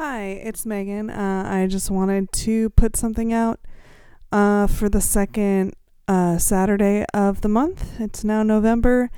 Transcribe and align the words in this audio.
Hi, 0.00 0.26
it's 0.44 0.64
Megan. 0.64 1.10
Uh, 1.10 1.42
I 1.44 1.66
just 1.66 1.90
wanted 1.90 2.30
to 2.30 2.70
put 2.70 2.94
something 2.94 3.32
out 3.32 3.58
uh, 4.30 4.68
for 4.68 4.88
the 4.88 5.00
second 5.00 5.74
uh, 6.06 6.38
Saturday 6.38 7.04
of 7.12 7.40
the 7.40 7.48
month. 7.48 7.98
It's 7.98 8.22
now 8.22 8.44
November. 8.44 9.10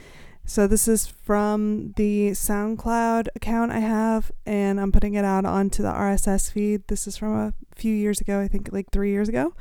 So, 0.46 0.66
this 0.66 0.88
is 0.88 1.06
from 1.06 1.92
the 1.96 2.30
SoundCloud 2.30 3.28
account 3.36 3.72
I 3.72 3.80
have, 3.80 4.32
and 4.46 4.80
I'm 4.80 4.90
putting 4.90 5.12
it 5.12 5.24
out 5.26 5.44
onto 5.44 5.82
the 5.82 5.90
RSS 5.90 6.50
feed. 6.50 6.88
This 6.88 7.06
is 7.06 7.14
from 7.14 7.34
a 7.34 7.52
few 7.74 7.94
years 7.94 8.22
ago, 8.22 8.40
I 8.40 8.48
think 8.48 8.72
like 8.72 8.90
three 8.90 9.10
years 9.10 9.28
ago. 9.28 9.52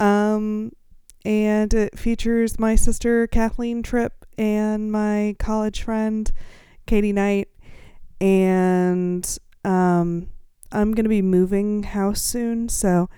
Um, 0.00 0.72
and 1.24 1.72
it 1.72 1.96
features 1.96 2.58
my 2.58 2.74
sister 2.74 3.28
Kathleen 3.28 3.84
Tripp 3.84 4.24
and 4.36 4.90
my 4.90 5.36
college 5.38 5.84
friend 5.84 6.32
Katie 6.84 7.12
Knight. 7.12 7.46
And 8.20 9.38
um, 9.64 10.30
I'm 10.70 10.92
going 10.92 11.04
to 11.04 11.08
be 11.10 11.22
moving 11.22 11.82
house 11.82 12.20
soon, 12.20 12.68
so 12.68 13.08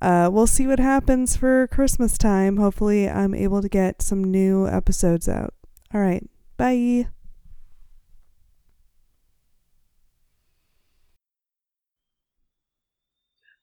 uh, 0.00 0.28
we'll 0.32 0.46
see 0.46 0.66
what 0.66 0.78
happens 0.78 1.36
for 1.36 1.66
Christmas 1.66 2.16
time. 2.16 2.58
Hopefully, 2.58 3.08
I'm 3.08 3.34
able 3.34 3.60
to 3.60 3.68
get 3.68 4.02
some 4.02 4.22
new 4.22 4.68
episodes 4.68 5.28
out. 5.28 5.54
All 5.92 6.00
right, 6.00 6.28
bye. 6.56 7.08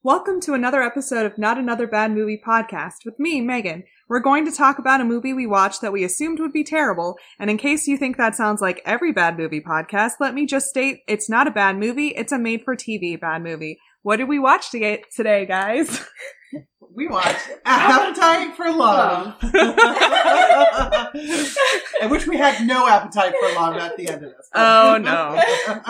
Welcome 0.05 0.41
to 0.41 0.54
another 0.54 0.82
episode 0.82 1.26
of 1.26 1.38
Not 1.38 1.58
Another 1.58 1.88
Bad 1.88 2.12
Movie 2.12 2.41
podcast 2.46 3.05
with 3.05 3.18
me, 3.20 3.40
Megan. 3.40 3.85
We're 4.13 4.20
going 4.20 4.45
to 4.45 4.52
talk 4.52 4.77
about 4.77 5.02
a 5.02 5.05
movie 5.05 5.34
we 5.34 5.48
watched 5.48 5.81
that 5.81 5.91
we 5.91 6.03
assumed 6.03 6.40
would 6.40 6.54
be 6.54 6.63
terrible, 6.63 7.17
and 7.40 7.49
in 7.49 7.58
case 7.58 7.88
you 7.88 7.98
think 7.98 8.16
that 8.17 8.35
sounds 8.35 8.62
like 8.62 8.80
every 8.85 9.12
bad 9.12 9.40
movie 9.40 9.59
podcast, 9.59 10.20
let 10.20 10.35
me 10.35 10.45
just 10.45 10.67
state 10.67 10.99
it's 11.08 11.31
not 11.31 11.48
a 11.48 11.52
bad 11.52 11.80
movie, 11.80 12.09
it's 12.09 12.31
a 12.31 12.38
made 12.38 12.62
for 12.63 12.76
TV 12.76 13.20
bad 13.20 13.41
movie. 13.41 13.80
What 14.04 14.18
did 14.18 14.30
we 14.30 14.38
watch 14.38 14.70
today, 14.70 15.48
guys? 15.48 16.05
We 16.96 17.08
watched 17.08 17.49
Appetite 17.66 18.55
for 18.55 18.72
Love. 18.72 19.36
In 22.02 22.10
which 22.10 22.27
we 22.27 22.38
had 22.38 22.66
no 22.68 22.88
appetite 22.88 23.34
for 23.40 23.55
love 23.55 23.77
at 23.77 23.98
the 23.98 24.08
end 24.10 24.24
of 24.24 24.32
this. 24.32 24.49
Oh 24.54 24.98
no. 25.02 25.41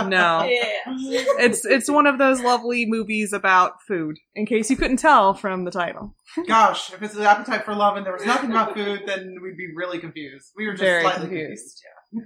No. 0.07 0.43
Yeah. 0.53 1.35
It's 1.39 1.65
it's 1.65 1.89
one 1.89 2.07
of 2.07 2.17
those 2.17 2.41
lovely 2.41 2.85
movies 2.85 3.33
about 3.33 3.81
food, 3.87 4.17
in 4.35 4.45
case 4.45 4.69
you 4.69 4.77
couldn't 4.77 4.97
tell 4.97 5.33
from 5.33 5.65
the 5.65 5.71
title. 5.71 6.15
Gosh, 6.47 6.93
if 6.93 7.01
it's 7.01 7.15
an 7.15 7.23
appetite 7.23 7.65
for 7.65 7.75
love 7.75 7.97
and 7.97 8.05
there 8.05 8.13
was 8.13 8.25
nothing 8.25 8.51
about 8.51 8.73
food, 8.73 9.03
then 9.05 9.37
we'd 9.41 9.57
be 9.57 9.67
really 9.75 9.99
confused. 9.99 10.51
We 10.55 10.65
were 10.67 10.73
just 10.73 10.83
Very 10.83 11.01
slightly 11.03 11.27
confused. 11.27 11.49
confused. 11.49 11.81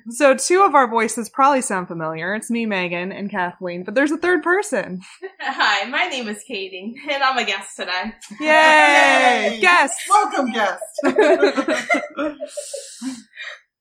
So 0.09 0.35
two 0.35 0.63
of 0.63 0.75
our 0.75 0.87
voices 0.89 1.29
probably 1.29 1.61
sound 1.61 1.87
familiar. 1.87 2.33
It's 2.35 2.49
me, 2.49 2.65
Megan, 2.65 3.11
and 3.11 3.29
Kathleen, 3.29 3.83
but 3.83 3.95
there's 3.95 4.11
a 4.11 4.17
third 4.17 4.43
person. 4.43 5.01
Hi, 5.41 5.87
my 5.89 6.07
name 6.07 6.27
is 6.27 6.43
Katie, 6.47 6.95
and 7.09 7.23
I'm 7.23 7.37
a 7.37 7.45
guest 7.45 7.75
today. 7.77 8.13
Yay! 8.39 9.49
Yay! 9.55 9.59
Guest! 9.61 9.95
Welcome, 10.09 10.51
guest. 10.51 10.83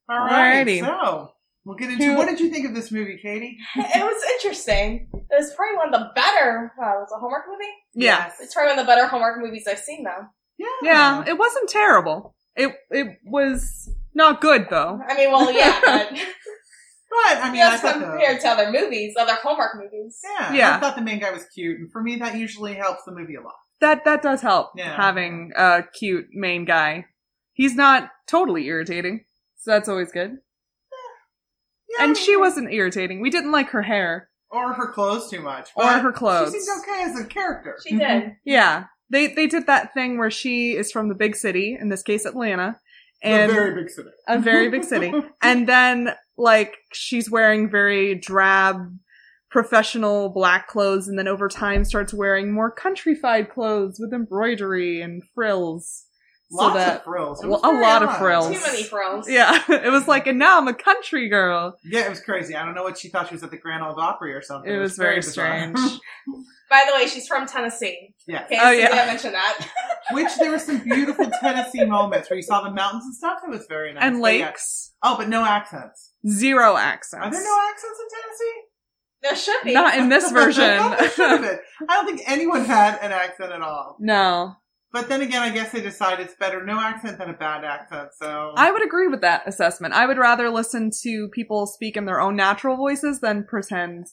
All 0.09 0.19
right, 0.19 0.67
Alrighty. 0.67 0.81
so 0.81 1.33
we'll 1.65 1.77
get 1.77 1.91
into. 1.91 2.05
Who- 2.05 2.17
What 2.17 2.29
did 2.29 2.39
you 2.41 2.51
think 2.51 2.67
of 2.67 2.75
this 2.75 2.93
movie, 2.93 3.19
Katie? 3.21 3.57
It 3.77 4.05
was 4.05 4.23
interesting. 4.35 5.09
It 5.13 5.25
was 5.37 5.53
probably 5.55 5.77
one 5.77 5.93
of 5.95 6.01
the 6.01 6.11
better. 6.15 6.73
Uh, 6.81 6.93
was 7.01 7.09
it 7.11 7.17
a 7.17 7.21
Hallmark 7.21 7.45
movie? 7.51 7.73
Yeah. 7.95 8.31
It's 8.41 8.55
probably 8.55 8.71
one 8.73 8.79
of 8.79 8.87
the 8.87 8.91
better 8.91 9.07
Hallmark 9.07 9.39
movies 9.41 9.65
I've 9.69 9.81
seen, 9.81 10.05
though. 10.05 10.27
Yeah. 10.59 10.67
Yeah, 10.83 11.25
it 11.27 11.37
wasn't 11.39 11.69
terrible. 11.69 12.35
It 12.55 12.75
it 12.91 13.19
was 13.27 13.91
not 14.17 14.41
good 14.41 14.67
though. 14.71 15.01
I 15.09 15.15
mean, 15.17 15.31
well, 15.31 15.53
yeah, 15.53 15.79
but 15.85 16.11
But 16.11 17.39
I 17.43 17.51
mean, 17.53 17.63
I 17.63 17.71
just 17.71 17.83
thought 17.83 17.99
the, 18.01 18.07
compared 18.07 18.41
to 18.41 18.49
other 18.49 18.71
movies, 18.73 19.15
other 19.19 19.35
Hallmark 19.35 19.77
movies. 19.77 20.19
yeah, 20.25 20.53
Yeah. 20.53 20.77
I 20.77 20.81
thought 20.81 20.97
the 20.97 21.03
main 21.03 21.21
guy 21.21 21.31
was 21.31 21.45
cute, 21.55 21.79
and 21.79 21.91
for 21.93 22.03
me, 22.03 22.17
that 22.17 22.37
usually 22.37 22.75
helps 22.75 23.05
the 23.07 23.13
movie 23.13 23.37
a 23.37 23.41
lot. 23.43 23.55
That 23.81 24.05
that 24.05 24.23
does 24.23 24.41
help 24.43 24.71
Yeah. 24.77 24.97
having 24.97 25.53
a 25.57 25.85
cute 25.99 26.27
main 26.33 26.65
guy. 26.65 27.07
He's 27.53 27.75
not 27.75 28.11
totally 28.27 28.67
irritating, 28.67 29.25
so 29.57 29.71
that's 29.71 29.89
always 29.89 30.11
good. 30.13 30.31
Yeah, 31.89 32.01
I 32.01 32.05
And 32.05 32.13
mean, 32.15 32.23
she 32.25 32.37
wasn't 32.37 32.73
irritating. 32.73 33.21
We 33.21 33.31
didn't 33.31 33.53
like 33.53 33.71
her 33.71 33.83
hair 33.83 34.29
or 34.51 34.73
her 34.75 34.93
clothes 34.93 35.31
too 35.31 35.41
much, 35.41 35.71
or 35.77 35.87
her 35.87 36.13
clothes. 36.13 36.53
She 36.53 36.61
seems 36.61 36.81
okay 36.83 37.03
as 37.05 37.19
a 37.21 37.25
character. 37.25 37.77
She 37.87 37.97
did. 37.97 38.37
Yeah, 38.45 38.85
they 39.11 39.29
they 39.29 39.47
did 39.47 39.67
that 39.69 39.95
thing 39.95 40.19
where 40.19 40.31
she 40.31 40.73
is 40.77 40.91
from 40.93 41.09
the 41.09 41.15
big 41.15 41.37
city, 41.37 41.77
in 41.81 41.89
this 41.89 42.03
case 42.03 42.25
Atlanta, 42.27 42.81
And 43.23 43.51
very 43.51 43.75
big 43.75 43.91
city. 43.91 44.11
a 44.29 44.39
very 44.39 44.69
big 44.69 44.85
city, 44.85 45.13
and 45.43 45.69
then 45.69 46.15
like 46.37 46.77
she's 46.93 47.31
wearing 47.31 47.71
very 47.71 48.15
drab 48.15 48.99
professional 49.51 50.29
black 50.29 50.69
clothes 50.69 51.09
and 51.09 51.19
then 51.19 51.29
over 51.29 51.49
time 51.49 51.85
starts 51.85 52.13
wearing 52.13 52.53
more 52.53 52.71
countrified 52.71 53.49
clothes 53.49 53.99
with 53.99 54.13
embroidery 54.13 55.01
and 55.01 55.23
frills 55.35 56.07
so 56.51 56.57
Lots 56.59 56.77
that 56.77 56.97
of 56.99 57.05
frills. 57.05 57.43
It 57.43 57.49
well, 57.49 57.61
was 57.61 57.71
a 57.71 57.73
very 57.73 57.83
lot 57.83 58.03
of 58.05 58.17
frills. 58.19 58.47
Too 58.49 58.61
many 58.61 58.83
frills. 58.85 59.29
yeah 59.29 59.63
it 59.69 59.91
was 59.91 60.07
like 60.07 60.27
and 60.29 60.39
now 60.39 60.59
i'm 60.59 60.69
a 60.69 60.75
country 60.75 61.29
girl 61.29 61.77
Yeah, 61.85 62.07
it 62.07 62.11
was 62.11 62.21
crazy. 62.21 62.55
I 62.55 62.65
don't 62.65 62.75
know 62.75 62.83
what 62.85 62.99
she 62.99 63.09
thought 63.09 63.29
she 63.29 63.35
was 63.35 63.43
at 63.43 63.51
the 63.51 63.57
Grand 63.59 63.83
Ole 63.83 63.99
Opry 63.99 64.33
or 64.33 64.43
something. 64.43 64.73
it 64.73 64.77
was 64.79 64.97
very 64.97 65.17
bizarre. 65.17 65.75
strange 65.75 66.01
By 66.69 66.83
the 66.89 66.97
way, 66.97 67.07
she's 67.07 67.29
from 67.29 67.47
Tennessee. 67.47 68.13
yeah. 68.27 68.43
Okay, 68.47 68.59
Oh, 68.61 68.65
so 68.65 68.71
yeah. 68.73 68.89
I 68.91 69.07
mention 69.07 69.31
that. 69.31 69.69
Which 70.11 70.35
there 70.41 70.51
were 70.51 70.59
some 70.59 70.79
beautiful 70.81 71.31
Tennessee 71.41 71.85
moments 71.85 72.29
where 72.29 72.37
you 72.37 72.43
saw 72.43 72.61
the 72.63 72.73
mountains 72.73 73.05
and 73.05 73.15
stuff. 73.15 73.39
It 73.47 73.51
was 73.51 73.67
very 73.69 73.93
nice. 73.95 74.03
and 74.03 74.21
But 74.21 74.35
yeah. 74.35 74.47
lakes 74.47 74.93
Oh, 75.01 75.17
but 75.17 75.29
no 75.29 75.45
accents. 75.45 76.11
zero 76.29 76.77
accents 76.77 77.25
Are 77.25 77.31
there 77.31 77.41
no 77.45 77.59
accents 77.71 77.99
in 78.01 78.09
Tennessee? 78.19 78.61
There 79.23 79.37
should 79.37 79.65
be. 79.65 79.75
not 79.75 79.97
in 79.97 80.09
this 80.09 80.31
version 80.33 80.65
I, 80.65 80.97
there 80.97 81.11
should 81.11 81.31
have 81.31 81.41
been. 81.41 81.59
I 81.89 81.95
don't 81.95 82.07
think 82.07 82.23
anyone 82.29 82.65
had 82.65 82.99
an 83.01 83.13
accent 83.13 83.53
at 83.53 83.63
all. 83.63 83.97
no 84.01 84.57
But 84.97 85.11
then 85.11 85.21
again, 85.21 85.43
I 85.43 85.51
guess 85.51 85.73
they 85.73 85.83
decide 85.83 86.21
it's 86.21 86.33
better 86.37 86.65
no 86.65 86.81
accent 86.81 87.19
than 87.19 87.29
a 87.29 87.35
bad 87.35 87.65
accent. 87.65 88.13
So 88.19 88.55
I 88.57 88.73
would 88.73 88.83
agree 88.83 89.09
with 89.09 89.21
that 89.21 89.47
assessment. 89.47 89.93
I 89.93 90.07
would 90.07 90.17
rather 90.17 90.49
listen 90.49 90.91
to 91.03 91.29
people 91.35 91.67
speak 91.67 91.99
in 91.99 92.07
their 92.07 92.19
own 92.19 92.35
natural 92.35 92.79
voices 92.79 93.21
than 93.21 93.45
pretend 93.45 94.07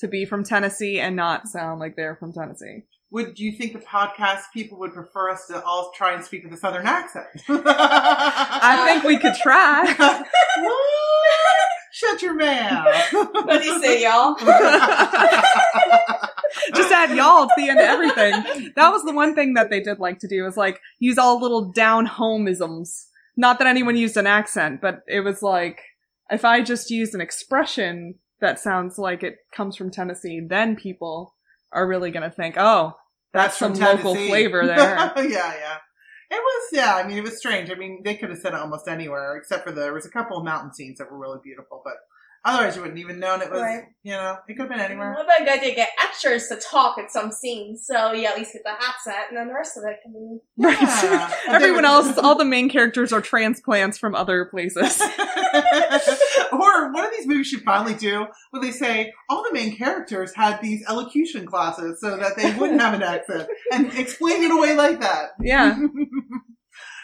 to 0.00 0.08
be 0.08 0.24
from 0.24 0.42
Tennessee 0.42 0.98
and 0.98 1.14
not 1.14 1.46
sound 1.46 1.78
like 1.78 1.94
they're 1.94 2.16
from 2.16 2.32
Tennessee. 2.32 2.82
would 3.12 3.38
you 3.38 3.52
think 3.52 3.74
the 3.74 3.78
podcast 3.78 4.40
people 4.52 4.76
would 4.80 4.92
prefer 4.92 5.30
us 5.30 5.46
to 5.46 5.62
all 5.62 5.92
try 5.94 6.14
and 6.14 6.24
speak 6.24 6.42
with 6.42 6.52
a 6.52 6.56
southern 6.56 6.88
accent? 6.88 7.28
I 7.48 8.82
think 8.88 9.04
we 9.04 9.18
could 9.18 9.36
try. 9.40 9.84
Shut 11.92 12.22
your 12.22 12.34
mouth. 12.34 13.12
What 13.12 13.62
do 13.62 13.68
you 13.68 13.80
say, 13.80 14.02
y'all? 14.02 14.34
Just 16.74 16.92
add 16.92 17.16
y'all 17.16 17.46
to 17.46 17.52
the 17.56 17.68
end 17.68 17.80
of 17.80 17.86
everything. 17.86 18.72
That 18.76 18.90
was 18.90 19.02
the 19.02 19.12
one 19.12 19.34
thing 19.34 19.54
that 19.54 19.70
they 19.70 19.80
did 19.80 19.98
like 19.98 20.18
to 20.20 20.28
do 20.28 20.46
is 20.46 20.56
like 20.56 20.80
use 20.98 21.18
all 21.18 21.40
little 21.40 21.72
down 21.72 22.06
homeisms. 22.06 23.06
Not 23.36 23.58
that 23.58 23.66
anyone 23.66 23.96
used 23.96 24.16
an 24.16 24.26
accent, 24.26 24.80
but 24.80 25.02
it 25.08 25.20
was 25.20 25.42
like 25.42 25.80
if 26.30 26.44
I 26.44 26.62
just 26.62 26.90
used 26.90 27.14
an 27.14 27.20
expression 27.20 28.14
that 28.40 28.58
sounds 28.58 28.98
like 28.98 29.22
it 29.22 29.36
comes 29.54 29.76
from 29.76 29.90
Tennessee, 29.90 30.40
then 30.46 30.76
people 30.76 31.34
are 31.72 31.86
really 31.86 32.10
gonna 32.10 32.30
think, 32.30 32.56
oh, 32.58 32.94
that's, 33.32 33.58
some 33.58 33.74
from 33.74 33.84
local 33.84 34.14
Tennessee. 34.14 34.28
flavor 34.28 34.66
there. 34.66 35.12
yeah, 35.16 35.24
yeah. 35.26 35.76
It 36.30 36.40
was, 36.40 36.68
yeah. 36.72 36.94
I 36.96 37.06
mean, 37.06 37.18
it 37.18 37.24
was 37.24 37.36
strange. 37.36 37.70
I 37.70 37.74
mean, 37.74 38.02
they 38.04 38.14
could 38.14 38.30
have 38.30 38.38
said 38.38 38.54
it 38.54 38.60
almost 38.60 38.88
anywhere, 38.88 39.36
except 39.36 39.64
for 39.64 39.72
the, 39.72 39.82
there 39.82 39.92
was 39.92 40.06
a 40.06 40.10
couple 40.10 40.38
of 40.38 40.44
mountain 40.44 40.72
scenes 40.72 40.98
that 40.98 41.10
were 41.10 41.18
really 41.18 41.38
beautiful, 41.42 41.82
but 41.84 41.94
otherwise 42.44 42.76
you 42.76 42.82
wouldn't 42.82 42.98
even 42.98 43.18
known 43.18 43.42
it 43.42 43.50
was. 43.50 43.60
Right. 43.60 43.84
You 44.02 44.12
know, 44.12 44.36
it 44.48 44.54
could 44.54 44.62
have 44.62 44.68
been 44.68 44.80
anywhere. 44.80 45.14
What 45.14 45.24
about 45.24 45.42
a 45.42 45.44
guy 45.44 45.68
to 45.68 45.74
get 45.74 45.90
extras 46.02 46.48
to 46.48 46.56
talk 46.56 46.98
at 46.98 47.10
some 47.10 47.32
scenes, 47.32 47.86
so 47.86 48.12
you 48.12 48.26
at 48.26 48.36
least 48.36 48.52
get 48.52 48.62
the 48.64 48.70
accent, 48.70 49.16
and 49.30 49.38
then 49.38 49.48
the 49.48 49.54
rest 49.54 49.76
of 49.76 49.84
it 49.84 49.98
can 50.02 50.12
be. 50.12 50.38
Right. 50.56 50.80
Yeah. 50.80 51.34
Everyone 51.48 51.84
else, 51.84 52.18
all 52.18 52.36
the 52.36 52.44
main 52.44 52.68
characters 52.68 53.12
are 53.12 53.20
transplants 53.20 53.98
from 53.98 54.14
other 54.14 54.44
places. 54.44 55.00
or 56.52 56.92
one 56.92 57.04
of 57.04 57.10
these 57.16 57.26
movies 57.26 57.46
should 57.46 57.62
finally 57.62 57.94
do 57.94 58.26
where 58.50 58.62
they 58.62 58.70
say 58.70 59.12
all 59.28 59.42
the 59.42 59.52
main 59.52 59.76
characters 59.76 60.34
had 60.34 60.60
these 60.60 60.84
elocution 60.88 61.46
classes 61.46 62.00
so 62.00 62.16
that 62.16 62.36
they 62.36 62.52
wouldn't 62.54 62.80
have 62.80 62.94
an 62.94 63.02
accent 63.02 63.48
and 63.72 63.92
explain 63.94 64.42
it 64.42 64.50
away 64.50 64.76
like 64.76 65.00
that. 65.00 65.30
Yeah. 65.40 65.78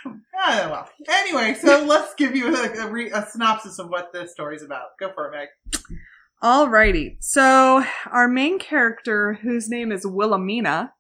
Yeah, 0.05 0.71
well. 0.71 0.89
Anyway, 1.09 1.55
so 1.55 1.85
let's 1.87 2.15
give 2.15 2.35
you 2.35 2.55
a, 2.55 2.87
a, 2.87 2.91
re, 2.91 3.11
a 3.11 3.27
synopsis 3.31 3.79
of 3.79 3.89
what 3.89 4.13
this 4.13 4.33
story's 4.33 4.63
about. 4.63 4.89
Go 4.99 5.11
for 5.15 5.33
it, 5.33 5.37
Meg. 5.37 5.49
Alrighty. 6.43 7.17
So 7.21 7.85
our 8.11 8.29
main 8.29 8.59
character, 8.59 9.35
whose 9.43 9.69
name 9.69 9.93
is 9.93 10.07
Wilhelmina, 10.07 10.93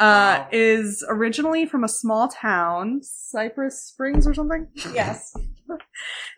Wow. 0.00 0.48
is 0.52 1.04
originally 1.08 1.66
from 1.66 1.82
a 1.84 1.88
small 1.88 2.28
town, 2.28 3.00
Cypress 3.02 3.84
Springs 3.84 4.26
or 4.26 4.32
something. 4.34 4.68
Yes. 4.94 5.32
no, 5.68 5.76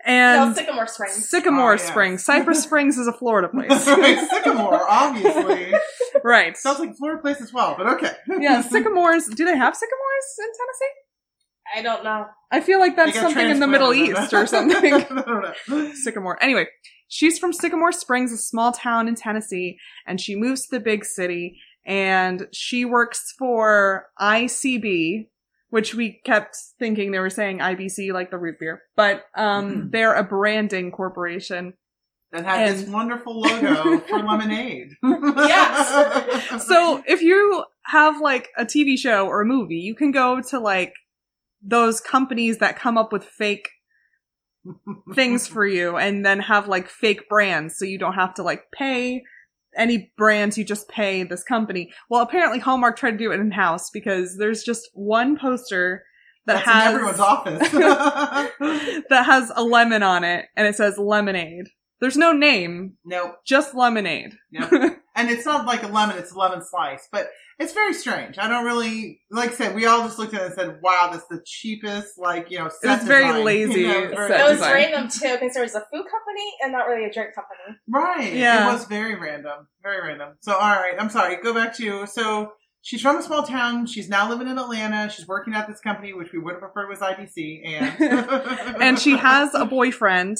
And 0.04 0.56
Sycamore 0.56 0.86
Springs. 0.88 1.28
Sycamore 1.30 1.72
Oh, 1.72 1.74
yeah. 1.74 1.76
Springs. 1.76 1.90
Springs. 2.22 2.24
Cypress 2.24 2.62
Springs 2.62 2.98
is 2.98 3.06
a 3.06 3.12
Florida 3.12 3.48
place. 3.52 3.86
right, 3.86 4.28
Sycamore, 4.30 4.80
obviously. 4.90 5.72
right. 6.24 6.56
Sounds 6.56 6.78
like 6.80 6.90
a 6.90 6.94
Florida 6.94 7.20
place 7.20 7.40
as 7.42 7.52
well, 7.52 7.74
but 7.76 7.86
okay. 7.86 8.12
Yeah, 8.40 8.62
sycamores. 8.62 9.26
Do 9.26 9.44
they 9.44 9.56
have 9.56 9.76
sycamores 9.76 10.26
in 10.38 10.46
Tennessee? 10.46 10.94
I 11.74 11.82
don't 11.82 12.04
know. 12.04 12.26
I 12.50 12.60
feel 12.60 12.80
like 12.80 12.96
that's 12.96 13.18
something 13.18 13.48
in 13.48 13.60
the 13.60 13.66
Middle. 13.66 13.92
East 13.94 14.32
or 14.32 14.46
something. 14.46 14.92
I 14.94 15.00
don't 15.00 15.68
know. 15.68 15.92
sycamore. 15.94 16.42
Anyway, 16.42 16.66
she's 17.08 17.38
from 17.38 17.52
Sycamore 17.52 17.92
Springs, 17.92 18.32
a 18.32 18.36
small 18.36 18.72
town 18.72 19.06
in 19.08 19.14
Tennessee, 19.14 19.78
and 20.06 20.20
she 20.20 20.34
moves 20.34 20.62
to 20.66 20.76
the 20.76 20.80
big 20.80 21.04
city 21.04 21.60
and 21.86 22.46
she 22.52 22.84
works 22.84 23.34
for 23.38 24.06
ICB, 24.20 25.28
which 25.70 25.94
we 25.94 26.20
kept 26.24 26.56
thinking 26.78 27.10
they 27.12 27.18
were 27.20 27.30
saying 27.30 27.58
IBC 27.58 28.12
like 28.12 28.30
the 28.30 28.38
root 28.38 28.56
beer, 28.60 28.82
but 28.96 29.24
um, 29.36 29.70
Mhm. 29.72 29.90
they're 29.92 30.14
a 30.14 30.24
branding 30.24 30.90
corporation. 30.90 31.74
That 32.32 32.44
had 32.44 32.76
this 32.76 32.88
wonderful 32.88 33.40
logo 33.40 33.98
for 34.00 34.18
lemonade. 34.18 34.90
Yes. 35.02 36.62
So 36.66 37.02
if 37.06 37.22
you 37.22 37.64
have 37.86 38.20
like 38.20 38.48
a 38.56 38.64
TV 38.64 38.96
show 38.98 39.26
or 39.26 39.40
a 39.40 39.46
movie, 39.46 39.76
you 39.76 39.94
can 39.94 40.10
go 40.12 40.40
to 40.40 40.58
like 40.60 40.92
those 41.62 42.00
companies 42.00 42.58
that 42.58 42.78
come 42.78 42.96
up 42.96 43.12
with 43.12 43.24
fake 43.24 43.68
things 45.14 45.46
for 45.46 45.66
you 45.66 45.96
and 45.96 46.24
then 46.24 46.38
have 46.40 46.68
like 46.68 46.88
fake 46.88 47.28
brands 47.28 47.76
so 47.78 47.84
you 47.84 47.98
don't 47.98 48.14
have 48.14 48.34
to 48.34 48.42
like 48.42 48.64
pay 48.72 49.22
any 49.76 50.12
brands 50.16 50.58
you 50.58 50.64
just 50.64 50.88
pay 50.88 51.22
this 51.22 51.42
company 51.44 51.90
well 52.08 52.22
apparently 52.22 52.58
hallmark 52.58 52.96
tried 52.96 53.12
to 53.12 53.16
do 53.18 53.30
it 53.30 53.40
in 53.40 53.52
house 53.52 53.88
because 53.90 54.36
there's 54.36 54.62
just 54.62 54.90
one 54.94 55.38
poster 55.38 56.04
that 56.46 56.64
That's 56.64 56.66
in 56.66 56.72
has 56.72 56.94
everyone's 56.94 57.20
office. 57.20 57.70
that 59.08 59.22
has 59.26 59.52
a 59.54 59.62
lemon 59.62 60.02
on 60.02 60.24
it 60.24 60.46
and 60.56 60.66
it 60.66 60.74
says 60.74 60.98
lemonade 60.98 61.68
there's 62.00 62.16
no 62.16 62.32
name 62.32 62.94
nope. 63.04 63.36
just 63.46 63.74
lemonade 63.74 64.34
Nope. 64.50 64.98
And 65.20 65.30
it's 65.30 65.44
not 65.46 65.66
like 65.66 65.82
a 65.82 65.88
lemon, 65.88 66.18
it's 66.18 66.32
a 66.32 66.38
lemon 66.38 66.62
slice. 66.64 67.08
But 67.12 67.30
it's 67.58 67.72
very 67.74 67.92
strange. 67.92 68.38
I 68.38 68.48
don't 68.48 68.64
really, 68.64 69.20
like 69.30 69.50
I 69.50 69.54
said, 69.54 69.74
we 69.74 69.84
all 69.84 70.00
just 70.04 70.18
looked 70.18 70.32
at 70.32 70.40
it 70.40 70.46
and 70.46 70.54
said, 70.54 70.78
wow, 70.82 71.10
that's 71.12 71.26
the 71.28 71.42
cheapest, 71.44 72.18
like, 72.18 72.50
you 72.50 72.58
know, 72.58 72.70
set 72.70 73.00
was 73.00 73.06
very 73.08 73.24
design. 73.26 73.44
lazy 73.44 73.80
You 73.82 73.88
know, 73.88 74.00
set 74.00 74.16
very- 74.16 74.40
It 74.40 74.42
was 74.44 74.52
design. 74.52 74.72
random 74.74 75.08
too 75.08 75.32
because 75.38 75.52
there 75.54 75.62
was 75.62 75.74
a 75.74 75.80
food 75.80 76.04
company 76.04 76.46
and 76.62 76.72
not 76.72 76.86
really 76.88 77.04
a 77.04 77.12
drink 77.12 77.34
company. 77.34 77.78
Right. 77.86 78.32
Yeah. 78.32 78.68
It 78.68 78.72
was 78.72 78.86
very 78.86 79.14
random. 79.14 79.68
Very 79.82 80.00
random. 80.06 80.36
So, 80.40 80.54
all 80.54 80.58
right. 80.70 80.94
I'm 80.98 81.10
sorry. 81.10 81.36
Go 81.42 81.52
back 81.52 81.76
to, 81.76 81.84
you. 81.84 82.06
so 82.06 82.52
she's 82.80 83.02
from 83.02 83.18
a 83.18 83.22
small 83.22 83.42
town. 83.42 83.84
She's 83.86 84.08
now 84.08 84.26
living 84.30 84.48
in 84.48 84.56
Atlanta. 84.58 85.10
She's 85.10 85.28
working 85.28 85.52
at 85.52 85.68
this 85.68 85.80
company, 85.80 86.14
which 86.14 86.32
we 86.32 86.38
would 86.38 86.52
have 86.54 86.60
preferred 86.62 86.88
was 86.88 87.00
IBC. 87.00 87.62
And, 87.66 88.00
and 88.82 88.98
she 88.98 89.18
has 89.18 89.52
a 89.54 89.66
boyfriend 89.66 90.38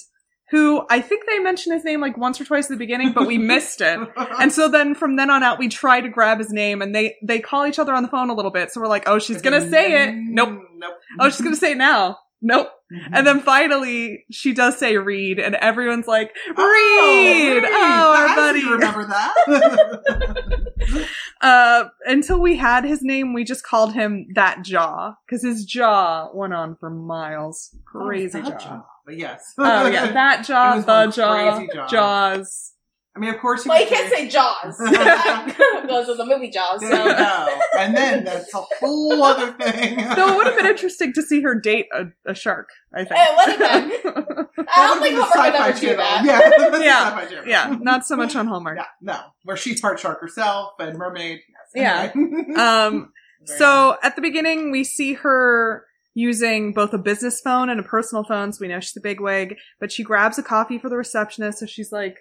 who 0.51 0.85
I 0.91 1.01
think 1.01 1.27
they 1.27 1.39
mentioned 1.39 1.75
his 1.75 1.85
name 1.85 2.01
like 2.01 2.17
once 2.17 2.41
or 2.41 2.45
twice 2.45 2.65
at 2.67 2.71
the 2.71 2.77
beginning, 2.77 3.13
but 3.13 3.27
we 3.27 3.39
missed 3.55 3.81
it. 3.81 3.99
And 4.39 4.53
so 4.53 4.69
then 4.69 4.95
from 4.95 5.17
then 5.17 5.31
on 5.31 5.43
out, 5.43 5.59
we 5.59 5.69
try 5.69 6.01
to 6.01 6.09
grab 6.09 6.39
his 6.39 6.51
name 6.51 6.83
and 6.83 6.95
they, 6.95 7.17
they 7.23 7.39
call 7.41 7.67
each 7.67 7.79
other 7.79 7.95
on 7.95 8.03
the 8.03 8.09
phone 8.09 8.31
a 8.31 8.35
little 8.35 8.51
bit. 8.51 8.73
So 8.73 8.81
we're 8.81 8.89
like, 8.89 9.05
oh, 9.07 9.19
she's 9.19 9.43
gonna 9.43 9.69
say 9.69 10.05
it. 10.05 10.15
Nope. 10.15 10.49
Mm, 10.51 10.63
nope. 10.77 10.95
Oh, 11.21 11.31
she's 11.31 11.41
gonna 11.41 11.57
say 11.57 11.73
it 11.73 11.79
now. 11.79 12.19
Nope. 12.43 12.71
And 13.13 13.25
then 13.27 13.41
finally, 13.41 14.25
she 14.33 14.53
does 14.53 14.77
say 14.79 14.97
Reed, 14.97 15.39
and 15.39 15.55
everyone's 15.57 16.07
like, 16.09 16.35
Reed! 16.49 16.57
Oh, 16.57 17.61
Oh, 17.71 18.15
our 18.19 18.27
I 18.29 18.35
buddy. 18.35 18.65
remember 18.69 19.07
that. 19.07 21.07
Uh, 21.41 21.85
until 22.05 22.39
we 22.39 22.57
had 22.57 22.85
his 22.85 23.01
name, 23.03 23.33
we 23.33 23.45
just 23.45 23.65
called 23.65 23.95
him 23.95 24.27
That 24.35 24.63
Jaw, 24.63 25.15
because 25.25 25.43
his 25.43 25.65
jaw 25.65 26.29
went 26.35 26.53
on 26.53 26.77
for 26.77 26.91
miles. 26.91 27.75
Crazy 27.87 28.41
Oh, 28.41 28.43
that 28.43 28.61
jaw. 28.61 28.85
But 29.07 29.17
yes. 29.17 29.55
Oh 29.57 29.87
yeah, 29.87 30.13
That 30.13 30.45
Jaw, 30.47 30.81
The 30.81 31.07
Jaw, 31.11 31.65
jaw. 31.73 31.87
Jaws. 31.89 32.73
I 33.17 33.19
mean, 33.19 33.35
of 33.35 33.41
course, 33.41 33.67
Well, 33.67 33.81
you 33.81 33.89
can't 33.89 34.13
say 34.13 34.29
Jaws. 34.29 34.79
Those 35.89 36.09
are 36.09 36.17
the 36.17 36.25
movie 36.25 36.49
Jaws. 36.49 36.81
There 36.81 36.93
So 36.93 37.05
go. 37.05 37.61
And 37.79 37.97
then 37.97 38.25
that's 38.25 38.55
a 38.55 38.63
whole 38.79 39.23
other 39.23 39.53
thing. 39.53 39.97
Though 40.17 40.29
it 40.33 40.37
would 40.37 40.47
have 40.47 40.57
been 40.57 40.67
interesting 40.67 41.13
to 41.15 41.23
see 41.23 41.43
her 41.43 41.59
date 41.59 41.87
a, 41.93 42.05
a 42.25 42.35
shark, 42.35 42.69
I 42.95 43.05
think. 43.05 43.21
it 43.21 43.37
would 43.37 43.69
have 43.69 43.89
been. 44.05 44.47
I 44.73 44.87
don't 44.87 45.03
think 45.03 45.19
Homer 45.19 45.51
would 45.51 45.55
ever 45.55 45.81
do 45.81 45.97
that. 45.97 46.25
Yeah, 46.25 46.79
Yeah. 46.79 47.21
Sci-Fi 47.21 47.49
yeah, 47.49 47.77
not 47.81 48.07
so 48.07 48.17
much 48.17 48.37
on 48.37 48.47
Hallmark. 48.47 48.77
Yeah, 48.79 48.85
no. 49.01 49.21
Where 49.45 49.57
she's 49.57 49.81
part 49.81 49.99
shark 49.99 50.21
herself 50.21 50.75
and 50.79 50.97
mermaid. 50.97 51.41
Yeah. 51.75 52.05
Yes. 52.05 52.17
Anyway. 52.17 52.55
Um, 52.55 53.13
Very 53.45 53.59
so 53.59 53.97
at 54.03 54.15
the 54.15 54.23
beginning, 54.23 54.71
we 54.71 54.85
see 54.85 55.15
her 55.15 55.85
using 56.15 56.73
both 56.73 56.93
a 56.93 56.99
business 56.99 57.41
phone 57.41 57.69
and 57.71 57.81
a 57.81 57.83
personal 57.85 58.25
phone, 58.25 58.53
so 58.53 58.59
we 58.61 58.69
know 58.69 58.81
she's 58.81 58.97
a 58.97 59.01
bigwig. 59.01 59.57
But 59.81 59.91
she 59.91 60.05
grabs 60.05 60.39
a 60.39 60.43
coffee 60.43 60.79
for 60.79 60.89
the 60.89 60.97
receptionist, 60.97 61.59
so 61.59 61.67
she's 61.67 61.91
like 61.91 62.19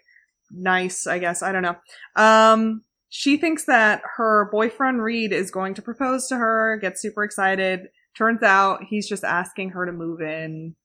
nice, 0.51 1.07
I 1.07 1.19
guess. 1.19 1.41
I 1.43 1.51
don't 1.51 1.63
know. 1.63 1.75
Um, 2.15 2.81
she 3.09 3.37
thinks 3.37 3.65
that 3.65 4.01
her 4.17 4.49
boyfriend 4.51 5.01
Reed 5.03 5.33
is 5.33 5.51
going 5.51 5.73
to 5.75 5.81
propose 5.81 6.27
to 6.27 6.37
her. 6.37 6.77
Gets 6.81 7.01
super 7.01 7.23
excited. 7.23 7.87
Turns 8.17 8.43
out 8.43 8.81
he's 8.87 9.07
just 9.07 9.23
asking 9.23 9.71
her 9.71 9.85
to 9.85 9.91
move 9.91 10.21
in. 10.21 10.75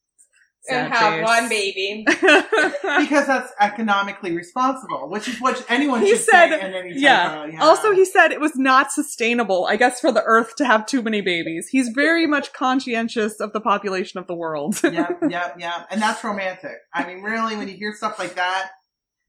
And 0.66 0.90
have 0.94 1.12
face. 1.14 1.24
one 1.26 1.48
baby. 1.50 2.04
because 2.08 3.26
that's 3.26 3.52
economically 3.60 4.34
responsible, 4.34 5.10
which 5.10 5.28
is 5.28 5.38
what 5.38 5.62
anyone 5.68 6.00
He 6.00 6.12
should 6.16 6.20
said- 6.24 6.48
say 6.58 6.66
in 6.66 6.72
any 6.74 6.94
type 6.94 7.02
yeah. 7.02 7.46
yeah. 7.52 7.62
Also, 7.62 7.92
he 7.92 8.06
said 8.06 8.32
it 8.32 8.40
was 8.40 8.56
not 8.56 8.90
sustainable, 8.90 9.66
I 9.66 9.76
guess, 9.76 10.00
for 10.00 10.10
the 10.10 10.22
Earth 10.22 10.56
to 10.56 10.64
have 10.64 10.86
too 10.86 11.02
many 11.02 11.20
babies. 11.20 11.68
He's 11.70 11.90
very 11.90 12.26
much 12.26 12.54
conscientious 12.54 13.40
of 13.40 13.52
the 13.52 13.60
population 13.60 14.18
of 14.18 14.26
the 14.26 14.34
world. 14.34 14.80
yeah, 14.82 15.10
yeah, 15.28 15.52
yeah, 15.58 15.84
and 15.90 16.00
that's 16.00 16.24
romantic. 16.24 16.76
I 16.94 17.06
mean, 17.06 17.22
really, 17.22 17.56
when 17.56 17.68
you 17.68 17.76
hear 17.76 17.92
stuff 17.94 18.18
like 18.18 18.36
that, 18.36 18.70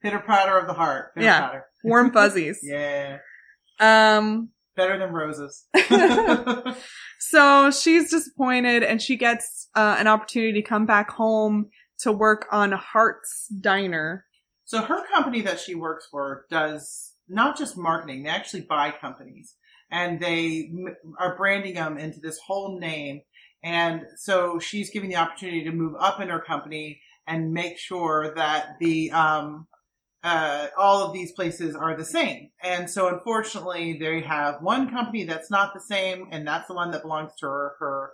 pitter 0.06 0.20
patter 0.26 0.58
of 0.58 0.68
the 0.68 0.74
heart. 0.74 1.14
Pitter 1.16 1.26
Yeah. 1.26 1.40
patter. 1.42 1.66
Warm 1.84 2.12
fuzzies. 2.12 2.60
Yeah, 2.64 3.18
Um, 3.80 4.50
better 4.76 4.98
than 5.00 5.12
roses. 5.12 5.66
so 7.20 7.72
she's 7.72 8.10
disappointed 8.12 8.84
and 8.84 9.02
she 9.02 9.16
gets 9.18 9.68
uh, 9.76 9.96
an 10.00 10.08
opportunity 10.08 10.54
to 10.62 10.68
come 10.68 10.86
back 10.86 11.10
home 11.12 11.70
to 12.00 12.12
work 12.12 12.46
on 12.52 12.72
Hart's 12.72 13.48
Diner. 13.62 14.26
So 14.66 14.82
her 14.82 15.06
company 15.14 15.42
that 15.42 15.60
she 15.60 15.76
works 15.76 16.08
for 16.12 16.46
does 16.50 17.14
not 17.28 17.58
just 17.58 17.78
marketing; 17.78 18.24
they 18.24 18.30
actually 18.30 18.62
buy 18.62 18.92
companies 18.92 19.56
and 19.92 20.20
they 20.20 20.70
m- 20.72 20.96
are 21.20 21.38
branding 21.38 21.76
them 21.76 21.98
into 21.98 22.20
this 22.20 22.40
whole 22.46 22.80
name. 22.80 23.22
And 23.64 24.02
so 24.18 24.60
she's 24.60 24.90
giving 24.92 25.10
the 25.10 25.16
opportunity 25.16 25.64
to 25.64 25.72
move 25.72 25.94
up 26.00 26.20
in 26.20 26.30
her 26.30 26.40
company 26.42 27.00
and 27.28 27.52
make 27.54 27.78
sure 27.80 28.34
that 28.36 28.76
the 28.80 29.12
um, 29.12 29.68
uh, 30.26 30.70
all 30.76 31.04
of 31.04 31.14
these 31.14 31.32
places 31.34 31.76
are 31.76 31.96
the 31.96 32.04
same. 32.04 32.50
And 32.64 32.90
so 32.90 33.08
unfortunately, 33.10 34.00
they 34.00 34.22
have 34.22 34.56
one 34.60 34.90
company 34.90 35.24
that's 35.24 35.52
not 35.52 35.76
the 35.76 35.80
same, 35.80 36.28
and 36.32 36.48
that's 36.48 36.68
the 36.68 36.74
one 36.74 36.90
that 36.92 37.04
belongs 37.04 37.34
to 37.38 37.46
her, 37.46 37.76
her 37.80 38.12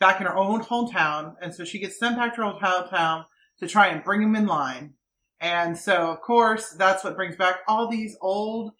back 0.00 0.20
in 0.20 0.26
her 0.26 0.36
own 0.36 0.64
hometown. 0.64 1.36
And 1.40 1.54
so 1.54 1.64
she 1.64 1.78
gets 1.78 2.00
sent 2.00 2.16
back 2.16 2.34
to 2.34 2.42
her 2.42 2.52
hometown 2.60 3.26
to 3.60 3.68
try 3.68 3.86
and 3.86 4.02
bring 4.02 4.22
them 4.22 4.34
in 4.34 4.46
line. 4.46 4.94
And 5.40 5.78
so, 5.78 6.10
of 6.10 6.20
course, 6.20 6.70
that's 6.70 7.04
what 7.04 7.14
brings 7.14 7.36
back 7.36 7.60
all 7.68 7.88
these 7.88 8.16
old 8.20 8.72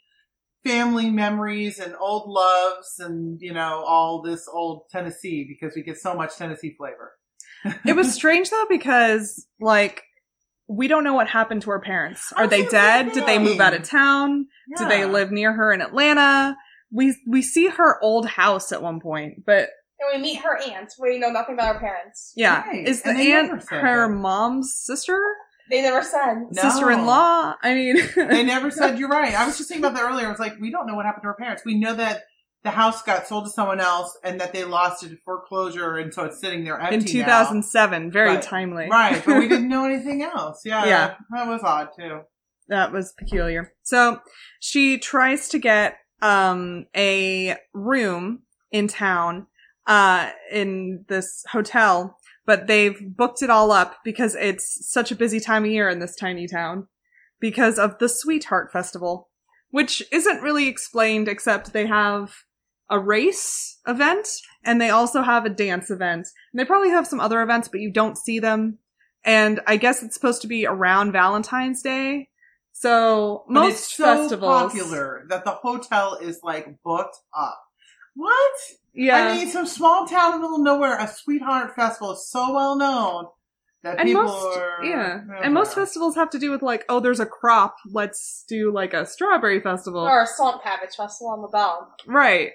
family 0.64 1.08
memories 1.08 1.79
and 1.79 1.94
old 2.01 2.29
loves 2.29 2.98
and, 2.98 3.41
you 3.41 3.53
know, 3.53 3.84
all 3.86 4.22
this 4.22 4.48
old 4.53 4.89
Tennessee 4.91 5.46
because 5.48 5.77
we 5.77 5.84
get 5.84 5.98
so 5.98 6.15
much 6.15 6.36
Tennessee 6.36 6.74
flavor. 6.77 7.12
It 7.86 7.94
was 7.94 8.12
strange 8.12 8.51
though 8.51 8.67
because 8.69 9.46
like 9.60 10.03
we 10.69 10.88
don't 10.88 11.04
know 11.04 11.14
what 11.14 11.28
happened 11.28 11.62
to 11.62 11.70
her 11.70 11.81
parents. 11.81 12.32
Are 12.36 12.44
was 12.44 12.50
they 12.50 12.64
dead? 12.66 13.12
Did 13.12 13.26
they 13.26 13.38
move 13.38 13.60
out 13.60 13.74
of 13.74 13.82
town? 13.82 14.46
Do 14.76 14.88
they 14.88 15.04
live 15.04 15.31
near 15.31 15.52
her 15.52 15.72
in 15.72 15.81
Atlanta? 15.82 16.56
We 16.90 17.16
we 17.26 17.42
see 17.42 17.69
her 17.69 18.02
old 18.02 18.26
house 18.26 18.72
at 18.72 18.82
one 18.82 19.00
point, 19.00 19.44
but 19.46 19.69
And 20.00 20.08
we 20.14 20.19
meet 20.20 20.40
her 20.42 20.56
aunt. 20.58 20.92
We 21.00 21.19
know 21.19 21.31
nothing 21.31 21.54
about 21.54 21.74
her 21.76 21.81
parents. 21.81 22.32
yeah, 22.36 22.66
Right. 22.66 22.86
is 22.86 23.02
the 23.02 23.10
And 23.10 23.19
they 23.19 23.28
never 23.28 23.54
aunt 23.54 23.69
her 23.70 24.08
that. 24.08 24.14
mom's 24.14 24.74
sister, 24.74 25.19
They 25.70 25.81
never 25.82 26.02
said. 26.02 26.34
No. 26.50 26.62
sister-in-law? 26.62 27.54
I 27.62 27.74
mean, 27.74 27.96
They 28.16 28.42
never 28.44 28.70
said 28.78 28.98
you're 28.98 29.08
right. 29.08 29.34
I 29.34 29.46
was 29.46 29.56
just 29.56 29.69
thinking 29.69 29.84
about 29.84 29.96
that 29.96 30.04
earlier. 30.08 30.26
I 30.26 30.31
was 30.31 30.40
like, 30.40 30.54
we 30.60 30.70
don't 30.70 30.86
know 30.86 30.94
what 30.94 31.06
happened 31.06 31.22
to 31.22 31.28
her 31.28 31.34
parents. 31.34 31.62
We 31.64 31.78
know 31.78 31.94
that 31.94 32.22
the 32.64 32.70
house 32.70 33.02
got 33.02 33.26
sold 33.26 33.44
to 33.46 33.50
someone 33.50 33.81
else 33.81 34.16
and 34.22 34.40
that 34.40 34.52
they 34.52 34.64
lost 34.64 35.02
it 35.02 35.08
to 35.10 35.16
foreclosure 35.24 35.96
and 35.96 36.14
so 36.14 36.24
it's 36.24 36.40
sitting 36.40 36.64
there 36.64 36.78
empty 36.81 37.20
in 37.20 37.26
now. 37.26 37.40
2007, 37.42 38.10
very 38.12 38.28
Right. 38.31 38.42
timely. 38.42 38.88
Right, 38.90 39.20
but 39.24 39.38
we 39.38 39.48
didn't 39.48 39.69
know 39.74 39.84
anything 39.84 40.22
else. 40.22 40.62
Yeah. 40.64 40.84
Yeah. 40.86 41.14
That 41.34 41.48
was 41.48 41.62
odd 41.64 41.88
too. 41.98 42.20
That 42.69 42.92
was 42.92 43.12
peculiar. 43.19 43.72
So 43.82 44.20
she 44.60 44.98
tries 44.98 45.48
to 45.50 45.58
get 45.58 45.96
um 46.22 46.86
a 46.96 47.56
room 47.74 48.42
in 48.70 48.86
town 48.86 49.46
uh 49.88 50.31
in 50.52 51.04
this 51.08 51.44
hotel, 51.50 52.16
but 52.46 52.69
they've 52.69 52.96
booked 53.16 53.42
it 53.42 53.50
all 53.50 53.72
up 53.72 53.96
because 54.04 54.36
it's 54.36 54.88
such 54.88 55.10
a 55.10 55.16
busy 55.16 55.40
time 55.40 55.64
of 55.64 55.70
year 55.72 55.88
in 55.88 55.98
this 55.98 56.14
tiny 56.14 56.46
town 56.46 56.86
because 57.40 57.76
of 57.76 57.98
the 57.98 58.08
Sweetheart 58.08 58.70
Festival, 58.72 59.28
which 59.70 60.00
isn't 60.12 60.42
really 60.42 60.69
explained 60.69 61.26
except 61.26 61.72
they 61.72 61.86
have 61.88 62.32
a 62.93 62.99
race 63.01 63.81
event 63.89 64.29
and 64.65 64.81
they 64.81 64.91
also 64.91 65.22
have 65.22 65.44
a 65.44 65.51
dance 65.51 65.91
event. 65.91 66.29
And 66.53 66.61
they 66.61 66.65
probably 66.65 66.91
have 66.91 67.06
some 67.08 67.19
other 67.20 67.43
events, 67.43 67.67
but 67.69 67.81
you 67.81 67.91
don't 67.91 68.17
see 68.17 68.39
them. 68.39 68.79
And 69.25 69.61
I 69.67 69.77
guess 69.77 70.03
it's 70.03 70.15
supposed 70.15 70.43
to 70.43 70.49
be 70.49 70.67
around 70.67 71.13
Valentine's 71.13 71.82
Day. 71.82 72.29
So 72.72 73.44
But 73.49 73.55
most 73.55 73.72
it's 73.72 73.96
so 73.96 74.05
festivals, 74.05 74.72
popular 74.72 75.25
that 75.29 75.44
the 75.44 75.51
hotel 75.53 76.19
is 76.20 76.41
like 76.43 76.82
booked 76.84 77.17
up. 77.37 77.58
What? 78.15 78.53
yeah, 78.94 79.17
I 79.17 79.37
mean, 79.37 79.49
some 79.49 79.67
small 79.67 80.06
town 80.06 80.34
in 80.34 80.41
the 80.41 80.43
middle 80.43 80.56
of 80.56 80.63
nowhere, 80.63 80.99
a 80.99 81.08
sweetheart 81.08 81.75
festival 81.75 82.13
is 82.13 82.29
so 82.31 82.53
well 82.53 82.77
known 82.77 83.27
that 83.82 83.99
And 83.99 84.06
people 84.06 84.25
most, 84.25 84.58
are 84.58 84.84
yeah, 84.84 85.20
I 85.41 85.44
and 85.44 85.55
most 85.55 85.77
know. 85.77 85.82
festivals 85.82 86.15
have 86.17 86.31
to 86.31 86.39
do 86.39 86.51
with 86.51 86.63
like, 86.63 86.84
oh, 86.89 87.01
there's 87.01 87.20
a 87.20 87.27
crop, 87.27 87.77
let's 87.91 88.44
do 88.49 88.70
like 88.72 88.93
a 88.94 89.06
strawberry 89.06 89.61
festival, 89.61 90.01
Or 90.01 90.22
a 90.22 90.27
swamp 90.27 90.63
cabbage 90.63 90.94
festival 90.96 91.29
on 91.32 91.41
LaBelle. 91.41 91.94
right? 92.06 92.51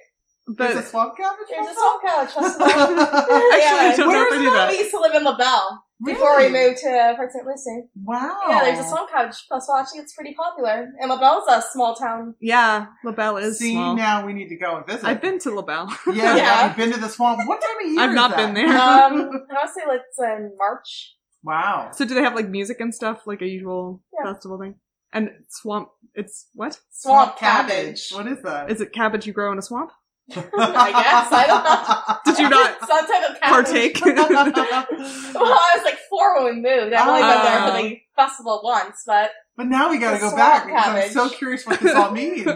There's 0.48 0.78
a 0.78 0.84
swamp 0.84 1.18
cabbage. 1.18 1.48
There's 1.50 1.68
a 1.68 1.74
swamp 1.74 2.02
cabbage 2.04 2.34
festival. 2.34 2.68
actually, 2.68 3.00
I 3.00 3.94
don't 3.98 4.08
know 4.08 4.08
Where 4.08 4.28
if 4.28 4.34
I 4.34 4.36
is 4.36 4.42
knew 4.42 4.52
that. 4.52 4.70
we 4.72 4.78
used 4.80 4.92
to 4.92 5.00
live 5.00 5.14
in 5.16 5.24
LaBelle 5.24 5.84
before 6.06 6.38
we 6.38 6.50
moved 6.50 6.78
to 6.78 7.14
Port 7.18 7.32
St. 7.32 7.46
Lucie. 7.46 7.88
Wow. 8.04 8.38
Yeah, 8.48 8.64
there's 8.64 8.80
a 8.80 8.88
swamp 8.90 9.10
cabbage 9.12 9.36
festival. 9.50 9.76
Actually, 9.76 10.00
it's 10.02 10.14
pretty 10.14 10.34
popular. 10.36 10.90
And 11.02 11.10
LaBelle's 11.10 11.44
a 11.50 11.62
small 11.74 11.96
town. 11.96 12.36
Yeah, 12.40 12.86
LaBelle 13.04 13.38
is 13.38 13.60
See, 13.60 13.74
small. 13.74 13.96
now 13.96 14.26
we 14.26 14.34
need 14.34 14.48
to 14.50 14.58
go 14.58 14.78
and 14.78 14.86
visit. 14.86 15.04
I've 15.06 15.22
been 15.22 15.38
to 15.40 15.52
LaBelle. 15.52 15.90
Yeah, 16.14 16.14
Yeah. 16.38 16.68
have 16.68 16.78
been 16.78 16.94
to 16.94 17.00
the 17.00 17.10
swamp? 17.10 17.40
What 17.48 17.60
time 17.62 17.86
of 17.86 17.92
year? 17.92 18.02
I've 18.02 18.10
is 18.12 18.16
not 18.16 18.30
that? 18.32 18.38
been 18.38 18.54
there. 18.54 18.68
Um, 18.68 18.74
I 18.78 19.16
want 19.16 19.50
to 19.50 19.68
say 19.74 19.86
like 19.88 20.02
it's 20.08 20.20
in 20.20 20.54
March. 20.58 21.16
Wow. 21.44 21.92
So 21.94 22.06
do 22.06 22.14
they 22.16 22.22
have 22.24 22.36
like 22.36 22.48
music 22.50 22.80
and 22.80 22.94
stuff, 22.96 23.28
like 23.28 23.42
a 23.42 23.48
usual 23.48 24.02
Yeah. 24.14 24.32
festival 24.34 24.60
thing? 24.60 24.76
And 25.14 25.30
swamp, 25.50 25.90
it's 26.16 26.48
what? 26.54 26.80
Swamp, 26.92 27.38
cabbage. 27.38 28.12
What 28.12 28.28
is 28.28 28.42
that? 28.44 28.70
Is 28.70 28.82
it 28.82 28.92
cabbage 28.92 29.26
you 29.26 29.32
grow 29.34 29.52
in 29.54 29.58
a 29.58 29.62
swamp? 29.62 29.92
I 30.36 30.92
guess. 30.92 31.32
I 31.32 31.48
don't 31.48 31.64
know. 31.64 32.34
Did 32.34 32.40
you 32.44 32.50
not 32.50 32.80
Some 32.88 33.08
type 33.08 33.30
of 33.30 33.40
cabbage. 33.40 34.00
partake? 34.02 34.02
Well, 35.38 35.54
I 35.54 35.74
was 35.76 35.84
like 35.86 35.98
four 36.10 36.44
when 36.44 36.56
we 36.56 36.62
moved. 36.62 36.94
I've 36.94 37.08
only 37.08 37.22
been 37.22 37.44
there 37.44 37.68
for 37.68 37.82
the 37.90 37.98
festival 38.16 38.62
once, 38.64 39.04
but 39.06 39.32
But 39.56 39.68
now 39.68 39.90
we 39.90 40.00
got 40.00 40.12
to 40.14 40.20
go 40.20 40.30
swamp 40.30 40.38
back 40.38 40.66
because 40.68 40.86
I'm 40.88 41.10
so 41.12 41.30
curious 41.30 41.66
what 41.66 41.80
this 41.80 41.94
all 41.96 42.12
means. 42.12 42.48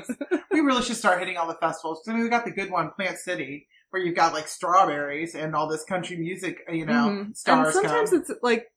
we 0.51 0.59
really 0.61 0.81
should 0.81 0.97
start 0.97 1.19
hitting 1.19 1.37
all 1.37 1.47
the 1.47 1.55
festivals. 1.61 1.99
'Cause, 2.03 2.11
I 2.11 2.15
mean, 2.15 2.23
we 2.23 2.29
got 2.29 2.45
the 2.45 2.51
good 2.51 2.71
one, 2.71 2.91
Plant 2.91 3.17
City, 3.19 3.67
where 3.91 4.01
you've 4.01 4.15
got 4.15 4.33
like 4.33 4.47
strawberries 4.47 5.35
and 5.35 5.55
all 5.55 5.67
this 5.67 5.83
country 5.83 6.17
music. 6.17 6.57
You 6.71 6.85
know, 6.85 6.93
Mhm. 6.93 7.21
And 7.25 7.37
sometimes 7.37 8.09
come. 8.09 8.19
it's 8.19 8.31
like 8.41 8.67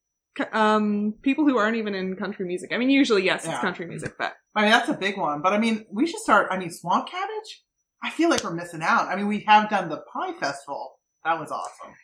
um 0.52 1.14
people 1.22 1.44
who 1.48 1.56
aren't 1.56 1.76
even 1.76 1.94
in 1.94 2.16
country 2.16 2.44
music. 2.46 2.72
I 2.72 2.78
mean, 2.78 2.90
usually 2.90 3.22
yes, 3.24 3.44
it's 3.46 3.58
country 3.58 3.86
music, 3.86 4.14
but 4.18 4.34
I 4.54 4.62
mean, 4.62 4.70
that's 4.70 4.88
a 4.88 4.94
big 4.94 5.16
one. 5.16 5.40
But 5.42 5.52
I 5.52 5.58
mean, 5.58 5.86
we 5.90 6.06
should 6.06 6.20
start. 6.20 6.48
I 6.50 6.58
mean, 6.58 6.70
swamp 6.70 7.08
cabbage. 7.08 7.62
I 8.04 8.11
feel 8.11 8.28
like 8.30 8.44
we're 8.44 8.52
missing 8.54 8.82
out. 8.82 9.08
I 9.08 9.16
mean, 9.16 9.26
we 9.28 9.40
have 9.40 9.68
done 9.70 9.88
the 9.88 9.96
pie 10.12 10.32
festival. 10.34 10.99
That 11.25 11.40
was 11.40 11.50
awesome. 11.50 11.94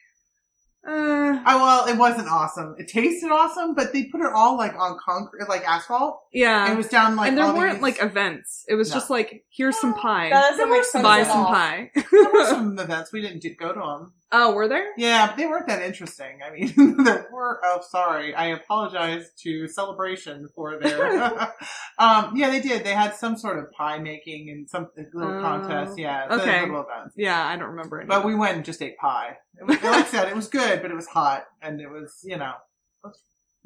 uh, 0.87 1.43
I, 1.45 1.57
well, 1.57 1.87
it 1.89 1.99
wasn't 1.99 2.29
awesome. 2.29 2.75
It 2.79 2.89
tasted 2.89 3.31
awesome, 3.31 3.75
but 3.75 3.93
they 3.93 4.05
put 4.05 4.23
it 4.23 4.33
all 4.35 4.57
like 4.57 4.75
on 4.79 4.97
concrete, 5.05 5.47
like 5.49 5.63
asphalt. 5.69 6.23
yeah. 6.33 6.65
and 6.65 6.73
it 6.73 6.77
was 6.77 6.89
down 6.89 7.17
like 7.17 7.29
and 7.29 7.37
there 7.37 7.45
all 7.45 7.55
weren't 7.55 7.75
these- 7.75 7.83
like 7.83 8.03
events. 8.03 8.65
It 8.67 8.77
was 8.77 8.89
No. 8.89 8.95
just 8.97 9.11
like 9.11 9.45
here's 9.51 9.79
some 9.79 9.93
pie, 9.93 10.31
that 10.31 10.51
doesn't 10.51 10.71
make 10.71 10.85
sense 10.85 11.03
buy 11.03 11.21
at 11.21 11.27
some 11.27 11.41
all. 11.41 11.47
pie. 11.49 11.91
there 11.95 12.33
were 12.33 12.47
some 12.49 12.79
events. 12.79 13.13
We 13.13 13.21
didn't 13.21 13.41
do, 13.43 13.55
go 13.55 13.75
to 13.75 13.79
them. 13.79 14.13
Oh, 14.33 14.53
were 14.53 14.69
there? 14.69 14.89
Yeah, 14.97 15.27
but 15.27 15.37
they 15.37 15.47
weren't 15.47 15.67
that 15.69 15.83
interesting. 15.83 16.41
I 16.47 16.51
mean, 16.51 17.03
there 17.05 17.29
were. 17.33 17.61
Oh, 17.65 17.81
sorry. 17.89 18.35
I 18.35 18.47
apologize 18.49 19.31
to 19.43 19.69
Celebration 19.69 20.49
for 20.55 20.79
their. 20.79 21.13
um, 21.99 22.37
yeah, 22.37 22.51
they 22.51 22.61
did. 22.61 22.85
They 22.85 22.93
had 22.95 23.15
some 23.15 23.37
sort 23.37 23.59
of 23.59 23.71
pie 23.73 23.99
making 23.99 24.51
and 24.51 24.69
some 24.69 24.89
little 25.15 25.39
Oh, 25.39 25.41
contest. 25.41 25.99
Yeah, 25.99 26.27
okay. 26.31 26.61
little 26.63 26.87
events. 26.89 27.15
Yeah, 27.17 27.45
I 27.45 27.57
don't 27.57 27.71
remember 27.71 28.01
any. 28.01 28.09
But 28.09 28.25
we 28.25 28.35
went 28.35 28.57
and 28.57 28.65
just 28.65 28.83
ate 28.83 28.97
pie. 28.99 29.37
It 29.59 29.65
was, 29.67 29.77
like 29.83 29.95
I 29.95 30.05
said, 30.05 30.29
it 30.29 30.37
was 30.37 30.49
good, 30.49 30.83
but 30.83 30.91
it 30.91 30.95
was 30.95 31.07
hot, 31.07 31.45
and 31.63 31.81
it 31.81 31.91
was 31.91 32.19
you 32.25 32.37
know, 32.37 32.53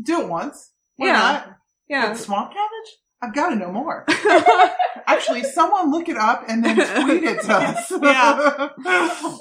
do 0.02 0.20
it 0.22 0.28
once. 0.28 0.72
Why 0.96 1.06
Yeah. 1.06 1.12
not? 1.12 1.56
yeah. 1.88 2.08
But 2.08 2.18
swamp 2.18 2.50
cabbage. 2.52 2.98
I've 3.22 3.34
got 3.34 3.50
to 3.50 3.56
know 3.56 3.72
more. 3.72 4.04
Actually, 5.06 5.44
someone 5.44 5.90
look 5.90 6.08
it 6.10 6.16
up 6.18 6.44
and 6.46 6.62
then 6.64 6.76
tweet 6.76 7.22
it 7.22 7.40
to 7.42 7.52
us. 7.54 7.90
Yeah. 7.90 8.68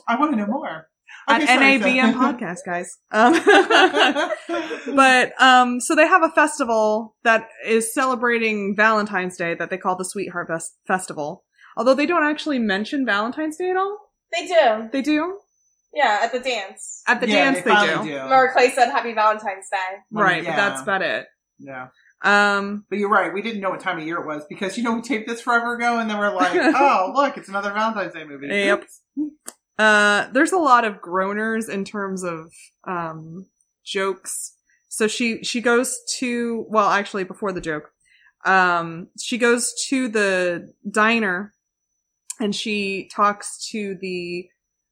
I 0.07 0.15
want 0.17 0.31
to 0.31 0.37
know 0.37 0.45
more. 0.45 0.87
At 1.27 1.41
Okay, 1.41 1.45
sorry, 1.55 1.79
NABM 1.79 2.13
Seth. 2.13 2.15
podcast, 2.15 2.59
guys. 2.65 2.97
Um, 3.11 4.95
but 4.95 5.41
um, 5.41 5.79
so 5.79 5.95
they 5.95 6.07
have 6.07 6.23
a 6.23 6.29
festival 6.29 7.15
that 7.23 7.47
is 7.65 7.93
celebrating 7.93 8.75
Valentine's 8.75 9.37
Day 9.37 9.53
that 9.55 9.69
they 9.69 9.77
call 9.77 9.95
the 9.95 10.05
Sweetheart 10.05 10.47
Fest- 10.49 10.77
Festival. 10.87 11.43
Although 11.77 11.93
they 11.95 12.05
don't 12.05 12.23
actually 12.23 12.59
mention 12.59 13.05
Valentine's 13.05 13.57
Day 13.57 13.69
at 13.71 13.77
all. 13.77 13.97
They 14.31 14.47
do. 14.47 14.89
They 14.91 15.01
do 15.01 15.39
Yeah, 15.93 16.19
at 16.23 16.31
the 16.31 16.39
dance. 16.39 17.01
at 17.07 17.19
the 17.21 17.27
yeah, 17.29 17.51
dance. 17.51 17.63
They, 17.63 17.71
finally 17.71 18.09
do. 18.09 18.13
Remember 18.15 18.49
Clay 18.53 18.69
said 18.71 18.89
Happy 18.91 19.13
Valentine's 19.13 19.67
Day. 19.71 19.97
right? 20.11 20.43
Yeah. 20.43 20.51
But 20.51 20.55
that's 20.57 20.81
about 20.81 21.01
it. 21.01 21.25
Yeah. 21.59 21.87
Um, 22.23 22.85
But 22.89 22.99
you're 22.99 23.09
right. 23.09 23.33
We 23.33 23.41
didn't 23.41 23.61
know 23.61 23.69
what 23.69 23.79
time 23.79 23.97
of 23.99 24.05
year 24.05 24.17
it 24.17 24.25
was 24.25 24.43
because, 24.49 24.77
you 24.77 24.83
know, 24.83 24.93
we 24.93 25.01
taped 25.01 25.27
this 25.27 25.41
forever 25.41 25.75
ago 25.75 25.99
and 25.99 26.09
then 26.09 26.17
we're 26.17 26.33
like, 26.33 26.51
oh, 26.55 27.11
look, 27.15 27.37
it's 27.37 27.49
another 27.49 27.71
Valentine's 27.73 28.13
Day 28.13 28.23
movie. 28.25 28.47
Yep. 28.47 28.85
Uh, 29.77 30.27
there's 30.31 30.51
a 30.51 30.57
lot 30.57 30.85
of 30.85 31.01
groaners 31.01 31.67
in 31.69 31.83
terms 31.83 32.23
of 32.23 32.51
um 32.85 33.47
jokes. 33.83 34.55
So 34.89 35.07
she 35.07 35.43
she 35.43 35.61
goes 35.61 35.99
to 36.19 36.65
well, 36.69 36.89
actually 36.89 37.23
before 37.23 37.51
the 37.51 37.61
joke, 37.61 37.91
um, 38.45 39.07
she 39.19 39.37
goes 39.37 39.73
to 39.89 40.07
the 40.07 40.71
diner 40.89 41.53
and 42.39 42.55
she 42.55 43.09
talks 43.13 43.67
to 43.71 43.95
the 44.01 44.47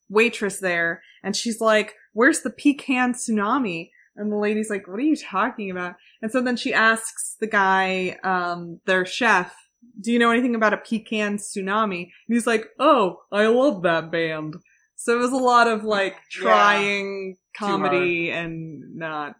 waitress 0.10 0.60
there, 0.60 1.02
and 1.24 1.36
she's 1.36 1.62
like, 1.62 1.96
"Where's 2.14 2.42
the 2.42 2.50
pecan 2.50 3.14
tsunami?" 3.14 3.92
And 4.16 4.32
the 4.32 4.38
lady's 4.38 4.70
like, 4.70 4.88
"What 4.88 5.00
are 5.00 5.02
you 5.02 5.16
talking 5.16 5.72
about?" 5.72 5.96
And 6.22 6.32
so 6.32 6.42
then 6.42 6.58
she 6.58 6.74
asks 6.74 7.38
the 7.40 7.48
guy, 7.48 8.18
um, 8.24 8.80
their 8.86 9.06
chef, 9.06 9.56
"Do 10.00 10.12
you 10.12 10.20
know 10.20 10.32
anything 10.32 10.56
about 10.56 10.74
a 10.74 10.78
pecan 10.78 11.38
tsunami?" 11.38 12.04
And 12.04 12.36
he's 12.36 12.48
like, 12.48 12.68
"Oh, 12.80 13.22
I 13.32 13.48
love 13.48 13.84
that 13.84 14.12
band." 14.12 14.56
So 15.04 15.16
it 15.16 15.20
was 15.20 15.32
a 15.32 15.38
lot 15.38 15.68
of 15.68 15.84
like 15.84 16.16
Yeah. 16.36 16.42
trying 16.44 17.38
comedy 17.58 18.32
and 18.32 18.96
not 18.96 19.36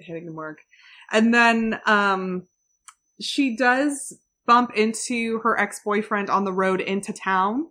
hitting 0.00 0.26
the 0.26 0.32
mark. 0.32 0.58
And 1.10 1.32
then 1.32 1.80
um 1.86 2.44
she 3.20 3.56
does 3.56 4.18
bump 4.46 4.72
into 4.74 5.38
her 5.40 5.58
ex-boyfriend 5.58 6.28
on 6.28 6.44
the 6.44 6.52
road 6.52 6.80
into 6.80 7.12
town, 7.12 7.66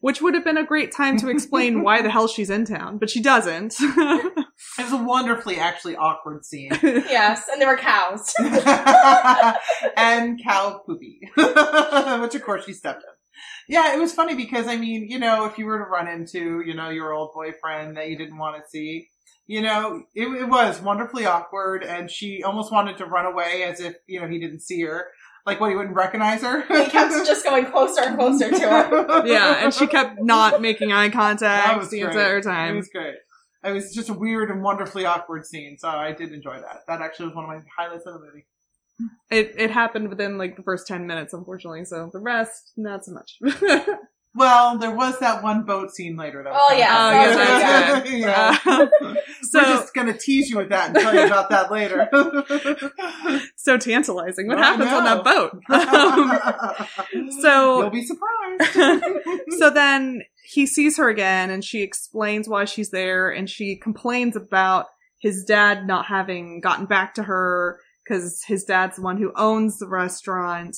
which 0.00 0.22
would 0.22 0.34
have 0.34 0.44
been 0.44 0.56
a 0.58 0.64
great 0.64 0.92
time 0.92 1.16
to 1.18 1.28
explain 1.28 1.82
why 1.82 2.00
the 2.02 2.10
hell 2.10 2.28
she's 2.28 2.50
in 2.50 2.64
town, 2.64 2.98
but 2.98 3.10
she 3.10 3.20
doesn't. 3.20 3.74
It 4.78 4.84
was 4.84 4.92
a 4.92 4.96
wonderfully, 5.04 5.56
actually 5.56 5.96
awkward 5.96 6.44
scene. 6.44 6.70
Yes, 6.82 7.42
and 7.50 7.60
there 7.60 7.68
were 7.68 7.76
cows. 7.76 8.32
and 9.96 10.40
cow 10.42 10.80
poopy, 10.86 11.20
which 11.36 12.34
of 12.34 12.42
course 12.44 12.64
she 12.64 12.72
stepped 12.72 13.02
in. 13.02 13.14
Yeah, 13.68 13.94
it 13.94 13.98
was 13.98 14.12
funny 14.12 14.34
because 14.34 14.66
I 14.68 14.76
mean, 14.76 15.06
you 15.08 15.18
know, 15.18 15.44
if 15.46 15.58
you 15.58 15.66
were 15.66 15.78
to 15.78 15.84
run 15.84 16.08
into, 16.08 16.62
you 16.66 16.74
know, 16.74 16.88
your 16.90 17.12
old 17.12 17.30
boyfriend 17.34 17.96
that 17.96 18.08
you 18.08 18.18
didn't 18.18 18.38
want 18.38 18.56
to 18.56 18.68
see, 18.68 19.08
you 19.46 19.60
know, 19.62 20.02
it, 20.14 20.26
it 20.26 20.48
was 20.48 20.80
wonderfully 20.80 21.26
awkward, 21.26 21.82
and 21.84 22.10
she 22.10 22.42
almost 22.42 22.72
wanted 22.72 22.96
to 22.98 23.06
run 23.06 23.26
away 23.26 23.64
as 23.64 23.80
if 23.80 23.96
you 24.06 24.20
know 24.20 24.28
he 24.28 24.38
didn't 24.38 24.60
see 24.60 24.80
her, 24.82 25.06
like 25.46 25.60
what 25.60 25.70
he 25.70 25.76
wouldn't 25.76 25.96
recognize 25.96 26.42
her. 26.42 26.62
he 26.62 26.90
kept 26.90 27.12
just 27.26 27.44
going 27.44 27.66
closer 27.66 28.02
and 28.02 28.16
closer 28.18 28.50
to 28.50 28.58
her. 28.60 29.26
yeah, 29.26 29.64
and 29.64 29.72
she 29.74 29.86
kept 29.86 30.20
not 30.20 30.60
making 30.60 30.92
eye 30.92 31.08
That 31.08 31.12
contact 31.14 31.78
was 31.78 31.90
the 31.90 32.00
great. 32.00 32.12
entire 32.12 32.38
It 32.38 32.44
time. 32.44 32.76
was 32.76 32.88
great. 32.88 33.14
It 33.64 33.70
was 33.72 33.94
just 33.94 34.08
a 34.08 34.12
weird 34.14 34.50
and 34.50 34.62
wonderfully 34.62 35.04
awkward 35.04 35.46
scene, 35.46 35.76
so 35.78 35.88
I 35.88 36.12
did 36.12 36.32
enjoy 36.32 36.60
that. 36.60 36.80
That 36.88 37.00
actually 37.00 37.26
was 37.26 37.36
one 37.36 37.44
of 37.44 37.50
my 37.50 37.60
highlights 37.76 38.06
of 38.06 38.14
the 38.14 38.20
movie. 38.20 38.44
It 39.30 39.54
it 39.56 39.70
happened 39.70 40.08
within 40.08 40.38
like 40.38 40.56
the 40.56 40.62
first 40.62 40.86
ten 40.86 41.06
minutes, 41.06 41.32
unfortunately. 41.32 41.84
So 41.84 42.10
the 42.12 42.20
rest, 42.20 42.72
not 42.76 43.04
so 43.04 43.12
much. 43.12 43.38
Well, 44.34 44.78
there 44.78 44.90
was 44.96 45.18
that 45.18 45.42
one 45.42 45.64
boat 45.64 45.90
scene 45.90 46.16
later. 46.16 46.42
That 46.42 46.54
was 46.54 46.62
Oh, 46.70 46.74
yeah, 46.74 46.88
Oh, 46.88 47.10
fun. 47.10 47.20
yes, 47.20 47.36
that 47.36 47.92
was 47.92 48.10
good. 48.10 48.18
yeah. 48.20 48.58
Uh, 48.64 49.14
so 49.42 49.58
We're 49.58 49.64
just 49.76 49.92
gonna 49.92 50.16
tease 50.16 50.48
you 50.48 50.56
with 50.56 50.70
that 50.70 50.86
and 50.88 50.96
tell 50.96 51.14
you 51.14 51.26
about 51.26 51.50
that 51.50 51.70
later. 51.70 52.08
so 53.58 53.76
tantalizing. 53.76 54.46
What 54.48 54.56
I 54.56 54.62
happens 54.62 54.90
on 54.90 55.04
that 55.04 55.22
boat? 55.22 55.52
Um, 55.68 57.12
You'll 57.42 57.90
be 57.90 58.06
surprised. 58.06 59.58
so 59.58 59.68
then 59.68 60.22
he 60.44 60.66
sees 60.66 60.96
her 60.96 61.08
again, 61.10 61.50
and 61.50 61.62
she 61.62 61.82
explains 61.82 62.48
why 62.48 62.64
she's 62.64 62.90
there, 62.90 63.30
and 63.30 63.48
she 63.50 63.76
complains 63.76 64.34
about 64.34 64.86
his 65.20 65.44
dad 65.46 65.86
not 65.86 66.06
having 66.06 66.60
gotten 66.60 66.86
back 66.86 67.14
to 67.16 67.24
her 67.24 67.78
because 68.12 68.42
his 68.44 68.64
dad's 68.64 68.96
the 68.96 69.02
one 69.02 69.16
who 69.16 69.32
owns 69.36 69.78
the 69.78 69.88
restaurant. 69.88 70.76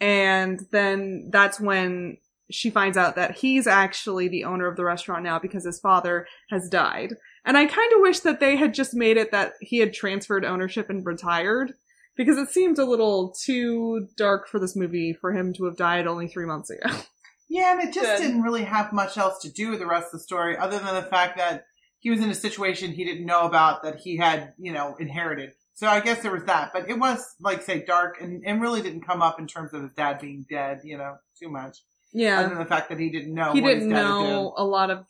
And 0.00 0.60
then 0.70 1.28
that's 1.30 1.60
when 1.60 2.16
she 2.50 2.70
finds 2.70 2.96
out 2.96 3.16
that 3.16 3.36
he's 3.36 3.66
actually 3.66 4.28
the 4.28 4.44
owner 4.44 4.66
of 4.66 4.76
the 4.76 4.84
restaurant 4.84 5.22
now 5.22 5.38
because 5.38 5.64
his 5.64 5.80
father 5.80 6.26
has 6.50 6.68
died. 6.68 7.14
And 7.44 7.56
I 7.56 7.66
kind 7.66 7.92
of 7.92 8.00
wish 8.00 8.20
that 8.20 8.40
they 8.40 8.56
had 8.56 8.74
just 8.74 8.94
made 8.94 9.16
it 9.16 9.32
that 9.32 9.54
he 9.60 9.78
had 9.78 9.92
transferred 9.92 10.44
ownership 10.44 10.88
and 10.88 11.04
retired 11.04 11.74
because 12.16 12.38
it 12.38 12.48
seemed 12.48 12.78
a 12.78 12.84
little 12.84 13.34
too 13.42 14.08
dark 14.16 14.48
for 14.48 14.58
this 14.58 14.76
movie 14.76 15.12
for 15.12 15.32
him 15.32 15.52
to 15.54 15.64
have 15.64 15.76
died 15.76 16.06
only 16.06 16.28
three 16.28 16.46
months 16.46 16.70
ago. 16.70 16.88
Yeah, 17.48 17.72
and 17.72 17.82
it 17.82 17.92
just 17.92 18.06
Good. 18.06 18.28
didn't 18.28 18.40
really 18.40 18.64
have 18.64 18.94
much 18.94 19.18
else 19.18 19.42
to 19.42 19.52
do 19.52 19.68
with 19.68 19.80
the 19.80 19.86
rest 19.86 20.06
of 20.06 20.12
the 20.12 20.20
story 20.20 20.56
other 20.56 20.78
than 20.78 20.94
the 20.94 21.02
fact 21.02 21.36
that 21.36 21.66
he 21.98 22.08
was 22.08 22.20
in 22.20 22.30
a 22.30 22.34
situation 22.34 22.92
he 22.92 23.04
didn't 23.04 23.26
know 23.26 23.42
about 23.42 23.82
that 23.82 23.98
he 23.98 24.16
had, 24.16 24.54
you 24.56 24.72
know, 24.72 24.96
inherited. 24.98 25.52
So 25.74 25.88
I 25.88 26.00
guess 26.00 26.20
there 26.22 26.32
was 26.32 26.44
that. 26.44 26.72
But 26.72 26.88
it 26.88 26.98
was, 26.98 27.24
like, 27.40 27.62
say, 27.62 27.84
dark 27.84 28.20
and, 28.20 28.42
and 28.46 28.60
really 28.60 28.82
didn't 28.82 29.06
come 29.06 29.22
up 29.22 29.40
in 29.40 29.46
terms 29.46 29.72
of 29.72 29.82
his 29.82 29.92
dad 29.92 30.20
being 30.20 30.44
dead, 30.48 30.80
you 30.84 30.98
know, 30.98 31.16
too 31.40 31.48
much. 31.48 31.78
Yeah. 32.12 32.40
Other 32.40 32.50
than 32.50 32.58
the 32.58 32.66
fact 32.66 32.90
that 32.90 33.00
he 33.00 33.10
didn't 33.10 33.34
know 33.34 33.52
he 33.52 33.60
didn't 33.60 33.88
know 33.88 34.52
a 34.56 34.64
lot 34.64 34.90
of 34.90 35.06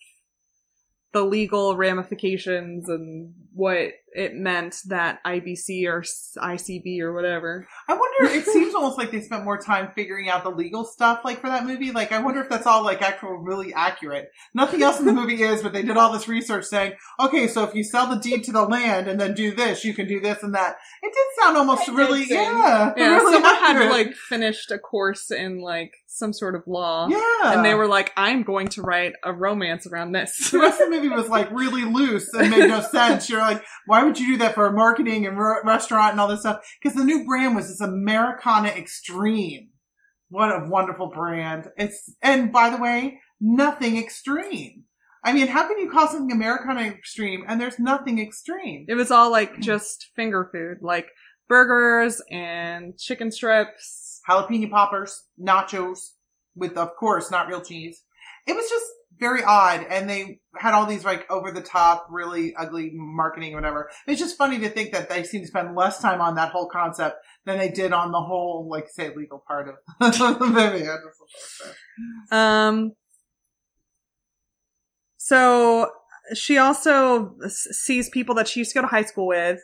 the 1.12 1.24
legal 1.24 1.76
ramifications 1.76 2.88
and 2.88 3.34
what 3.54 3.92
it 4.14 4.34
meant 4.34 4.76
that 4.88 5.20
IBC 5.24 5.86
or 5.86 6.02
ICB 6.02 7.00
or 7.00 7.12
whatever. 7.14 7.66
I 7.88 7.94
wonder. 7.94 8.34
It 8.34 8.44
seems 8.52 8.74
almost 8.74 8.98
like 8.98 9.10
they 9.10 9.20
spent 9.20 9.44
more 9.44 9.58
time 9.58 9.90
figuring 9.94 10.28
out 10.28 10.42
the 10.44 10.50
legal 10.50 10.84
stuff, 10.84 11.20
like 11.24 11.40
for 11.40 11.48
that 11.48 11.64
movie. 11.64 11.92
Like, 11.92 12.12
I 12.12 12.20
wonder 12.22 12.40
if 12.40 12.48
that's 12.48 12.66
all 12.66 12.82
like 12.84 13.00
actual, 13.02 13.38
really 13.38 13.72
accurate. 13.72 14.30
Nothing 14.54 14.82
else 14.82 15.00
in 15.00 15.06
the 15.06 15.12
movie 15.12 15.42
is, 15.42 15.62
but 15.62 15.72
they 15.72 15.82
did 15.82 15.96
all 15.96 16.12
this 16.12 16.28
research 16.28 16.64
saying, 16.66 16.92
okay, 17.20 17.48
so 17.48 17.64
if 17.64 17.74
you 17.74 17.84
sell 17.84 18.06
the 18.08 18.16
deed 18.20 18.44
to 18.44 18.52
the 18.52 18.64
land 18.64 19.08
and 19.08 19.18
then 19.20 19.34
do 19.34 19.54
this, 19.54 19.84
you 19.84 19.94
can 19.94 20.06
do 20.06 20.20
this 20.20 20.42
and 20.42 20.54
that. 20.54 20.76
It 21.02 21.12
did 21.12 21.42
sound 21.42 21.56
almost 21.56 21.88
It 21.88 21.94
really, 21.94 22.24
yeah, 22.28 22.92
Yeah, 22.96 23.06
really 23.16 23.32
someone 23.32 23.54
had 23.54 23.90
like 23.90 24.14
finished 24.14 24.70
a 24.70 24.78
course 24.78 25.30
in 25.30 25.60
like 25.60 25.92
some 26.06 26.32
sort 26.34 26.54
of 26.54 26.62
law. 26.66 27.08
yeah, 27.08 27.52
And 27.54 27.64
they 27.64 27.74
were 27.74 27.88
like, 27.88 28.12
I'm 28.16 28.42
going 28.42 28.68
to 28.68 28.82
write 28.82 29.14
a 29.24 29.32
romance 29.32 29.86
around 29.86 30.12
this. 30.12 30.50
the 30.50 30.58
rest 30.58 30.80
of 30.80 30.90
the 30.90 30.96
movie 30.96 31.08
was 31.08 31.28
like 31.28 31.50
really 31.50 31.84
loose 31.84 32.32
and 32.34 32.50
made 32.50 32.68
no 32.68 32.82
sense. 32.82 33.30
You're 33.30 33.40
like, 33.42 33.64
why 33.86 34.04
would 34.04 34.18
you 34.18 34.26
do 34.26 34.38
that 34.38 34.54
for 34.54 34.70
marketing 34.72 35.26
and 35.26 35.38
re- 35.38 35.60
restaurant 35.64 36.12
and 36.12 36.20
all 36.20 36.28
this 36.28 36.40
stuff? 36.40 36.64
Because 36.80 36.96
the 36.96 37.04
new 37.04 37.24
brand 37.24 37.54
was 37.56 37.68
this 37.68 37.80
Americana 37.80 38.68
Extreme. 38.68 39.68
What 40.28 40.50
a 40.50 40.66
wonderful 40.68 41.08
brand. 41.08 41.68
It's, 41.76 42.14
and 42.22 42.50
by 42.50 42.70
the 42.70 42.78
way, 42.78 43.20
nothing 43.40 43.98
extreme. 43.98 44.84
I 45.24 45.32
mean, 45.32 45.46
how 45.46 45.68
can 45.68 45.78
you 45.78 45.90
call 45.90 46.08
something 46.08 46.32
Americana 46.32 46.82
Extreme 46.82 47.44
and 47.46 47.60
there's 47.60 47.78
nothing 47.78 48.18
extreme? 48.18 48.86
It 48.88 48.94
was 48.94 49.10
all 49.10 49.30
like 49.30 49.60
just 49.60 50.10
finger 50.16 50.48
food, 50.52 50.78
like 50.80 51.08
burgers 51.48 52.22
and 52.30 52.98
chicken 52.98 53.30
strips. 53.30 54.20
Jalapeno 54.28 54.70
poppers, 54.70 55.22
nachos, 55.40 55.98
with, 56.54 56.76
of 56.76 56.96
course, 56.96 57.30
not 57.30 57.48
real 57.48 57.60
cheese. 57.60 58.02
It 58.46 58.56
was 58.56 58.68
just 58.68 58.86
very 59.18 59.42
odd, 59.44 59.86
and 59.88 60.08
they 60.08 60.40
had 60.56 60.74
all 60.74 60.86
these 60.86 61.04
like 61.04 61.30
over 61.30 61.50
the 61.50 61.60
top, 61.60 62.06
really 62.10 62.54
ugly 62.54 62.90
marketing 62.94 63.52
or 63.52 63.56
whatever. 63.56 63.90
It's 64.06 64.20
just 64.20 64.36
funny 64.36 64.58
to 64.60 64.68
think 64.68 64.92
that 64.92 65.08
they 65.08 65.22
seem 65.24 65.42
to 65.42 65.46
spend 65.46 65.74
less 65.76 66.00
time 66.00 66.20
on 66.20 66.34
that 66.36 66.50
whole 66.50 66.68
concept 66.68 67.16
than 67.44 67.58
they 67.58 67.68
did 67.68 67.92
on 67.92 68.12
the 68.12 68.20
whole, 68.20 68.68
like, 68.70 68.88
say, 68.88 69.14
legal 69.14 69.42
part 69.46 69.68
of 69.68 69.74
the 70.00 70.46
movie. 70.46 70.86
Um, 72.30 72.92
so 75.16 75.90
she 76.34 76.58
also 76.58 77.36
sees 77.48 78.08
people 78.10 78.34
that 78.36 78.48
she 78.48 78.60
used 78.60 78.72
to 78.72 78.74
go 78.74 78.82
to 78.82 78.88
high 78.88 79.02
school 79.02 79.26
with, 79.26 79.60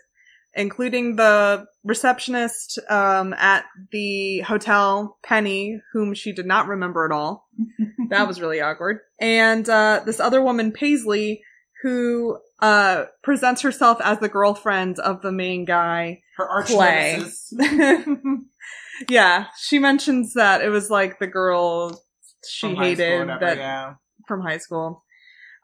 including 0.54 1.16
the 1.16 1.66
receptionist 1.84 2.78
um, 2.90 3.32
at 3.34 3.64
the 3.92 4.40
hotel, 4.40 5.18
Penny, 5.22 5.80
whom 5.92 6.14
she 6.14 6.32
did 6.32 6.46
not 6.46 6.66
remember 6.66 7.04
at 7.04 7.12
all. 7.12 7.48
That 8.10 8.26
was 8.26 8.40
really 8.40 8.62
awkward. 8.62 9.00
And 9.20 9.68
uh, 9.68 10.00
this 10.06 10.18
other 10.18 10.40
woman, 10.40 10.72
Paisley, 10.72 11.42
who 11.82 12.38
uh, 12.60 13.04
presents 13.22 13.60
herself 13.60 13.98
as 14.02 14.18
the 14.18 14.30
girlfriend 14.30 14.98
of 14.98 15.20
the 15.20 15.30
main 15.30 15.66
guy. 15.66 16.22
Her 16.38 16.48
arch 16.48 16.70
nemesis. 16.70 17.52
yeah, 19.10 19.46
she 19.58 19.78
mentions 19.78 20.34
that 20.34 20.62
it 20.62 20.70
was 20.70 20.90
like 20.90 21.18
the 21.18 21.26
girl 21.26 22.02
she 22.48 22.68
From 22.68 22.76
hated 22.76 23.20
whatever, 23.20 23.44
that 23.44 23.58
yeah. 23.58 23.94
from 24.26 24.40
high 24.40 24.58
school. 24.58 25.04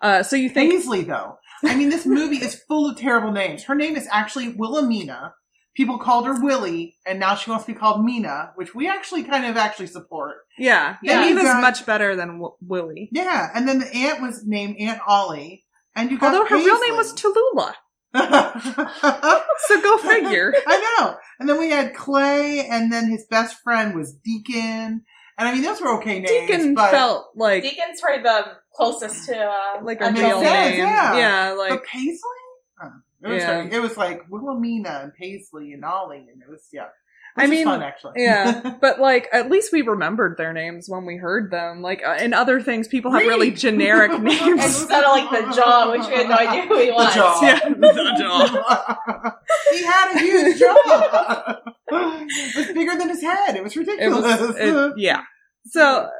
Uh, 0.00 0.22
so 0.22 0.36
you 0.36 0.50
think 0.50 0.72
Paisley, 0.72 1.02
though. 1.02 1.38
I 1.66 1.75
mean, 1.76 1.88
this 1.90 2.06
movie 2.06 2.37
is 2.37 2.54
full 2.68 2.88
of 2.90 2.97
terrible 2.99 3.33
names. 3.33 3.64
Her 3.64 3.75
name 3.75 3.97
is 3.97 4.06
actually 4.11 4.49
Wilhelmina. 4.50 5.35
People 5.76 5.99
called 5.99 6.26
her 6.26 6.40
Willie, 6.40 6.97
and 7.04 7.18
now 7.18 7.35
she 7.35 7.50
wants 7.50 7.66
to 7.66 7.73
be 7.73 7.78
called 7.78 8.04
Mina, 8.04 8.52
which 8.54 8.76
we 8.76 8.88
actually 8.88 9.25
kind 9.25 9.44
of 9.44 9.56
actually 9.56 9.88
support. 9.88 10.37
yeah, 10.56 10.97
Yeah, 11.02 11.23
yeah, 11.23 11.28
you 11.28 11.37
is 11.38 11.42
got- 11.44 11.61
much 11.61 11.85
better 11.85 12.14
than 12.14 12.28
w- 12.38 12.54
Willie. 12.61 13.09
Yeah, 13.11 13.49
and 13.52 13.66
then 13.66 13.80
the 13.80 13.92
aunt 13.92 14.23
was 14.23 14.44
named 14.47 14.76
Aunt 14.78 15.00
Ollie, 15.06 15.64
and 15.97 16.12
you 16.12 16.18
got 16.18 16.33
Although 16.33 16.47
her 16.47 16.56
real 16.56 16.78
name 16.80 16.94
was 16.97 17.12
Paisley. 17.12 17.33
Tallulah, 17.56 17.75
so 19.66 19.80
go 19.83 19.99
figure. 19.99 20.54
I 20.66 20.97
know. 21.00 21.16
And 21.40 21.49
then 21.49 21.59
we 21.59 21.71
had 21.71 21.94
Clay, 21.94 22.66
and 22.71 22.92
then 22.92 23.11
his 23.11 23.26
best 23.28 23.56
friend 23.64 23.97
was 23.97 24.14
Deacon. 24.25 25.02
And 25.37 25.49
I 25.49 25.52
mean, 25.52 25.62
those 25.62 25.80
were 25.80 25.97
okay 25.99 26.21
names. 26.21 26.30
Deacon 26.30 26.75
but, 26.75 26.92
felt 26.92 27.26
like 27.35 27.64
Deacon's 27.64 28.00
probably 28.00 28.23
the 28.23 28.44
closest 28.75 29.26
to 29.28 29.37
uh, 29.38 29.82
like 29.82 30.00
a 30.00 30.06
a 30.06 30.13
real 30.13 30.41
name. 30.41 30.78
yeah. 30.78 31.17
yeah, 31.17 31.52
like 31.52 31.71
but 31.71 31.84
Paisley? 31.84 32.21
Uh, 32.82 32.89
it, 33.23 33.28
was 33.28 33.43
Yeah. 33.43 33.58
like, 33.58 33.73
it 33.73 33.80
was 33.80 33.97
like 33.97 34.23
Wilhelmina 34.30 35.00
and 35.04 35.15
Paisley 35.15 35.73
and 35.73 35.84
Ollie, 35.84 36.26
and 36.32 36.43
it 36.43 36.49
was, 36.50 36.67
yeah. 36.73 36.87
I 37.37 37.43
Which 37.47 37.50
was 37.50 37.56
mean, 37.58 37.65
fun, 37.67 37.82
actually. 37.82 38.13
yeah, 38.23 38.76
but 38.80 39.00
like 39.00 39.26
at 39.32 39.50
least 39.50 39.73
we 39.73 39.82
remembered 39.82 40.37
their 40.39 40.52
names 40.52 40.89
when 40.89 41.04
we 41.04 41.17
heard 41.17 41.50
them. 41.50 41.82
Like 41.82 42.00
uh, 42.06 42.17
in 42.21 42.32
other 42.32 42.60
things, 42.63 42.87
people 42.87 43.10
have 43.10 43.23
really 43.23 43.50
generic 43.50 44.13
names. 44.21 44.65
instead 44.65 45.02
of 45.02 45.10
like 45.10 45.30
the 45.30 45.52
jaw, 45.52 45.91
which 45.91 46.06
we 46.06 46.15
had 46.15 46.28
no 46.28 46.37
idea 46.37 46.63
who 46.67 46.78
he 46.78 46.91
was. 46.93 47.13
The 47.13 47.21
jaw. 47.21 47.41
Yeah, 47.43 47.58
the 47.71 48.15
jaw. 48.21 49.32
he 49.73 49.82
had 49.82 50.15
a 50.15 50.19
huge 50.21 50.58
jaw. 50.60 51.56
it 51.91 52.56
was 52.56 52.67
bigger 52.69 52.97
than 52.97 53.08
his 53.08 53.21
head. 53.23 53.56
It 53.56 53.65
was 53.65 53.75
It 53.76 53.80
ridiculous. 53.80 54.41
was, 54.41 54.56
it, 54.56 54.93
yeah. 54.99 55.23
So 55.66 56.10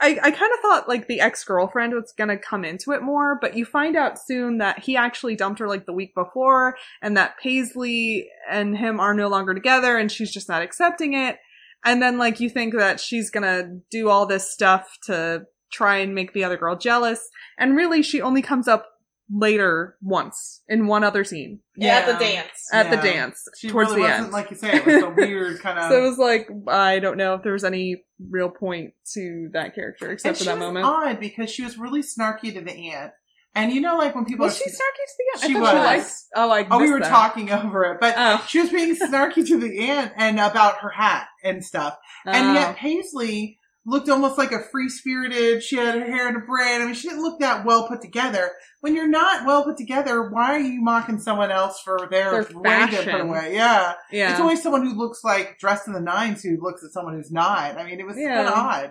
I, 0.00 0.18
I 0.22 0.30
kind 0.30 0.52
of 0.52 0.60
thought 0.60 0.88
like 0.88 1.08
the 1.08 1.20
ex 1.20 1.44
girlfriend 1.44 1.92
was 1.92 2.14
gonna 2.16 2.38
come 2.38 2.64
into 2.64 2.92
it 2.92 3.02
more, 3.02 3.38
but 3.40 3.56
you 3.56 3.64
find 3.64 3.96
out 3.96 4.18
soon 4.18 4.58
that 4.58 4.78
he 4.78 4.96
actually 4.96 5.36
dumped 5.36 5.60
her 5.60 5.68
like 5.68 5.84
the 5.84 5.92
week 5.92 6.14
before, 6.14 6.76
and 7.02 7.16
that 7.16 7.38
Paisley 7.38 8.28
and 8.50 8.76
him 8.76 9.00
are 9.00 9.14
no 9.14 9.28
longer 9.28 9.52
together, 9.52 9.98
and 9.98 10.10
she's 10.10 10.32
just 10.32 10.48
not 10.48 10.62
accepting 10.62 11.12
it. 11.12 11.38
And 11.84 12.00
then 12.00 12.16
like 12.18 12.40
you 12.40 12.48
think 12.48 12.74
that 12.74 12.98
she's 12.98 13.30
gonna 13.30 13.78
do 13.90 14.08
all 14.08 14.24
this 14.24 14.50
stuff 14.50 14.96
to 15.04 15.44
try 15.70 15.98
and 15.98 16.14
make 16.14 16.32
the 16.32 16.44
other 16.44 16.56
girl 16.56 16.76
jealous, 16.76 17.28
and 17.58 17.76
really 17.76 18.02
she 18.02 18.22
only 18.22 18.40
comes 18.42 18.68
up 18.68 18.86
later 19.30 19.96
once 20.02 20.62
in 20.68 20.86
one 20.86 21.02
other 21.02 21.24
scene 21.24 21.60
Yeah, 21.76 21.96
at 21.98 22.06
the 22.06 22.24
dance. 22.24 22.68
at 22.72 22.90
the 22.90 22.96
dance 22.96 23.42
She 23.58 23.68
towards 23.70 23.90
really 23.90 24.02
the 24.02 24.08
wasn't 24.08 24.24
end. 24.24 24.32
like 24.32 24.50
you 24.50 24.56
say. 24.56 24.76
It 24.76 24.86
was 24.86 25.02
a 25.02 25.10
weird 25.10 25.60
kind 25.60 25.78
of. 25.80 25.90
So 25.90 25.98
it 26.04 26.08
was 26.08 26.18
like 26.18 26.48
I 26.68 26.98
don't 26.98 27.16
know 27.16 27.34
if 27.34 27.42
there 27.42 27.52
was 27.54 27.64
any 27.64 28.04
real 28.30 28.50
point 28.50 28.92
to 29.14 29.48
that 29.54 29.74
character 29.74 30.10
except 30.10 30.28
and 30.28 30.36
for 30.38 30.42
she 30.44 30.48
that 30.48 30.54
was 30.58 30.60
moment. 30.60 30.86
odd 30.86 31.20
because 31.20 31.50
she 31.50 31.62
was 31.62 31.78
really 31.78 32.02
snarky 32.02 32.52
to 32.54 32.60
the 32.60 32.90
aunt, 32.92 33.12
and 33.54 33.72
you 33.72 33.80
know, 33.80 33.96
like 33.96 34.14
when 34.14 34.24
people 34.26 34.44
Was 34.44 34.60
are 34.60 34.64
she 34.64 34.70
snarky 34.70 35.06
to 35.06 35.14
the 35.18 35.24
aunt? 35.32 35.40
She 35.52 35.56
I 35.56 35.60
thought 35.60 35.74
was. 35.74 35.94
she 35.94 35.98
liked. 35.98 36.12
Oh, 36.36 36.50
I 36.50 36.66
Oh, 36.70 36.78
we 36.80 36.90
were 36.90 37.00
that. 37.00 37.08
talking 37.08 37.50
over 37.50 37.84
it, 37.92 37.98
but 38.00 38.14
Oh. 38.16 38.44
she 38.48 38.60
was 38.60 38.70
being 38.70 38.94
snarky 38.94 39.46
to 39.46 39.58
the 39.58 39.88
aunt 39.88 40.12
and 40.16 40.38
about 40.38 40.78
her 40.78 40.90
hat 40.90 41.28
and 41.42 41.64
stuff. 41.64 41.96
And 42.26 42.48
Oh. 42.48 42.52
yet 42.60 42.76
Paisley 42.76 43.58
looked 43.86 44.08
almost 44.08 44.38
like 44.38 44.52
a 44.52 44.60
free 44.60 44.88
spirited. 44.88 45.62
She 45.62 45.76
had 45.76 45.94
her 45.94 46.04
hair 46.04 46.28
in 46.28 46.36
a 46.36 46.40
braid. 46.40 46.80
I 46.80 46.84
mean, 46.86 46.94
she 46.94 47.08
didn't 47.08 47.22
look 47.22 47.40
that 47.40 47.64
well 47.66 47.86
put 47.88 48.00
together. 48.00 48.50
When 48.80 48.94
you're 48.94 49.08
not 49.08 49.46
well 49.46 49.64
put 49.64 49.76
together, 49.76 50.30
why 50.30 50.54
are 50.54 50.58
you 50.60 50.80
mocking 50.82 51.18
someone 51.20 51.50
else 51.50 51.80
for 51.84 52.08
their, 52.10 52.30
Their 52.30 52.42
way 52.42 52.46
put 52.86 52.90
fashion. 52.90 53.20
away? 53.20 53.54
Yeah. 53.54 53.94
yeah. 54.10 54.30
It's 54.32 54.40
always 54.40 54.62
someone 54.62 54.86
who 54.86 54.94
looks 54.94 55.22
like 55.24 55.58
dressed 55.58 55.86
in 55.86 55.92
the 55.94 56.00
nines 56.00 56.42
who 56.42 56.56
looks 56.60 56.82
at 56.84 56.90
someone 56.92 57.14
who's 57.14 57.30
not. 57.32 57.78
I 57.78 57.84
mean, 57.84 58.00
it 58.00 58.06
was 58.06 58.16
Yeah. 58.18 58.34
kind 58.36 58.48
of 58.48 58.54
odd. 58.54 58.90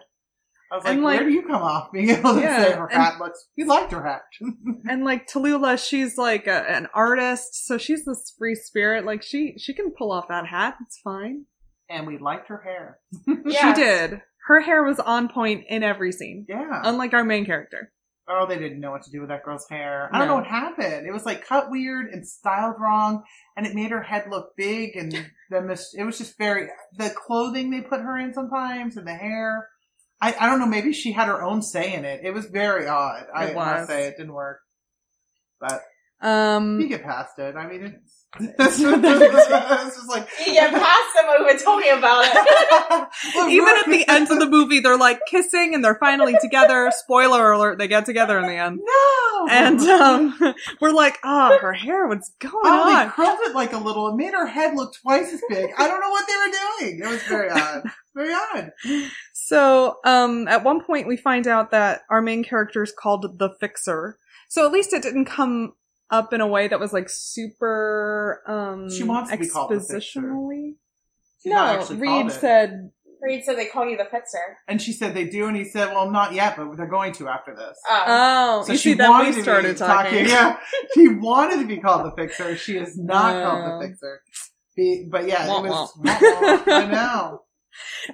I 0.71 0.75
was 0.77 0.85
like, 0.85 0.93
And, 0.95 1.03
like- 1.03 1.19
where 1.19 1.29
do 1.29 1.33
you 1.35 1.43
come 1.43 1.61
off 1.61 1.91
being 1.91 2.09
able 2.09 2.33
to 2.33 2.41
Yeah, 2.41 2.63
say 2.63 2.71
her 2.71 2.87
and- 2.87 3.03
hat 3.03 3.19
looks? 3.19 3.47
He 3.55 3.63
liked 3.63 3.91
her 3.91 4.03
hat. 4.03 4.23
and 4.89 5.03
like 5.05 5.27
Tallulah, 5.29 5.77
she's 5.87 6.17
like 6.17 6.47
a, 6.47 6.67
an 6.67 6.87
artist, 6.95 7.65
so 7.67 7.77
she's 7.77 8.05
this 8.05 8.33
free 8.37 8.55
spirit. 8.55 9.05
Like 9.05 9.21
she 9.21 9.53
she 9.59 9.73
can 9.75 9.91
pull 9.91 10.11
off 10.11 10.27
that 10.29 10.47
hat. 10.47 10.77
It's 10.81 10.99
fine. 11.03 11.45
And 11.93 12.07
we 12.07 12.17
liked 12.17 12.49
her 12.49 12.61
hair. 12.61 12.99
Yes. 13.45 13.77
She 13.77 13.81
did. 13.83 14.21
Her 14.47 14.59
hair 14.59 14.83
was 14.83 14.99
on 14.99 15.29
point 15.29 15.65
in 15.69 15.83
every 15.83 16.11
scene, 16.11 16.45
Yeah. 16.49 16.81
unlike 16.83 17.13
our 17.13 17.23
main 17.23 17.45
character. 17.45 17.91
Oh, 18.27 18.45
they 18.47 18.57
didn't 18.57 18.79
know 18.79 18.91
what 18.91 19.03
to 19.03 19.11
do 19.11 19.19
with 19.19 19.29
that 19.29 19.43
girl's 19.43 19.67
hair. 19.69 20.09
I 20.13 20.17
don't 20.19 20.27
No. 20.27 20.33
know 20.35 20.39
what 20.41 20.47
happened. 20.49 21.05
It 21.07 21.11
was 21.11 21.25
like 21.25 21.45
cut 21.45 21.69
weird 21.69 22.07
and 22.11 22.25
styled 22.27 22.75
wrong, 22.79 23.23
and 23.57 23.65
it 23.67 23.75
made 23.75 23.91
her 23.91 24.01
head 24.01 24.25
look 24.29 24.51
big. 24.57 24.95
And 24.95 25.29
the 25.49 25.61
mis- 25.61 25.93
it 25.97 26.03
was 26.03 26.17
just 26.17 26.37
very 26.37 26.67
the 26.97 27.09
clothing 27.09 27.69
they 27.69 27.81
put 27.81 27.99
her 28.01 28.17
in 28.17 28.33
sometimes, 28.33 28.95
and 28.97 29.05
the 29.07 29.13
hair. 29.13 29.67
I, 30.21 30.33
I 30.39 30.45
don't 30.47 30.59
know. 30.59 30.65
Maybe 30.67 30.93
she 30.93 31.11
had 31.11 31.27
her 31.27 31.43
own 31.43 31.61
say 31.61 31.93
in 31.93 32.05
it. 32.05 32.21
It 32.23 32.31
was 32.33 32.45
very 32.45 32.87
odd. 32.87 33.25
I 33.35 33.47
It 33.47 33.55
must 33.55 33.79
was. 33.81 33.87
say 33.89 34.07
it 34.07 34.15
didn't 34.17 34.33
work, 34.33 34.59
but 35.59 35.81
you 36.21 36.29
Um, 36.29 36.87
get 36.87 37.03
past 37.03 37.37
it. 37.39 37.55
I 37.57 37.67
mean, 37.67 37.83
it's 37.83 38.22
it's 38.39 38.79
just 38.79 40.09
like 40.09 40.27
You 40.45 40.53
get 40.53 40.73
past 40.73 41.01
them 41.15 41.27
when 41.27 41.45
we 41.45 41.53
were 41.53 41.59
talking 41.59 41.91
about 41.91 42.25
it. 42.25 43.51
Even 43.51 43.69
at 43.69 43.85
the 43.85 44.05
end 44.07 44.31
of 44.31 44.39
the 44.39 44.49
movie, 44.49 44.79
they're 44.79 44.97
like 44.97 45.19
kissing 45.29 45.75
and 45.75 45.85
they're 45.85 45.97
finally 45.99 46.35
together. 46.41 46.91
Spoiler 46.95 47.51
alert: 47.51 47.77
they 47.77 47.87
get 47.87 48.05
together 48.07 48.39
in 48.39 48.47
the 48.47 48.55
end. 48.55 48.79
no, 48.83 49.47
And 49.49 49.79
um, 49.81 50.55
we're 50.81 50.91
like, 50.91 51.19
oh, 51.23 51.59
her 51.61 51.73
hair, 51.73 52.07
what's 52.07 52.31
going 52.39 52.53
Oh, 52.63 53.03
they 53.05 53.11
curled 53.11 53.39
it 53.43 53.53
like 53.53 53.73
a 53.73 53.77
little. 53.77 54.07
It 54.07 54.15
made 54.15 54.33
her 54.33 54.47
head 54.47 54.75
look 54.75 54.95
twice 54.95 55.31
as 55.31 55.41
big. 55.47 55.69
I 55.77 55.87
don't 55.87 55.99
know 56.01 56.09
what 56.09 56.25
they 56.27 56.35
were 56.35 56.89
doing. 56.89 56.99
It 57.03 57.07
was 57.07 57.23
very 57.23 57.51
odd. 57.51 57.83
Very 58.15 58.33
odd. 58.33 58.71
So, 59.33 59.97
um, 60.05 60.47
at 60.47 60.63
one 60.63 60.83
point 60.83 61.07
we 61.07 61.17
find 61.17 61.47
out 61.47 61.71
that 61.71 62.01
our 62.09 62.21
main 62.21 62.43
character 62.43 62.81
is 62.81 62.93
called 62.97 63.37
the 63.37 63.49
Fixer. 63.59 64.17
So 64.49 64.65
at 64.65 64.71
least 64.71 64.93
it 64.93 65.03
didn't 65.03 65.25
come 65.25 65.73
up 66.13 66.31
in 66.33 66.39
a 66.41 66.47
way 66.47 66.67
that 66.67 66.79
was 66.79 66.93
like 66.93 67.09
super, 67.09 68.41
um, 68.47 68.89
She 68.89 69.03
wants 69.03 69.31
to 69.31 69.37
be 69.37 69.47
called 69.47 69.71
the 69.71 69.75
expositionally. 69.75 70.75
She's 71.41 71.51
not 71.51 71.73
no, 71.75 71.81
actually 71.81 71.97
Reed 71.97 72.25
it. 72.27 72.31
said 72.31 72.89
Reed 73.21 73.43
said 73.45 73.57
they 73.57 73.65
call 73.67 73.87
you 73.89 73.97
the 73.97 74.05
fixer. 74.05 74.37
And 74.67 74.81
she 74.81 74.91
said 74.93 75.13
they 75.13 75.25
do, 75.27 75.47
and 75.47 75.55
he 75.55 75.63
said, 75.65 75.89
"Well, 75.93 76.11
not 76.11 76.33
yet, 76.33 76.55
but 76.57 76.75
they're 76.77 76.87
going 76.87 77.13
to 77.13 77.27
after 77.29 77.55
this." 77.55 77.77
Oh. 77.89 78.03
Oh, 78.07 78.63
So 78.65 78.73
you 78.73 78.77
she 78.77 78.89
see, 78.91 78.93
then 78.95 79.09
wanted 79.09 79.27
we 79.27 79.31
to 79.31 79.37
be 79.37 79.43
started 79.43 79.77
talking. 79.77 80.25
Yeah, 80.27 80.57
she 80.93 81.07
wanted 81.09 81.59
to 81.61 81.65
be 81.67 81.77
called 81.77 82.05
the 82.05 82.11
fixer. 82.21 82.55
She 82.57 82.77
is 82.77 82.97
not 82.97 83.33
No. 83.35 83.43
called 83.49 83.81
the 83.81 83.87
fixer. 83.87 84.21
Be- 84.75 85.07
But 85.11 85.27
yeah, 85.27 85.47
Wah, 85.47 85.63
it 85.63 85.69
was. 85.69 85.99
I 86.05 86.85
know. 86.91 87.41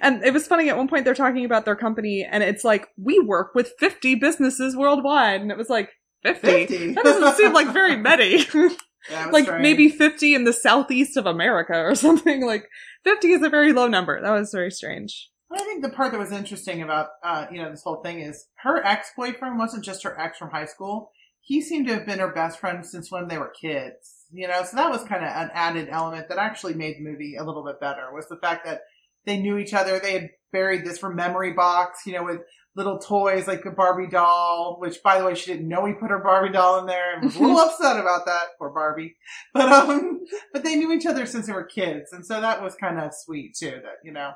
And 0.00 0.24
it 0.24 0.32
was 0.32 0.46
funny 0.46 0.68
at 0.70 0.76
one 0.76 0.88
point 0.88 1.04
they're 1.04 1.14
talking 1.14 1.44
about 1.44 1.64
their 1.66 1.76
company 1.76 2.26
and 2.30 2.42
it's 2.42 2.64
like, 2.64 2.88
we 2.96 3.18
work 3.18 3.54
with 3.54 3.72
50 3.78 4.14
businesses 4.14 4.74
worldwide. 4.76 5.40
And 5.42 5.50
it 5.50 5.58
was 5.58 5.68
like, 5.68 5.90
50? 6.22 6.66
50. 6.66 6.92
That 6.94 7.04
doesn't 7.04 7.36
seem 7.36 7.52
like 7.52 7.72
very 7.72 7.96
many. 7.96 8.44
Yeah, 9.10 9.26
like 9.32 9.44
strange. 9.44 9.62
maybe 9.62 9.88
50 9.88 10.34
in 10.34 10.44
the 10.44 10.52
southeast 10.52 11.16
of 11.16 11.24
America 11.26 11.74
or 11.74 11.94
something. 11.94 12.44
Like 12.44 12.68
50 13.04 13.32
is 13.32 13.42
a 13.42 13.48
very 13.48 13.72
low 13.72 13.88
number. 13.88 14.20
That 14.20 14.30
was 14.30 14.52
very 14.52 14.70
strange. 14.70 15.30
I 15.50 15.58
think 15.58 15.82
the 15.82 15.88
part 15.88 16.12
that 16.12 16.18
was 16.18 16.32
interesting 16.32 16.82
about 16.82 17.08
uh, 17.24 17.46
you 17.50 17.62
know 17.62 17.70
this 17.70 17.82
whole 17.82 18.02
thing 18.02 18.20
is 18.20 18.46
her 18.58 18.84
ex 18.84 19.10
boyfriend 19.16 19.58
wasn't 19.58 19.84
just 19.84 20.04
her 20.04 20.20
ex 20.20 20.38
from 20.38 20.50
high 20.50 20.66
school. 20.66 21.10
He 21.40 21.60
seemed 21.60 21.88
to 21.88 21.94
have 21.94 22.06
been 22.06 22.20
her 22.20 22.32
best 22.32 22.60
friend 22.60 22.84
since 22.84 23.10
when 23.10 23.26
they 23.26 23.38
were 23.38 23.52
kids. 23.60 24.26
You 24.30 24.46
know, 24.46 24.62
so 24.64 24.76
that 24.76 24.90
was 24.90 25.02
kind 25.04 25.24
of 25.24 25.30
an 25.34 25.50
added 25.54 25.88
element 25.90 26.28
that 26.28 26.38
actually 26.38 26.74
made 26.74 26.98
the 26.98 27.02
movie 27.10 27.36
a 27.36 27.42
little 27.42 27.64
bit 27.64 27.80
better. 27.80 28.12
Was 28.12 28.28
the 28.28 28.36
fact 28.36 28.64
that 28.66 28.82
they 29.26 29.38
knew 29.38 29.58
each 29.58 29.74
other. 29.74 29.98
They 29.98 30.12
had 30.12 30.30
buried 30.52 30.84
this 30.84 30.98
for 30.98 31.12
memory 31.12 31.52
box, 31.52 32.00
you 32.06 32.12
know, 32.12 32.24
with 32.24 32.40
little 32.76 32.98
toys 32.98 33.46
like 33.46 33.64
a 33.64 33.70
Barbie 33.70 34.08
doll. 34.08 34.76
Which, 34.80 35.02
by 35.02 35.18
the 35.18 35.24
way, 35.24 35.34
she 35.34 35.52
didn't 35.52 35.68
know 35.68 35.86
he 35.86 35.92
put 35.92 36.10
her 36.10 36.22
Barbie 36.22 36.52
doll 36.52 36.78
in 36.80 36.86
there 36.86 37.14
and 37.14 37.24
was 37.24 37.36
a 37.36 37.40
little 37.40 37.58
upset 37.60 37.98
about 37.98 38.26
that. 38.26 38.58
Poor 38.58 38.70
Barbie. 38.70 39.16
But 39.52 39.70
um, 39.70 40.20
but 40.52 40.64
they 40.64 40.76
knew 40.76 40.92
each 40.92 41.06
other 41.06 41.26
since 41.26 41.46
they 41.46 41.52
were 41.52 41.64
kids, 41.64 42.12
and 42.12 42.24
so 42.24 42.40
that 42.40 42.62
was 42.62 42.74
kind 42.74 42.98
of 42.98 43.12
sweet 43.14 43.54
too. 43.56 43.80
That 43.82 43.98
you 44.04 44.12
know 44.12 44.32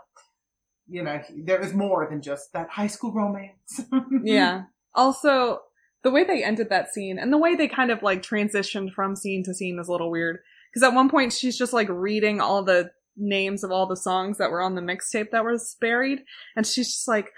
you 0.88 1.02
know, 1.02 1.20
there 1.44 1.60
was 1.60 1.72
more 1.72 2.06
than 2.08 2.22
just 2.22 2.52
that 2.52 2.70
high 2.70 2.86
school 2.86 3.12
romance. 3.12 3.80
Yeah. 4.22 4.64
Also, 4.94 5.60
the 6.02 6.10
way 6.10 6.24
they 6.24 6.44
ended 6.44 6.70
that 6.70 6.92
scene 6.92 7.18
and 7.18 7.32
the 7.32 7.38
way 7.38 7.54
they 7.54 7.68
kind 7.68 7.90
of 7.90 8.02
like 8.02 8.22
transitioned 8.22 8.92
from 8.92 9.16
scene 9.16 9.42
to 9.44 9.54
scene 9.54 9.78
is 9.78 9.88
a 9.88 9.92
little 9.92 10.10
weird. 10.10 10.38
Because 10.70 10.86
at 10.86 10.94
one 10.94 11.08
point 11.08 11.32
she's 11.32 11.58
just 11.58 11.72
like 11.72 11.88
reading 11.88 12.40
all 12.40 12.62
the 12.62 12.90
names 13.16 13.64
of 13.64 13.70
all 13.70 13.86
the 13.86 13.96
songs 13.96 14.38
that 14.38 14.50
were 14.50 14.62
on 14.62 14.74
the 14.74 14.80
mixtape 14.80 15.30
that 15.32 15.44
was 15.44 15.76
buried, 15.80 16.20
and 16.56 16.66
she's 16.66 16.88
just 16.88 17.08
like, 17.08 17.32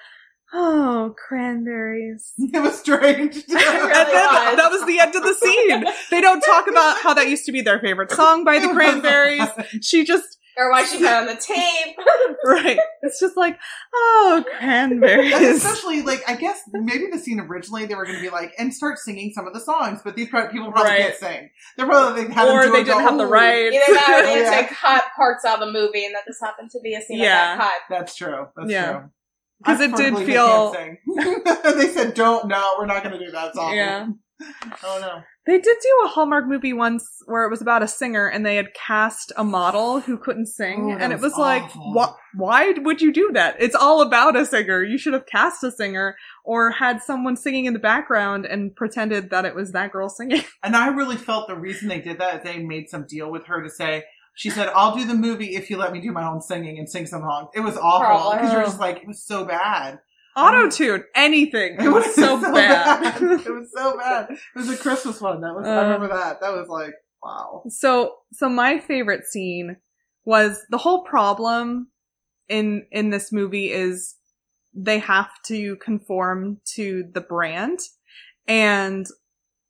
"Oh, 0.59 1.15
cranberries." 1.29 2.33
it 2.39 2.59
was 2.61 2.79
strange. 2.79 3.37
and 3.49 3.49
then 3.49 3.67
was. 3.67 4.57
that 4.57 4.69
was 4.71 4.87
the 4.87 4.99
end 4.99 5.15
of 5.15 5.23
the 5.23 5.35
scene. 5.35 5.85
They 6.11 6.21
don't 6.21 6.41
talk 6.41 6.67
about 6.69 6.99
how 7.03 7.15
that 7.15 7.29
used 7.29 7.45
to 7.47 7.53
be 7.53 7.61
their 7.61 7.79
favorite 7.81 8.11
song 8.11 8.45
by 8.45 8.59
the 8.59 8.69
Cranberries. 8.75 9.49
She 9.83 10.05
just 10.05 10.39
Or 10.57 10.71
why 10.71 10.85
she 10.87 10.97
put 10.99 11.05
it 11.07 11.13
on 11.13 11.27
the 11.27 11.35
tape. 11.37 11.97
right. 12.45 12.79
It's 13.03 13.21
just 13.21 13.37
like, 13.37 13.59
oh, 13.95 14.45
And 14.61 15.01
cranberries. 15.01 15.35
especially 15.65 16.03
like 16.03 16.23
I 16.27 16.35
guess 16.37 16.59
maybe 16.73 17.07
the 17.13 17.19
scene 17.19 17.39
originally 17.41 17.85
they 17.87 17.95
were 17.95 18.05
going 18.05 18.17
to 18.17 18.23
be 18.23 18.31
like 18.31 18.53
and 18.59 18.73
start 18.73 18.99
singing 18.99 19.33
some 19.35 19.47
of 19.47 19.53
the 19.55 19.61
songs, 19.61 20.01
but 20.05 20.17
these 20.17 20.29
pro- 20.29 20.49
people 20.49 20.73
probably 20.73 20.91
Right. 20.93 21.01
can't 21.03 21.17
sing. 21.17 21.51
They're 21.77 21.87
probably 21.87 22.25
they 22.25 22.33
had 22.33 22.49
or 22.49 22.67
they 22.73 22.85
didn't 22.85 22.99
go, 22.99 22.99
have 23.01 23.19
the 23.19 23.27
right. 23.27 23.65
rights. 23.71 23.77
Either 23.77 23.95
that 23.95 24.21
or 24.21 24.27
they 24.27 24.41
Yeah. 24.43 24.51
had 24.53 24.69
to 24.69 24.75
cut 24.75 25.05
parts 25.15 25.45
out 25.45 25.61
of 25.63 25.67
the 25.67 25.73
movie 25.73 26.05
and 26.07 26.15
that 26.15 26.23
this 26.27 26.39
happened 26.43 26.71
to 26.71 26.81
be 26.83 26.95
a 26.95 27.01
scene 27.03 27.19
Yeah. 27.19 27.53
of 27.53 27.59
that 27.59 27.65
cut. 27.65 27.99
That's 27.99 28.17
true. 28.17 28.47
That's 28.57 28.71
Yeah. 28.71 28.93
true. 28.93 29.11
'Cause 29.65 29.81
it 29.81 29.95
did 29.97 30.15
feel- 30.27 30.73
they 31.77 31.89
said, 31.89 32.15
"Don't. 32.15 32.49
No, 32.49 32.75
we're 32.79 32.87
not 32.87 33.03
going 33.03 33.19
to 33.19 33.25
do 33.25 33.31
that." 33.33 33.55
song." 33.55 33.75
Yeah. 33.75 34.09
Oh 34.85 34.99
no. 35.01 35.23
They 35.47 35.59
did 35.59 35.77
do 35.81 36.01
a 36.05 36.09
Hallmark 36.09 36.47
movie 36.47 36.73
once 36.73 37.09
where 37.27 37.45
it 37.47 37.51
was 37.51 37.63
about 37.63 37.83
a 37.83 37.89
singer 37.89 38.27
and 38.27 38.45
they 38.45 38.57
had 38.57 38.75
cast 38.75 39.33
a 39.37 39.45
model 39.45 40.01
who 40.01 40.19
couldn't 40.19 40.47
sing. 40.47 40.91
Oh, 40.93 40.99
that 40.99 41.03
and 41.05 41.13
it 41.13 41.21
was 41.21 41.33
was 41.33 41.39
like, 41.39 41.71
wh- 41.71 42.13
why 42.35 42.73
would 42.77 43.01
you 43.01 43.13
do 43.13 43.31
that? 43.33 43.55
It's 43.61 43.77
all 43.77 44.03
about 44.03 44.37
a 44.37 44.45
singer. 44.45 44.83
You 44.83 44.99
should 44.99 45.13
have 45.15 45.25
cast 45.25 45.63
a 45.65 45.71
singer 45.71 46.17
or 46.45 46.73
had 46.73 47.01
someone 47.01 47.37
singing 47.37 47.65
in 47.67 47.73
the 47.75 47.79
background 47.79 48.45
and 48.45 48.75
pretended 48.75 49.31
that 49.31 49.45
it 49.47 49.55
was 49.55 49.73
that 49.73 49.93
girl 49.93 50.09
singing. 50.11 50.43
And 50.63 50.77
I 50.77 50.89
really 50.89 51.17
felt 51.17 51.47
the 51.47 51.57
reason 51.57 51.89
they 51.89 52.01
did 52.01 52.19
that 52.19 52.39
is 52.39 52.43
they 52.45 52.59
made 52.59 52.91
some 52.91 53.07
deal 53.09 53.31
with 53.31 53.47
her 53.47 53.63
to 53.63 53.71
say, 53.71 54.05
she 54.37 54.51
said, 54.51 54.69
I'll 54.75 54.95
do 54.95 55.05
the 55.05 55.15
movie 55.15 55.57
if 55.57 55.69
you 55.71 55.77
let 55.79 55.93
me 55.93 56.01
do 56.01 56.13
my 56.13 56.25
own 56.27 56.41
singing 56.41 56.79
and 56.79 56.89
sing 56.89 57.07
some 57.07 57.23
songs. 57.23 57.49
It 57.55 57.61
was 57.61 57.77
awful. 57.77 58.33
Because 58.33 58.53
you're 58.53 58.63
just 58.63 58.79
like, 58.79 58.99
it 58.99 59.07
was 59.09 59.25
so 59.25 59.45
bad. 59.45 59.99
Auto 60.37 60.69
tune, 60.71 61.03
anything. 61.15 61.77
It 61.81 61.89
was 61.89 62.15
so, 62.15 62.39
bad. 62.53 63.21
it 63.23 63.51
was 63.51 63.71
so 63.75 63.97
bad. 63.97 64.29
It 64.31 64.39
was 64.55 64.69
a 64.71 64.77
Christmas 64.77 65.21
one. 65.21 65.41
That 65.41 65.55
was, 65.55 65.67
I 65.67 65.79
Uh. 65.79 65.83
remember 65.85 66.09
that. 66.09 66.41
That 66.43 66.53
was 66.53 66.69
like, 66.69 66.93
wow. 67.23 67.63
So, 67.69 68.17
so 68.33 68.49
my 68.49 68.79
favorite 68.79 69.25
scene 69.25 69.79
was 70.27 70.61
the 70.71 70.79
whole 70.79 71.03
problem 71.05 71.89
in 72.49 72.87
in 72.93 73.11
this 73.11 73.33
movie 73.33 73.73
is 73.73 74.15
they 74.75 74.99
have 74.99 75.31
to 75.47 75.77
conform 75.77 76.61
to 76.75 77.05
the 77.15 77.21
brand 77.23 77.79
and 78.47 79.07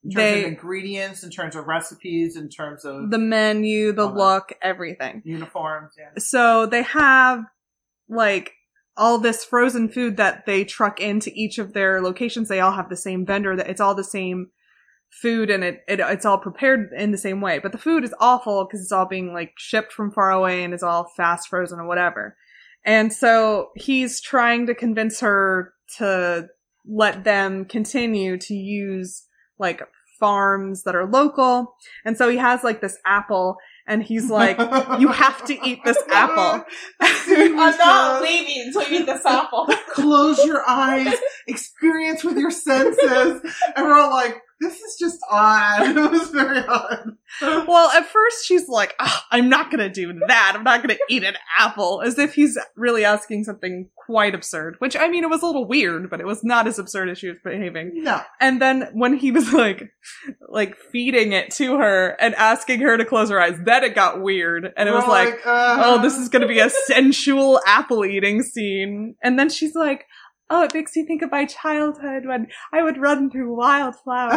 In 0.06 0.10
terms 0.12 0.22
they 0.22 0.42
of 0.44 0.48
ingredients, 0.48 1.22
in 1.24 1.30
terms 1.30 1.56
of 1.56 1.66
recipes, 1.66 2.36
in 2.36 2.48
terms 2.48 2.84
of 2.84 3.10
the 3.10 3.18
menu, 3.18 3.92
the 3.92 4.02
All 4.02 4.08
that. 4.08 4.18
look, 4.18 4.52
everything. 4.62 5.22
uniforms. 5.24 5.94
Yeah. 5.98 6.10
So 6.18 6.66
they 6.66 6.82
have 6.82 7.44
like 8.08 8.52
all 8.96 9.18
this 9.18 9.44
frozen 9.44 9.88
food 9.88 10.16
that 10.16 10.46
they 10.46 10.64
truck 10.64 11.00
into 11.00 11.30
each 11.34 11.58
of 11.58 11.72
their 11.72 12.00
locations. 12.00 12.48
They 12.48 12.60
all 12.60 12.72
have 12.72 12.88
the 12.88 12.96
same 12.96 13.26
vendor 13.26 13.56
that 13.56 13.68
it's 13.68 13.80
all 13.80 13.94
the 13.94 14.04
same 14.04 14.50
food 15.10 15.50
and 15.50 15.62
it, 15.64 15.82
it 15.88 16.00
it's 16.00 16.24
all 16.24 16.38
prepared 16.38 16.90
in 16.96 17.10
the 17.10 17.18
same 17.18 17.40
way. 17.40 17.58
But 17.58 17.72
the 17.72 17.78
food 17.78 18.04
is 18.04 18.14
awful 18.20 18.64
because 18.64 18.80
it's 18.80 18.92
all 18.92 19.06
being 19.06 19.32
like 19.32 19.52
shipped 19.58 19.92
from 19.92 20.10
far 20.10 20.30
away 20.30 20.64
and 20.64 20.72
is 20.72 20.82
all 20.82 21.10
fast 21.16 21.48
frozen 21.48 21.78
or 21.78 21.86
whatever. 21.86 22.36
And 22.84 23.12
so 23.12 23.70
he's 23.74 24.20
trying 24.20 24.66
to 24.66 24.74
convince 24.74 25.20
her 25.20 25.72
to 25.98 26.48
let 26.88 27.24
them 27.24 27.64
continue 27.64 28.38
to 28.38 28.54
use 28.54 29.24
like 29.58 29.82
farms 30.18 30.82
that 30.84 30.94
are 30.94 31.06
local. 31.06 31.74
And 32.04 32.16
so 32.16 32.28
he 32.28 32.36
has 32.36 32.64
like 32.64 32.80
this 32.80 32.98
apple 33.04 33.56
and 33.86 34.02
he's 34.02 34.30
like, 34.30 34.58
you 34.98 35.08
have 35.08 35.44
to 35.46 35.66
eat 35.66 35.80
this 35.84 35.98
apple. 36.10 36.64
I'm 37.00 37.56
not 37.56 38.22
leaving 38.22 38.66
until 38.66 38.82
you 38.90 39.00
eat 39.00 39.06
this 39.06 39.24
apple. 39.24 39.66
Close 39.92 40.44
your 40.44 40.68
eyes, 40.68 41.14
experience 41.46 42.24
with 42.24 42.36
your 42.36 42.50
senses. 42.50 43.42
And 43.76 43.86
we're 43.86 43.98
all 43.98 44.10
like, 44.10 44.42
this 44.60 44.80
is 44.80 44.96
just 44.98 45.18
odd. 45.30 45.96
It 45.96 46.10
was 46.10 46.30
very 46.30 46.58
odd. 46.58 47.16
well, 47.66 47.90
at 47.90 48.06
first 48.06 48.44
she's 48.44 48.68
like, 48.68 48.94
"Ah, 48.98 49.26
I'm 49.30 49.48
not 49.48 49.70
gonna 49.70 49.88
do 49.88 50.12
that. 50.26 50.52
I'm 50.54 50.64
not 50.64 50.82
gonna 50.82 50.98
eat 51.08 51.24
an 51.24 51.36
apple. 51.58 52.02
As 52.02 52.18
if 52.18 52.34
he's 52.34 52.58
really 52.76 53.04
asking 53.04 53.44
something 53.44 53.88
quite 54.06 54.34
absurd. 54.34 54.76
Which, 54.78 54.96
I 54.96 55.08
mean, 55.08 55.24
it 55.24 55.30
was 55.30 55.42
a 55.42 55.46
little 55.46 55.66
weird, 55.66 56.08
but 56.08 56.20
it 56.20 56.26
was 56.26 56.44
not 56.44 56.66
as 56.66 56.78
absurd 56.78 57.08
as 57.08 57.18
she 57.18 57.28
was 57.28 57.38
behaving. 57.42 58.04
No. 58.04 58.22
And 58.40 58.62
then 58.62 58.88
when 58.92 59.16
he 59.16 59.32
was 59.32 59.52
like, 59.52 59.90
like 60.48 60.76
feeding 60.76 61.32
it 61.32 61.50
to 61.52 61.76
her 61.78 62.16
and 62.20 62.34
asking 62.36 62.80
her 62.80 62.96
to 62.96 63.04
close 63.04 63.30
her 63.30 63.40
eyes, 63.40 63.58
then 63.64 63.82
it 63.84 63.94
got 63.94 64.22
weird. 64.22 64.72
And 64.76 64.88
it 64.88 64.92
was 64.92 65.04
We're 65.04 65.10
like, 65.10 65.46
uh, 65.46 65.82
oh, 65.84 66.02
this 66.02 66.16
is 66.16 66.28
gonna 66.28 66.46
be 66.46 66.60
a 66.60 66.70
sensual 66.70 67.60
apple 67.66 68.04
eating 68.04 68.42
scene. 68.42 69.16
And 69.22 69.38
then 69.38 69.50
she's 69.50 69.74
like, 69.74 70.06
oh, 70.48 70.62
it 70.62 70.72
makes 70.74 70.94
me 70.94 71.04
think 71.04 71.22
of 71.22 71.30
my 71.30 71.44
childhood 71.44 72.24
when 72.26 72.46
I 72.72 72.82
would 72.82 72.98
run 72.98 73.30
through 73.30 73.54
wildflowers. 73.56 74.34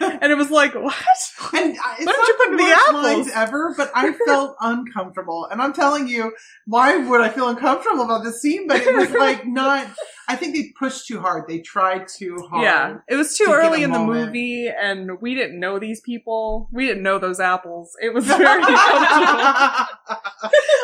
and, 0.00 0.02
and 0.22 0.32
it 0.32 0.36
was 0.36 0.50
like, 0.50 0.74
what? 0.74 0.94
And 1.54 1.76
uh, 1.78 1.94
it's 1.98 2.06
Why 2.06 2.12
don't 2.12 2.18
not 2.18 2.28
you 2.28 2.36
put 2.38 2.56
the 2.56 2.78
apples? 2.88 3.28
ever, 3.34 3.74
but 3.76 3.90
I 3.94 4.12
felt 4.26 4.56
uncomfortable. 4.60 5.46
And 5.50 5.62
I'm 5.62 5.72
telling 5.72 6.08
you, 6.08 6.32
why 6.66 6.96
would 6.96 7.20
I 7.20 7.28
feel 7.28 7.48
uncomfortable 7.48 8.02
about 8.04 8.24
this 8.24 8.40
scene? 8.42 8.66
But 8.66 8.78
it 8.82 8.94
was 8.96 9.10
like 9.18 9.46
not. 9.46 9.86
I 10.26 10.36
think 10.36 10.54
they 10.54 10.72
pushed 10.78 11.06
too 11.06 11.20
hard. 11.20 11.44
They 11.48 11.58
tried 11.60 12.08
too 12.08 12.38
hard. 12.50 12.62
Yeah, 12.64 12.96
it 13.08 13.16
was 13.16 13.36
too 13.36 13.44
to 13.44 13.52
early 13.52 13.82
in 13.82 13.92
the 13.92 13.98
moment. 13.98 14.26
movie, 14.28 14.68
and 14.68 15.20
we 15.20 15.34
didn't 15.34 15.60
know 15.60 15.78
these 15.78 16.00
people. 16.00 16.68
We 16.72 16.86
didn't 16.86 17.02
know 17.02 17.18
those 17.18 17.40
apples. 17.40 17.94
It 18.02 18.14
was 18.14 18.24
very 18.24 18.42
uncomfortable. 18.62 19.86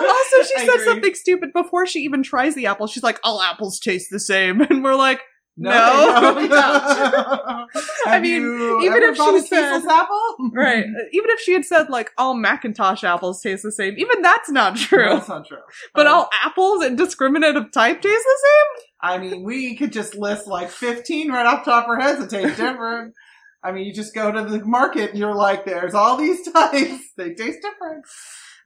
also, 0.02 0.42
she 0.42 0.54
I 0.56 0.64
said 0.66 0.74
agree. 0.74 0.84
something 0.84 1.14
stupid 1.14 1.52
before 1.54 1.86
she 1.86 2.00
even 2.00 2.22
tries 2.22 2.54
the 2.54 2.66
apple. 2.66 2.86
She's 2.86 3.02
like, 3.02 3.18
"All 3.24 3.40
apples 3.40 3.78
taste 3.80 4.08
the 4.10 4.20
same," 4.20 4.59
and 4.70 4.84
we're 4.84 4.94
like, 4.94 5.20
No, 5.56 5.70
No. 5.70 6.46
I 8.06 8.18
mean, 8.20 8.42
even 8.82 9.02
if 9.02 9.16
she 9.16 9.40
said- 9.40 9.84
apple, 9.88 10.50
"Right." 10.54 10.84
Even 11.12 11.30
if 11.30 11.40
she 11.40 11.52
had 11.52 11.64
said 11.64 11.88
like, 11.90 12.10
"All 12.18 12.34
McIntosh 12.34 13.04
apples 13.04 13.42
taste 13.42 13.62
the 13.62 13.72
same," 13.72 13.94
even 13.98 14.22
that's 14.22 14.50
not 14.50 14.76
true. 14.76 15.08
That's 15.08 15.28
not 15.28 15.46
true. 15.46 15.58
But 15.94 16.06
Um, 16.06 16.14
all 16.14 16.30
apples 16.44 16.84
indiscriminate 16.84 17.56
of 17.56 17.72
type 17.72 18.00
taste 18.00 18.24
the 18.24 18.38
same. 18.48 18.86
I 19.02 19.18
mean, 19.18 19.44
we 19.44 19.76
could 19.76 19.92
just 19.92 20.14
list 20.14 20.46
like 20.46 20.70
15 20.70 21.30
right 21.30 21.46
off 21.46 21.64
the 21.64 21.70
top 21.70 21.84
of 21.84 21.90
our 21.90 22.00
heads 22.00 22.20
that 22.20 22.30
taste 22.30 22.56
different. 22.56 23.14
I 23.62 23.72
mean, 23.72 23.84
you 23.86 23.92
just 23.92 24.14
go 24.14 24.32
to 24.32 24.44
the 24.44 24.64
market 24.64 25.10
and 25.10 25.18
you're 25.18 25.34
like, 25.34 25.64
there's 25.66 25.94
all 25.94 26.16
these 26.16 26.50
types. 26.50 27.10
They 27.16 27.34
taste 27.34 27.58
different. 27.62 28.04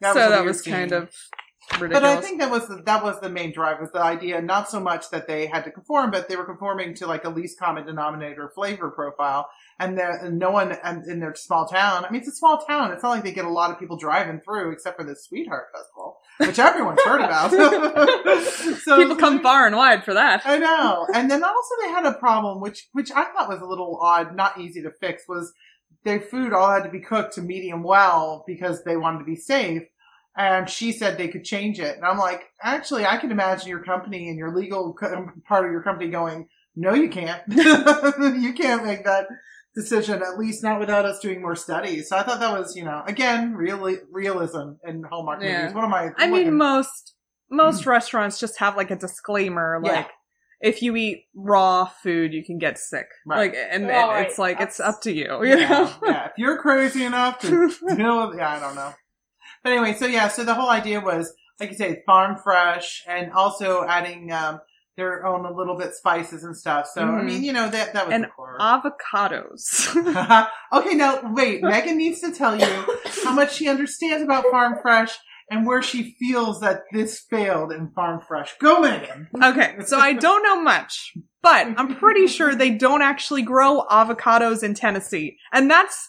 so 0.03 0.27
a 0.27 0.31
that 0.31 0.45
was 0.45 0.63
kind 0.63 0.93
of 0.93 1.11
ridiculous. 1.73 2.01
But 2.01 2.05
I 2.05 2.21
think 2.21 2.41
that 2.41 2.51
was 2.51 2.69
the, 2.69 2.83
that 2.85 3.03
was 3.03 3.21
the 3.21 3.29
main 3.29 3.53
drive 3.53 3.81
was 3.81 3.91
the 3.93 4.03
idea, 4.03 4.41
not 4.41 4.69
so 4.71 4.81
much 4.81 5.11
that 5.11 5.27
they 5.27 5.47
had 5.47 5.65
to 5.65 5.71
conform, 5.71 6.11
but 6.11 6.29
they 6.29 6.37
were 6.37 6.45
conforming 6.45 6.95
to 6.95 7.07
like 7.07 7.25
a 7.25 7.31
least 7.31 7.59
common 7.59 7.87
denominator 7.87 8.51
flavor 8.55 8.91
profile. 8.91 9.49
And 9.79 9.99
there, 9.99 10.17
and 10.25 10.39
no 10.39 10.51
one 10.51 10.73
and 10.85 11.05
in 11.09 11.19
their 11.19 11.35
small 11.35 11.67
town. 11.67 12.05
I 12.05 12.11
mean, 12.11 12.21
it's 12.21 12.29
a 12.29 12.35
small 12.35 12.59
town. 12.59 12.93
It's 12.93 13.03
not 13.03 13.11
like 13.11 13.25
they 13.25 13.33
get 13.33 13.45
a 13.45 13.51
lot 13.51 13.73
of 13.73 13.79
people 13.81 13.97
driving 13.97 14.41
through, 14.41 14.71
except 14.71 14.97
for 14.97 15.05
the 15.05 15.17
Sweetheart 15.17 15.67
Festival, 15.75 16.21
which 16.39 16.59
everyone's 16.61 17.03
heard 17.03 17.21
about. 17.21 17.51
so 18.83 18.97
people 18.97 19.17
come 19.17 19.41
far 19.43 19.67
and 19.67 19.75
wide 19.75 20.05
for 20.05 20.15
that. 20.15 20.43
I 20.45 20.59
know. 20.59 21.09
And 21.13 21.29
then 21.29 21.43
also 21.43 21.75
they 21.83 21.89
had 21.89 22.07
a 22.07 22.13
problem, 22.13 22.61
which 22.61 22.89
which 22.93 23.11
I 23.11 23.25
thought 23.25 23.49
was 23.49 23.61
a 23.61 23.67
little 23.67 23.99
odd, 24.01 24.37
not 24.37 24.61
easy 24.61 24.81
to 24.83 24.93
fix, 25.01 25.25
was 25.29 25.53
their 26.05 26.21
food 26.21 26.53
all 26.53 26.71
had 26.71 26.85
to 26.85 26.91
be 26.91 27.01
cooked 27.01 27.35
to 27.35 27.43
medium 27.43 27.83
well 27.83 28.45
because 28.47 28.85
they 28.85 28.97
wanted 28.97 29.19
to 29.19 29.25
be 29.25 29.37
safe. 29.37 29.83
And 30.37 30.69
she 30.69 30.93
said 30.93 31.17
they 31.17 31.29
could 31.29 31.45
change 31.45 31.79
it. 31.79 31.97
And 31.97 32.05
I'm 32.05 32.19
like, 32.19 32.43
actually, 32.61 33.07
I 33.07 33.19
can 33.19 33.31
imagine 33.31 33.69
your 33.69 33.85
company 33.85 34.29
and 34.29 34.39
your 34.39 34.55
legal 34.55 34.93
co- 34.93 35.29
part 35.47 35.65
of 35.65 35.71
your 35.71 35.83
company 35.83 36.11
going, 36.11 36.49
no, 36.75 36.93
you 36.93 37.09
can't. 37.09 37.41
you 37.49 38.53
can't 38.53 38.85
make 38.85 39.05
that 39.05 39.27
decision, 39.75 40.23
at 40.23 40.39
least 40.39 40.63
not 40.63 40.81
without 40.81 41.05
us 41.05 41.21
doing 41.21 41.41
more 41.41 41.55
studies. 41.57 42.09
So 42.09 42.17
I 42.17 42.23
thought 42.23 42.41
that 42.41 42.57
was, 42.59 42.75
you 42.77 42.85
know, 42.85 43.03
again, 43.07 43.55
real 43.55 43.97
realism 44.11 44.73
in 44.85 45.05
Hallmark 45.09 45.43
Yeah. 45.43 45.63
movies. 45.63 45.75
What 45.75 45.85
am 45.85 45.95
I? 45.95 46.11
I 46.17 46.27
mean, 46.27 46.33
looking- 46.33 46.57
most 46.57 47.15
most 47.51 47.83
mm-hmm. 47.83 47.91
restaurants 47.91 48.41
just 48.41 48.59
have 48.59 48.77
like 48.77 48.91
a 48.91 48.97
disclaimer, 48.97 49.81
Yeah. 49.85 49.93
like 49.93 50.11
if 50.61 50.83
you 50.83 50.97
eat 50.97 51.25
raw 51.35 51.85
food, 51.85 52.33
you 52.33 52.45
can 52.45 52.59
get 52.59 52.79
sick. 52.79 53.07
Right. 53.27 53.53
Like, 53.53 53.55
and, 53.71 53.85
Oh, 53.85 53.89
and 53.91 54.09
right. 54.11 54.27
it's 54.27 54.39
like 54.39 54.61
it's 54.61 54.81
up 54.81 55.03
to 55.03 55.13
you. 55.13 55.27
You 55.45 55.59
yeah, 55.59 55.69
know. 55.69 55.93
yeah. 56.05 56.25
If 56.27 56.33
you're 56.39 56.59
crazy 56.59 57.05
enough 57.05 57.39
to 57.41 57.49
deal 57.97 58.29
with, 58.29 58.39
yeah, 58.39 58.57
I 58.57 58.61
don't 58.61 58.75
know. 58.75 58.93
But 59.65 59.73
anyway, 59.73 59.95
so 59.95 60.07
yeah, 60.07 60.29
so 60.29 60.45
the 60.45 60.55
whole 60.55 60.69
idea 60.71 61.01
was, 61.01 61.33
like 61.59 61.71
you 61.71 61.77
say, 61.77 62.03
farm 62.07 62.37
fresh, 62.37 63.03
and 63.09 63.33
also 63.33 63.85
adding 63.89 64.31
um, 64.31 64.61
their 64.97 65.27
own 65.27 65.45
a 65.47 65.53
little 65.53 65.77
bit 65.77 65.95
spices 65.95 66.45
and 66.45 66.55
stuff. 66.57 66.87
So 66.93 67.01
I 67.03 67.07
Mhm. 67.07 67.25
mean, 67.25 67.43
you 67.45 67.53
know 67.53 67.69
that 67.69 67.95
that 67.95 68.07
was 68.07 68.15
And 68.15 68.25
the 68.25 68.29
core. 68.29 68.59
Avocados. 68.61 69.95
okay, 70.73 70.95
now 70.95 71.21
wait. 71.33 71.63
Megan 71.63 71.97
needs 71.97 72.21
to 72.21 72.33
tell 72.33 72.59
you 72.61 72.85
how 73.25 73.33
much 73.33 73.55
she 73.55 73.69
understands 73.69 74.23
about 74.23 74.45
farm 74.51 74.77
fresh 74.83 75.17
and 75.51 75.67
where 75.67 75.83
she 75.83 76.15
feels 76.19 76.61
that 76.61 76.83
this 76.93 77.21
failed 77.31 77.73
in 77.73 77.91
farm 77.91 78.21
fresh. 78.21 78.55
Go, 78.61 78.81
Megan. 78.81 79.29
okay, 79.43 79.77
so 79.85 79.99
I 79.99 80.13
don't 80.15 80.43
know 80.43 80.61
much, 80.61 81.13
but 81.43 81.67
I'm 81.77 81.97
pretty 81.97 82.27
sure 82.27 82.55
they 82.55 82.71
don't 82.71 83.03
actually 83.03 83.43
grow 83.43 83.83
avocados 83.91 84.63
in 84.63 84.75
Tennessee, 84.75 85.37
and 85.53 85.71
that's 85.71 86.09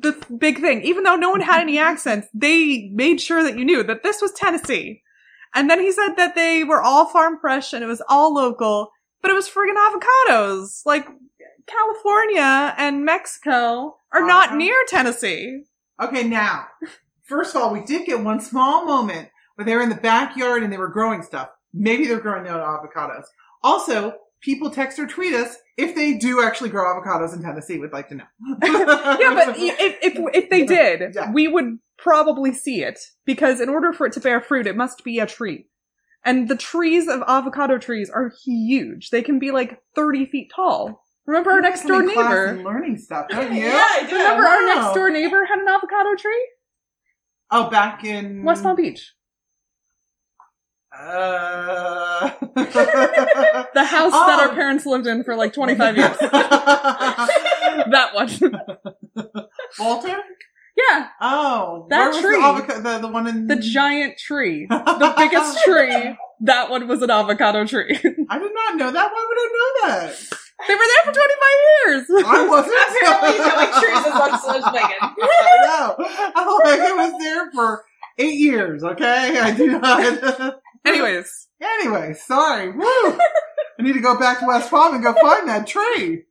the 0.00 0.12
big 0.38 0.60
thing. 0.60 0.82
Even 0.82 1.04
though 1.04 1.16
no 1.16 1.30
one 1.30 1.40
had 1.40 1.60
any 1.60 1.78
accents, 1.78 2.28
they 2.34 2.90
made 2.92 3.20
sure 3.20 3.42
that 3.42 3.58
you 3.58 3.64
knew 3.64 3.82
that 3.82 4.02
this 4.02 4.20
was 4.20 4.32
Tennessee. 4.32 5.02
And 5.54 5.70
then 5.70 5.80
he 5.80 5.90
said 5.92 6.14
that 6.16 6.34
they 6.34 6.64
were 6.64 6.82
all 6.82 7.06
farm 7.06 7.38
fresh 7.40 7.72
and 7.72 7.82
it 7.82 7.86
was 7.86 8.02
all 8.08 8.34
local, 8.34 8.90
but 9.22 9.30
it 9.30 9.34
was 9.34 9.48
friggin' 9.48 9.74
avocados. 9.76 10.82
Like 10.84 11.06
California 11.66 12.74
and 12.78 13.04
Mexico 13.04 13.96
are 14.12 14.26
not 14.26 14.48
Uh-huh. 14.48 14.56
near 14.56 14.76
Tennessee. 14.88 15.64
Okay, 16.00 16.24
now, 16.24 16.66
first 17.24 17.54
of 17.54 17.62
all, 17.62 17.72
we 17.72 17.82
did 17.82 18.06
get 18.06 18.20
one 18.20 18.40
small 18.40 18.84
moment 18.84 19.28
where 19.54 19.64
they 19.64 19.74
were 19.74 19.82
in 19.82 19.88
the 19.88 19.94
backyard 19.94 20.62
and 20.62 20.72
they 20.72 20.76
were 20.78 20.88
growing 20.88 21.22
stuff. 21.22 21.48
Maybe 21.72 22.06
they're 22.06 22.20
growing 22.20 22.44
their 22.44 22.54
own 22.54 22.60
avocados. 22.60 23.24
Also, 23.62 24.14
people 24.40 24.70
text 24.70 24.98
or 24.98 25.06
tweet 25.06 25.34
us 25.34 25.56
if 25.76 25.94
they 25.94 26.14
do 26.14 26.42
actually 26.42 26.70
grow 26.70 26.84
avocados 26.84 27.34
in 27.34 27.42
Tennessee. 27.42 27.78
We'd 27.78 27.92
like 27.92 28.08
to 28.08 28.14
know. 28.16 28.24
Yeah, 28.62 29.34
but 29.34 29.56
if, 29.58 29.96
if, 30.02 30.18
if 30.34 30.50
they 30.50 30.64
did, 30.64 31.14
Yeah. 31.14 31.32
we 31.32 31.48
would 31.48 31.78
probably 31.98 32.52
see 32.52 32.82
it 32.82 32.98
because 33.24 33.60
in 33.60 33.68
order 33.68 33.92
for 33.92 34.06
it 34.06 34.12
to 34.14 34.20
bear 34.20 34.40
fruit, 34.40 34.66
it 34.66 34.76
must 34.76 35.04
be 35.04 35.18
a 35.18 35.26
tree. 35.26 35.66
And 36.24 36.48
the 36.48 36.56
trees 36.56 37.06
of 37.08 37.22
avocado 37.28 37.78
trees 37.78 38.10
are 38.10 38.32
huge. 38.44 39.10
They 39.10 39.22
can 39.22 39.38
be 39.38 39.50
like 39.52 39.78
30 39.94 40.26
feet 40.26 40.50
tall. 40.54 41.04
Remember 41.26 41.50
our 41.52 41.60
next 41.60 41.82
door 41.86 42.00
coming 42.00 42.14
class 42.14 42.30
neighbor? 42.30 42.62
learning 42.62 42.98
stuff, 42.98 43.26
don't 43.28 43.52
you? 43.54 43.62
Yeah, 43.64 43.74
I 43.88 44.06
do. 44.08 44.16
Remember 44.16 44.44
our 44.44 44.66
next 44.66 44.94
door 44.94 45.10
neighbor 45.10 45.44
had 45.44 45.58
an 45.58 45.66
avocado 45.68 46.14
tree? 46.16 46.48
Oh, 47.50 47.70
back 47.70 48.04
in 48.04 48.42
West 48.44 48.62
Palm 48.64 48.76
Beach. 48.76 49.12
Uh... 50.98 52.30
The 52.56 53.84
house 53.84 54.12
that 54.12 54.38
our 54.40 54.48
Oh. 54.50 54.54
parents 54.54 54.86
lived 54.86 55.06
in 55.06 55.22
for 55.22 55.36
like 55.36 55.52
25 55.52 55.96
years. 55.98 56.16
that 56.20 58.10
one. 58.14 58.30
Walter? 59.78 60.16
yeah, 60.76 61.08
Oh, 61.20 61.86
That 61.90 62.12
tree. 62.20 62.40
The, 62.40 62.80
the, 62.80 62.98
the 63.00 63.08
one 63.08 63.26
in 63.26 63.46
the 63.46 63.56
giant 63.56 64.16
tree. 64.18 64.66
The 64.70 65.14
biggest 65.16 65.58
tree. 65.64 66.16
That 66.40 66.70
one 66.70 66.88
was 66.88 67.02
an 67.02 67.10
avocado 67.10 67.66
tree. 67.66 67.98
I 68.30 68.38
did 68.38 68.52
not 68.54 68.76
know 68.76 68.90
that. 68.90 69.12
Why 69.12 69.26
would 69.28 69.38
I 69.38 69.48
know 69.56 69.88
that? 69.88 70.16
they 70.68 70.74
were 70.74 70.80
there 70.80 71.04
for 71.04 71.12
25 71.12 71.26
years. 71.76 72.24
I 72.26 72.46
wasn't. 72.48 72.74
Apparently, 72.88 73.30
you 73.32 73.38
don't 73.44 73.56
like 73.56 73.72
trees 73.82 74.04
as 74.06 74.14
much 74.14 74.32
as 74.56 74.64
Megan. 74.72 75.02
I 75.02 75.56
know. 75.66 75.86
I'm 76.34 76.46
like, 76.64 76.80
I 76.80 76.92
was 76.94 77.12
there 77.20 77.50
for 77.52 77.84
eight 78.18 78.38
years. 78.38 78.82
Okay, 78.82 79.38
I 79.38 79.50
do 79.54 79.78
not. 79.78 80.60
Anyways, 80.86 81.48
anyway, 81.62 82.14
sorry. 82.14 82.70
Woo! 82.70 82.84
I 82.84 83.82
need 83.82 83.94
to 83.94 84.00
go 84.00 84.18
back 84.18 84.40
to 84.40 84.46
West 84.46 84.70
Palm 84.70 84.94
and 84.94 85.02
go 85.02 85.12
find 85.14 85.48
that 85.48 85.66
tree. 85.66 86.24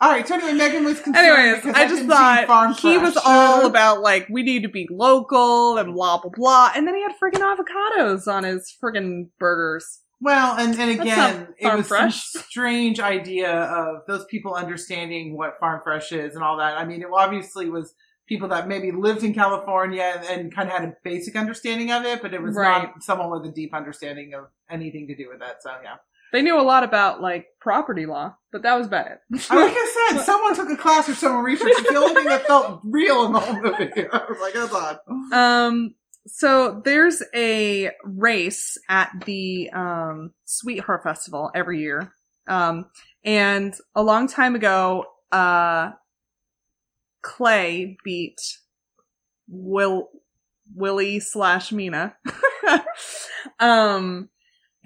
All 0.00 0.10
right. 0.10 0.26
So 0.26 0.34
anyway, 0.34 0.52
Megan 0.52 0.84
was 0.84 1.00
concerned. 1.00 1.26
anyways, 1.26 1.62
because 1.62 1.76
I 1.76 1.86
just 1.86 2.06
thought 2.06 2.80
he 2.80 2.96
was 2.96 3.18
all 3.22 3.66
about 3.66 4.00
like 4.00 4.26
we 4.30 4.42
need 4.42 4.62
to 4.62 4.68
be 4.68 4.88
local 4.90 5.76
and 5.76 5.92
blah 5.94 6.18
blah 6.20 6.30
blah, 6.34 6.72
and 6.74 6.86
then 6.86 6.94
he 6.94 7.02
had 7.02 7.12
friggin' 7.22 7.40
avocados 7.42 8.26
on 8.26 8.44
his 8.44 8.74
friggin' 8.82 9.28
burgers. 9.38 10.00
Well, 10.22 10.58
and, 10.58 10.78
and 10.78 11.00
again, 11.00 11.48
it 11.58 11.74
was 11.74 11.88
fresh. 11.88 12.24
some 12.24 12.42
strange 12.48 13.00
idea 13.00 13.52
of 13.52 14.02
those 14.06 14.26
people 14.26 14.54
understanding 14.54 15.36
what 15.36 15.58
farm 15.58 15.80
fresh 15.82 16.12
is 16.12 16.34
and 16.34 16.44
all 16.44 16.58
that. 16.58 16.76
I 16.76 16.84
mean, 16.84 17.00
it 17.00 17.08
obviously 17.10 17.70
was 17.70 17.94
people 18.30 18.48
that 18.48 18.66
maybe 18.68 18.92
lived 18.92 19.22
in 19.24 19.34
California 19.34 20.02
and, 20.16 20.24
and 20.40 20.54
kind 20.54 20.68
of 20.68 20.74
had 20.74 20.84
a 20.88 20.94
basic 21.04 21.34
understanding 21.36 21.90
of 21.90 22.04
it, 22.04 22.22
but 22.22 22.32
it 22.32 22.40
was 22.40 22.54
Right. 22.54 22.84
not 22.84 23.02
someone 23.02 23.28
with 23.30 23.44
a 23.50 23.52
deep 23.52 23.74
understanding 23.74 24.32
of 24.34 24.44
anything 24.70 25.08
to 25.08 25.16
do 25.16 25.28
with 25.28 25.42
it. 25.42 25.56
So 25.60 25.70
yeah, 25.82 25.96
They 26.32 26.40
knew 26.40 26.58
a 26.58 26.62
lot 26.62 26.84
about 26.84 27.20
like 27.20 27.46
property 27.60 28.06
law, 28.06 28.36
but 28.52 28.62
that 28.62 28.76
was 28.78 28.86
about 28.86 29.08
it. 29.08 29.18
Like 29.50 29.72
I 29.76 30.08
said, 30.12 30.20
someone 30.24 30.54
took 30.54 30.70
a 30.70 30.76
class 30.76 31.08
or 31.08 31.14
someone 31.14 31.44
researched. 31.44 31.82
The 31.88 31.96
only 31.96 32.14
thing 32.14 32.24
that 32.26 32.46
felt 32.46 32.80
real 32.84 33.24
in 33.26 33.32
the 33.32 33.40
whole 33.40 33.60
movie. 33.60 34.06
I 34.12 34.24
was 34.28 34.38
like, 34.40 34.54
that's 34.54 34.72
odd. 34.72 34.98
Um, 35.32 35.94
so 36.28 36.80
there's 36.84 37.22
a 37.34 37.90
race 38.04 38.78
at 38.88 39.10
the 39.26 39.70
um, 39.74 40.32
Sweetheart 40.44 41.02
Festival 41.02 41.50
every 41.54 41.80
year. 41.80 42.12
Um, 42.46 42.86
and 43.24 43.74
a 43.96 44.02
long 44.04 44.28
time 44.28 44.54
ago, 44.54 45.04
uh, 45.32 45.90
Clay 47.22 47.96
beat 48.04 48.40
Will 49.48 50.08
Willie 50.74 51.20
slash 51.20 51.72
Mina. 51.72 52.16
um, 53.60 54.28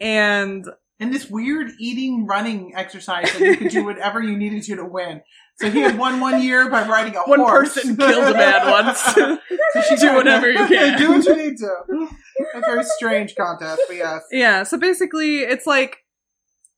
and 0.00 0.66
And 1.00 1.12
this 1.12 1.28
weird 1.28 1.72
eating, 1.78 2.26
running 2.26 2.72
exercise 2.74 3.32
that 3.32 3.40
you 3.40 3.56
could 3.56 3.70
do 3.70 3.84
whatever 3.90 4.22
you 4.22 4.36
needed 4.36 4.62
to 4.64 4.76
to 4.76 4.84
win. 4.84 5.22
So 5.56 5.70
he 5.70 5.80
had 5.80 5.98
won 5.98 6.18
one 6.20 6.42
year 6.42 6.68
by 6.68 6.86
riding 6.88 7.14
a 7.14 7.20
one 7.22 7.38
horse. 7.38 7.74
person 7.74 7.96
killed 7.96 8.34
a 8.34 8.36
man 8.36 8.70
once. 8.70 9.02
So 9.72 9.80
she 9.82 9.96
Do 9.96 10.14
whatever 10.14 10.48
you 10.48 10.66
can. 10.68 10.96
Do 10.96 11.10
what 11.10 11.24
you 11.24 11.36
need 11.36 11.56
to. 11.58 12.08
A 12.54 12.60
very 12.60 12.84
strange 12.84 13.34
contest, 13.34 13.82
but 13.88 13.96
yes. 13.96 14.22
Yeah, 14.30 14.62
so 14.62 14.78
basically 14.78 15.38
it's 15.38 15.66
like 15.66 16.03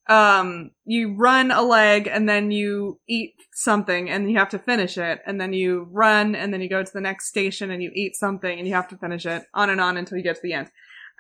um 0.09 0.71
you 0.85 1.15
run 1.17 1.51
a 1.51 1.63
leg 1.63 2.07
and 2.07 2.29
then 2.29 2.51
you 2.51 3.01
eat 3.09 3.35
something 3.53 4.09
and 4.09 4.31
you 4.31 4.39
have 4.39 4.49
to 4.49 4.59
finish 4.59 4.97
it 4.97 5.21
and 5.27 5.41
then 5.41 5.53
you 5.53 5.89
run 5.91 6.35
and 6.37 6.53
then 6.53 6.61
you 6.61 6.69
go 6.69 6.83
to 6.83 6.93
the 6.93 7.01
next 7.01 7.27
station 7.29 7.71
and 7.71 7.83
you 7.83 7.91
eat 7.95 8.15
something 8.15 8.59
and 8.59 8.69
you 8.69 8.75
have 8.75 8.87
to 8.89 8.97
finish 8.97 9.27
it 9.27 9.43
on 9.53 9.69
and 9.71 9.81
on 9.81 9.97
until 9.97 10.17
you 10.17 10.23
get 10.23 10.37
to 10.37 10.43
the 10.43 10.53
end. 10.53 10.71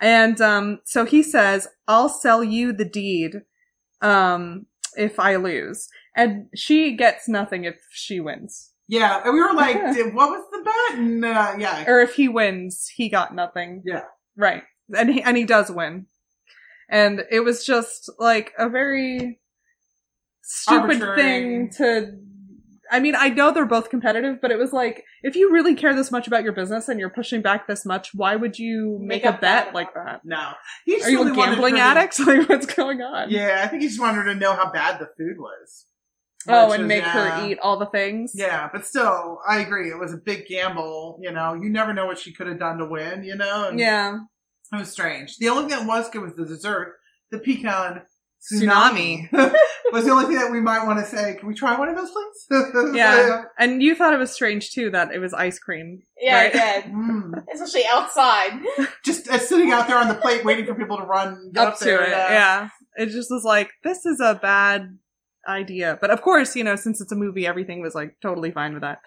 And 0.00 0.40
um 0.40 0.80
so 0.84 1.04
he 1.04 1.22
says, 1.22 1.66
"I'll 1.88 2.08
sell 2.08 2.44
you 2.44 2.72
the 2.72 2.84
deed 2.84 3.42
um 4.02 4.66
if 4.96 5.18
I 5.18 5.36
lose." 5.36 5.88
And 6.14 6.46
she 6.54 6.96
gets 6.96 7.28
nothing 7.28 7.64
if 7.64 7.76
she 7.90 8.20
wins. 8.20 8.70
Yeah, 8.88 9.20
and 9.24 9.34
we 9.34 9.40
were 9.40 9.52
like, 9.52 9.76
"Did- 9.94 10.14
what 10.14 10.30
was 10.30 10.44
the 10.52 10.62
bet? 10.64 10.98
And 10.98 11.24
uh, 11.24 11.54
yeah, 11.58 11.84
Or 11.88 12.00
if 12.00 12.14
he 12.14 12.28
wins, 12.28 12.88
he 12.94 13.08
got 13.08 13.34
nothing. 13.34 13.82
Yeah. 13.84 14.02
Right. 14.36 14.62
And 14.96 15.10
he, 15.12 15.22
and 15.22 15.36
he 15.36 15.44
does 15.44 15.70
win. 15.70 16.06
And 16.88 17.24
it 17.30 17.40
was 17.40 17.64
just 17.64 18.10
like 18.18 18.52
a 18.58 18.68
very 18.68 19.40
stupid 20.42 21.02
Arbitrary. 21.02 21.22
thing 21.22 21.70
to 21.78 22.12
I 22.90 23.00
mean, 23.00 23.14
I 23.16 23.30
know 23.30 23.50
they're 23.50 23.66
both 23.66 23.90
competitive, 23.90 24.40
but 24.40 24.50
it 24.50 24.58
was 24.58 24.72
like 24.72 25.04
if 25.22 25.36
you 25.36 25.52
really 25.52 25.74
care 25.74 25.94
this 25.94 26.10
much 26.10 26.26
about 26.26 26.44
your 26.44 26.52
business 26.52 26.88
and 26.88 27.00
you're 27.00 27.10
pushing 27.10 27.42
back 27.42 27.66
this 27.66 27.84
much, 27.84 28.14
why 28.14 28.36
would 28.36 28.58
you 28.58 28.98
make, 29.00 29.24
Make 29.24 29.34
a 29.34 29.38
bet 29.38 29.74
like 29.74 29.92
that? 29.94 30.20
no. 30.24 30.52
He 30.84 30.96
just 30.96 31.06
Are 31.06 31.10
you 31.10 31.24
really 31.24 31.32
a 31.32 31.34
gambling 31.34 31.78
addict? 31.78 32.20
Like 32.26 32.48
what's 32.48 32.66
going 32.66 33.02
on? 33.02 33.30
Yeah, 33.30 33.62
I 33.64 33.68
think 33.68 33.82
he 33.82 33.88
just 33.88 34.00
wanted 34.00 34.16
her 34.16 34.24
to 34.24 34.34
know 34.34 34.54
how 34.54 34.70
bad 34.70 34.98
the 35.00 35.08
food 35.18 35.38
was. 35.38 35.86
Oh, 36.48 36.72
and 36.72 36.86
make 36.86 37.02
yeah. 37.02 37.40
her 37.40 37.48
eat 37.48 37.58
all 37.60 37.76
the 37.76 37.86
things. 37.86 38.32
Yeah, 38.34 38.68
but 38.72 38.86
still, 38.86 39.40
I 39.48 39.58
agree. 39.58 39.90
It 39.90 39.98
was 39.98 40.12
a 40.12 40.16
big 40.16 40.46
gamble. 40.46 41.18
You 41.20 41.32
know, 41.32 41.54
you 41.54 41.68
never 41.70 41.92
know 41.92 42.06
what 42.06 42.18
she 42.18 42.32
could 42.32 42.46
have 42.46 42.58
done 42.58 42.78
to 42.78 42.86
win. 42.86 43.24
You 43.24 43.36
know. 43.36 43.68
And 43.68 43.78
Yeah. 43.80 44.18
It 44.72 44.76
was 44.78 44.90
strange. 44.90 45.36
The 45.38 45.48
only 45.48 45.62
thing 45.68 45.78
that 45.78 45.86
was 45.86 46.08
good 46.10 46.22
was 46.22 46.34
the 46.34 46.44
dessert, 46.44 46.94
the 47.30 47.38
pecan 47.38 48.02
Tsunami. 48.52 49.28
tsunami. 49.30 49.52
was 49.92 50.04
the 50.04 50.10
only 50.10 50.26
thing 50.26 50.36
that 50.36 50.52
we 50.52 50.60
might 50.60 50.84
want 50.86 50.98
to 51.00 51.04
say. 51.04 51.34
Can 51.34 51.48
we 51.48 51.54
try 51.54 51.76
one 51.78 51.88
of 51.88 51.96
those, 51.96 52.10
please? 52.10 52.94
Yeah. 52.94 53.42
And 53.58 53.82
you 53.82 53.94
thought 53.96 54.12
it 54.14 54.18
was 54.18 54.30
strange 54.32 54.70
too 54.72 54.90
that 54.90 55.12
it 55.12 55.18
was 55.18 55.34
ice 55.34 55.58
cream. 55.58 56.02
Yeah, 56.20 56.42
Right. 56.42 56.54
I 56.54 56.80
did. 56.82 56.92
Mm. 56.92 57.32
Especially 57.54 57.84
outside. 57.90 58.52
Just 59.04 59.28
uh, 59.28 59.38
sitting 59.38 59.72
out 59.72 59.88
there 59.88 59.98
on 59.98 60.08
the 60.08 60.14
plate, 60.14 60.44
waiting 60.44 60.66
for 60.66 60.74
people 60.74 60.96
to 60.98 61.04
run 61.04 61.50
up, 61.56 61.68
up 61.72 61.78
to 61.78 61.84
there. 61.84 62.02
it. 62.04 62.10
Yeah. 62.10 62.68
It 62.96 63.06
just 63.06 63.30
was 63.30 63.42
like, 63.44 63.70
this 63.82 64.06
is 64.06 64.20
a 64.20 64.34
bad 64.40 64.96
idea. 65.48 65.98
But 66.00 66.10
of 66.10 66.22
course, 66.22 66.54
you 66.56 66.62
know, 66.64 66.76
since 66.76 67.00
it's 67.00 67.12
a 67.12 67.16
movie, 67.16 67.46
everything 67.46 67.80
was 67.80 67.94
like 67.94 68.16
totally 68.22 68.50
fine 68.52 68.74
with 68.74 68.82
that. 68.82 68.98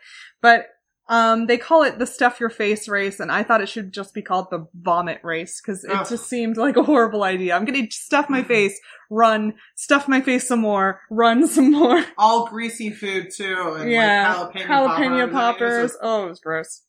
But 0.42 0.68
um, 1.10 1.48
they 1.48 1.58
call 1.58 1.82
it 1.82 1.98
the 1.98 2.06
stuff 2.06 2.40
your 2.40 2.52
face 2.52 2.88
race, 2.88 3.20
and 3.20 3.32
I 3.32 3.42
thought 3.42 3.62
it 3.62 3.68
should 3.70 3.92
just 3.92 4.14
be 4.14 4.22
called 4.22 4.52
the 4.52 4.68
vomit 4.76 5.20
race 5.24 5.60
because 5.60 5.84
it 5.84 5.90
Ugh. 5.90 6.08
just 6.08 6.30
seemed 6.30 6.56
like 6.56 6.78
a 6.78 6.84
horrible 6.84 7.24
idea. 7.24 7.56
I'm 7.56 7.66
gonna 7.66 7.90
stuff 7.90 8.30
my 8.30 8.44
face, 8.44 8.80
run, 9.10 9.56
stuff 9.76 10.08
my 10.08 10.22
face 10.22 10.48
some 10.48 10.60
more, 10.60 11.02
run 11.10 11.48
some 11.50 11.72
more. 11.72 12.06
all 12.20 12.46
greasy 12.46 12.92
food 12.92 13.30
too, 13.36 13.76
and 13.80 13.92
yeah, 13.92 14.36
like 14.36 14.54
jalapeno, 14.54 14.68
jalapeno 14.68 15.32
poppers. 15.32 15.94
poppers. 15.94 15.98
Oh, 16.04 16.26
it 16.26 16.30
was 16.30 16.40
gross. 16.40 16.84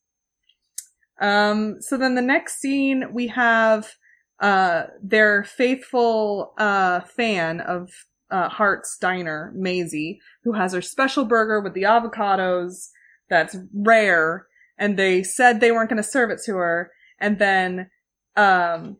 Um, 1.19 1.77
so 1.81 1.97
then 1.97 2.15
the 2.15 2.23
next 2.23 2.61
scene 2.61 3.15
we 3.15 3.29
have 3.29 3.95
uh 4.39 4.85
their 5.03 5.45
faithful 5.45 6.53
uh 6.59 7.01
fan 7.01 7.61
of 7.63 7.91
uh 8.31 8.51
Hart's 8.51 8.99
Diner, 8.99 9.51
Maisie, 9.57 10.21
who 10.45 10.53
has 10.53 10.75
her 10.75 10.83
special 10.83 11.25
burger 11.25 11.63
with 11.63 11.73
the 11.73 11.85
avocados 11.85 12.91
that's 13.31 13.57
rare, 13.73 14.47
and 14.79 14.99
they 14.99 15.23
said 15.23 15.61
they 15.61 15.73
weren't 15.73 15.89
gonna 15.89 16.03
serve 16.03 16.31
it 16.31 16.41
to 16.47 16.57
her, 16.57 16.91
and 17.19 17.39
then 17.39 17.91
um 18.37 18.97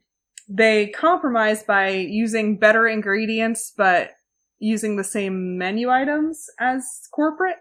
they 0.49 0.89
compromised 0.89 1.67
by 1.67 1.91
using 1.91 2.59
better 2.59 2.89
ingredients 2.89 3.73
but 3.77 4.11
using 4.61 4.97
the 4.97 5.05
same 5.05 5.59
menu 5.59 5.91
items 5.91 6.47
as 6.61 6.85
corporate. 7.13 7.57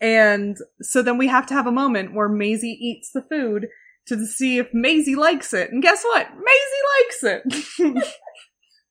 And 0.00 0.56
so 0.80 1.02
then 1.02 1.18
we 1.18 1.28
have 1.28 1.46
to 1.46 1.54
have 1.54 1.66
a 1.66 1.72
moment 1.72 2.14
where 2.14 2.28
Maisie 2.28 2.78
eats 2.80 3.10
the 3.12 3.22
food 3.22 3.68
to 4.06 4.26
see 4.26 4.58
if 4.58 4.68
Maisie 4.72 5.14
likes 5.14 5.52
it. 5.52 5.70
And 5.70 5.82
guess 5.82 6.02
what? 6.04 6.28
Maisie 6.30 6.84
likes 6.98 7.24
it. 7.78 8.04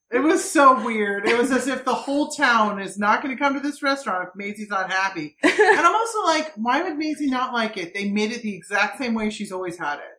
It 0.09 0.19
was 0.19 0.49
so 0.49 0.83
weird. 0.85 1.27
It 1.27 1.37
was 1.37 1.51
as 1.51 1.67
if 1.67 1.83
the 1.83 1.93
whole 1.93 2.29
town 2.29 2.79
is 2.81 2.97
not 2.97 3.21
going 3.21 3.35
to 3.35 3.41
come 3.41 3.53
to 3.55 3.59
this 3.59 3.83
restaurant 3.83 4.29
if 4.29 4.35
Maisie's 4.35 4.69
not 4.69 4.89
happy. 4.91 5.35
And 5.43 5.51
I'm 5.79 5.93
also 5.95 6.23
like, 6.23 6.53
why 6.55 6.81
would 6.81 6.97
Maisie 6.97 7.29
not 7.29 7.53
like 7.53 7.75
it? 7.75 7.93
They 7.93 8.09
made 8.09 8.31
it 8.31 8.41
the 8.41 8.55
exact 8.55 8.99
same 8.99 9.13
way 9.15 9.29
she's 9.29 9.51
always 9.51 9.77
had 9.77 9.95
it. 9.99 10.15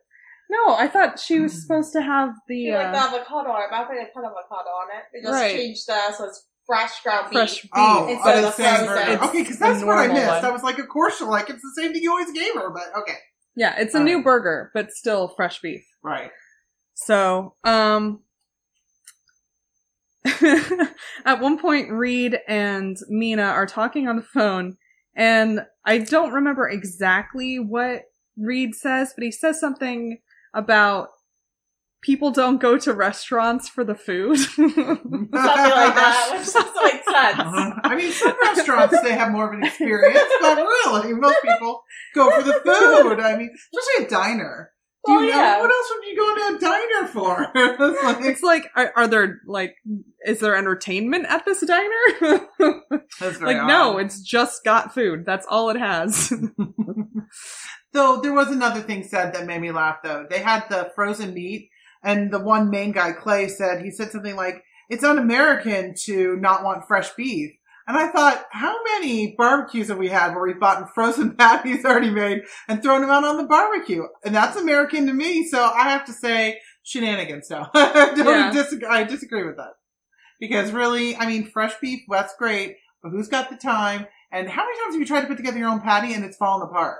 no, 0.51 0.75
I 0.75 0.87
thought 0.87 1.19
she 1.19 1.39
was 1.39 1.59
supposed 1.59 1.91
to 1.93 2.01
have 2.03 2.35
the 2.47 2.55
You 2.57 2.75
like 2.75 2.91
the 2.91 2.99
uh, 2.99 3.07
avocado 3.07 3.49
on 3.49 3.61
it, 3.63 3.67
but 3.71 3.75
I 3.75 3.79
don't 3.79 3.87
think 3.89 3.99
they 4.01 4.11
put 4.13 4.25
avocado 4.25 4.69
on 4.69 4.87
it. 4.97 5.03
They 5.13 5.21
just 5.21 5.33
Right. 5.33 5.55
changed 5.55 5.87
the 5.87 6.11
so 6.13 6.25
it's 6.25 6.45
fresh 6.67 7.01
ground 7.01 7.31
fresh 7.31 7.53
beef. 7.53 7.63
beef. 7.63 7.71
Oh, 7.75 8.07
Instead 8.09 8.35
oh, 8.35 8.37
of 8.37 8.55
the 8.55 8.61
the 8.63 8.69
same 8.77 8.85
frozen. 8.85 9.09
It's 9.13 9.23
Okay, 9.23 9.41
because 9.41 9.57
that's 9.59 9.83
what 9.83 9.97
I 9.97 10.07
missed. 10.07 10.27
one. 10.27 10.45
I 10.45 10.51
was 10.51 10.61
like, 10.63 10.77
of 10.77 10.87
course 10.87 11.17
she'll 11.17 11.29
like 11.31 11.49
it. 11.49 11.53
It's 11.55 11.63
the 11.75 11.81
same 11.81 11.93
thing 11.93 12.03
you 12.03 12.11
always 12.11 12.31
gave 12.31 12.53
her, 12.53 12.69
but 12.69 12.83
okay. 13.01 13.17
Yeah, 13.55 13.73
it's 13.79 13.95
a 13.95 13.97
All 13.97 14.03
new 14.03 14.21
burger, 14.23 14.69
but 14.75 14.91
still 14.91 15.29
fresh 15.35 15.59
beef. 15.61 15.83
Right. 16.03 16.29
So, 16.93 17.55
um, 17.63 18.21
at 21.25 21.41
one 21.41 21.57
point, 21.57 21.91
Reed 21.91 22.39
and 22.47 22.97
Mina 23.07 23.43
are 23.43 23.65
talking 23.65 24.07
on 24.07 24.15
the 24.15 24.21
phone, 24.21 24.77
and 25.15 25.65
I 25.85 25.99
don't 25.99 26.33
remember 26.33 26.67
exactly 26.67 27.57
what 27.57 28.03
Reed 28.37 28.75
says, 28.75 29.13
but 29.15 29.23
he 29.23 29.31
says 29.31 29.59
something 29.59 30.19
about 30.53 31.09
people 32.01 32.31
don't 32.31 32.61
go 32.61 32.77
to 32.77 32.93
restaurants 32.93 33.67
for 33.67 33.83
the 33.83 33.95
food. 33.95 34.37
Something 34.55 35.29
like 35.31 35.31
that, 35.33 36.29
which 36.37 36.53
doesn't 36.53 36.83
make 36.83 37.03
sense. 37.03 37.39
Uh-huh. 37.39 37.79
I 37.83 37.95
mean, 37.95 38.11
some 38.11 38.35
restaurants 38.43 39.01
they 39.01 39.13
have 39.13 39.31
more 39.31 39.47
of 39.47 39.53
an 39.53 39.65
experience, 39.65 40.19
but 40.41 40.57
really, 40.57 41.13
most 41.13 41.37
people 41.41 41.83
go 42.15 42.31
for 42.31 42.43
the 42.43 42.53
food. 42.53 43.19
I 43.19 43.35
mean, 43.37 43.51
especially 43.53 44.05
a 44.05 44.09
diner. 44.09 44.71
Do 45.05 45.13
you 45.13 45.17
Well, 45.19 45.27
know 45.29 45.35
yeah. 45.35 45.59
what 45.61 45.71
else 45.71 45.91
would 45.95 46.07
you 46.07 46.17
go 46.17 46.35
to 46.35 46.55
a 46.55 46.59
diner 46.59 47.07
for? 47.07 47.51
It's 47.55 48.03
like- 48.03 48.25
it's 48.25 48.43
like, 48.43 48.69
are, 48.75 48.91
are 48.97 49.07
there 49.07 49.39
like, 49.47 49.75
is 50.25 50.39
there 50.39 50.55
entertainment 50.55 51.25
at 51.29 51.45
this 51.45 51.61
diner? 51.65 52.47
That's 53.19 53.37
very 53.37 53.55
like, 53.55 53.65
no, 53.67 53.97
it's 53.97 54.21
just 54.21 54.63
got 54.65 54.93
food. 54.93 55.25
That's 55.25 55.45
all 55.49 55.69
it 55.69 55.77
has. 55.77 56.33
Though 57.93 58.19
there 58.21 58.33
was 58.33 58.49
another 58.49 58.81
thing 58.81 59.03
said 59.03 59.33
that 59.33 59.47
made 59.47 59.61
me 59.61 59.71
laugh 59.71 59.97
though. 60.03 60.25
They 60.29 60.39
had 60.39 60.65
the 60.69 60.91
frozen 60.93 61.33
meat 61.33 61.69
and 62.03 62.31
the 62.31 62.39
one 62.39 62.69
main 62.69 62.91
guy, 62.91 63.13
Clay, 63.13 63.47
said 63.47 63.81
he 63.83 63.89
said 63.91 64.11
something 64.11 64.35
like, 64.35 64.63
It's 64.89 65.03
un-American 65.03 65.95
to 66.05 66.35
not 66.37 66.63
want 66.63 66.87
fresh 66.87 67.09
beef. 67.15 67.51
And 67.89 67.97
I 67.97 68.09
thought, 68.09 68.45
how 68.51 68.75
many 68.83 69.33
barbecues 69.35 69.87
have 69.87 69.97
we 69.97 70.09
had 70.09 70.35
where 70.35 70.43
we've 70.45 70.59
bought 70.59 70.87
frozen 70.93 71.35
patties 71.35 71.83
already 71.83 72.11
made 72.11 72.43
and 72.67 72.83
thrown 72.83 73.01
them 73.01 73.09
out 73.09 73.23
on 73.23 73.37
the 73.37 73.47
barbecue? 73.47 74.03
And 74.23 74.35
that's 74.35 74.55
American 74.55 75.07
to 75.07 75.13
me, 75.13 75.47
so 75.47 75.59
I 75.59 75.89
have 75.89 76.05
to 76.05 76.13
say 76.13 76.59
shenanigans 76.83 77.47
so 77.47 77.65
I 77.73 78.13
don't 78.15 78.27
Yeah. 78.27 78.51
disagree 78.53 78.87
I 78.87 79.03
disagree 79.05 79.43
with 79.43 79.57
that. 79.57 79.73
Because 80.39 80.71
really, 80.71 81.15
I 81.15 81.25
mean 81.25 81.49
fresh 81.49 81.73
beef, 81.81 82.01
that's 82.07 82.35
great, 82.37 82.75
but 83.01 83.09
who's 83.09 83.27
got 83.27 83.49
the 83.49 83.57
time? 83.57 84.05
And 84.31 84.47
how 84.47 84.63
many 84.63 84.77
times 84.83 84.93
have 84.93 85.01
you 85.01 85.07
tried 85.07 85.21
to 85.21 85.27
put 85.27 85.37
together 85.37 85.57
your 85.57 85.69
own 85.69 85.81
patty 85.81 86.13
and 86.13 86.23
it's 86.23 86.37
fallen 86.37 86.61
apart? 86.67 86.99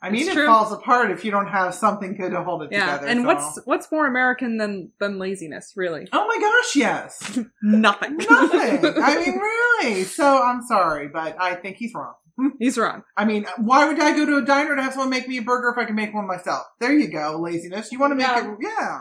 I 0.00 0.10
mean, 0.10 0.20
It's 0.22 0.30
it 0.30 0.34
true. 0.34 0.46
falls 0.46 0.72
apart 0.72 1.10
if 1.10 1.24
you 1.24 1.30
don't 1.32 1.48
have 1.48 1.74
something 1.74 2.16
good 2.16 2.30
to 2.30 2.42
hold 2.44 2.62
it 2.62 2.68
yeah. 2.70 2.86
together. 2.98 3.06
And 3.08 3.20
so- 3.22 3.26
what's, 3.26 3.60
what's 3.64 3.92
more 3.92 4.06
American 4.06 4.56
than, 4.56 4.92
than 5.00 5.18
laziness, 5.18 5.72
really? 5.74 6.06
Oh 6.12 6.26
my 6.26 6.38
gosh, 6.40 6.76
yes. 6.76 7.38
Nothing. 7.62 8.16
Nothing. 8.18 8.94
I 9.02 9.16
mean, 9.16 9.38
really. 9.38 10.04
So 10.04 10.40
I'm 10.42 10.62
sorry, 10.62 11.08
but 11.08 11.36
I 11.40 11.54
think 11.56 11.76
he's 11.78 11.92
wrong. 11.94 12.14
He's 12.60 12.78
wrong. 12.78 13.02
I 13.16 13.24
mean, 13.24 13.46
why 13.56 13.88
would 13.88 13.98
I 13.98 14.16
go 14.16 14.24
to 14.24 14.36
a 14.36 14.42
diner 14.42 14.76
to 14.76 14.80
have 14.82 14.92
someone 14.92 15.10
make 15.10 15.26
me 15.26 15.38
a 15.38 15.42
burger 15.42 15.70
if 15.70 15.76
I 15.76 15.84
can 15.86 15.96
make 15.96 16.14
one 16.14 16.28
myself? 16.28 16.66
There 16.78 16.92
you 16.92 17.08
go, 17.08 17.36
laziness. 17.40 17.90
You 17.90 17.98
want 17.98 18.12
to 18.12 18.14
make 18.14 18.28
Yeah. 18.28 18.52
it, 18.52 18.58
yeah. 18.60 19.00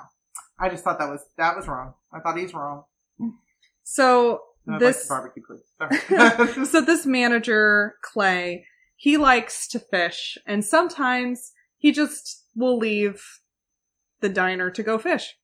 I 0.59 0.69
just 0.69 0.83
thought 0.83 0.97
that 0.97 1.07
was 1.07 1.23
that 1.37 1.55
was 1.55 1.67
wrong. 1.67 1.93
I 2.11 2.19
thought 2.19 2.35
he's 2.35 2.55
wrong. 2.55 2.85
So 3.83 4.41
this 4.79 5.07
like 5.07 5.19
barbecue, 5.21 5.43
please. 5.45 5.61
Sorry. 5.77 6.65
so 6.65 6.81
this 6.81 7.05
manager 7.05 7.95
Clay, 8.01 8.65
he 8.97 9.15
likes 9.15 9.67
to 9.69 9.79
fish, 9.79 10.37
and 10.45 10.65
sometimes 10.65 11.53
he 11.77 11.91
just 11.91 12.43
will 12.55 12.77
leave 12.77 13.23
the 14.19 14.29
diner 14.29 14.71
to 14.71 14.83
go 14.83 14.97
fish. 14.97 15.35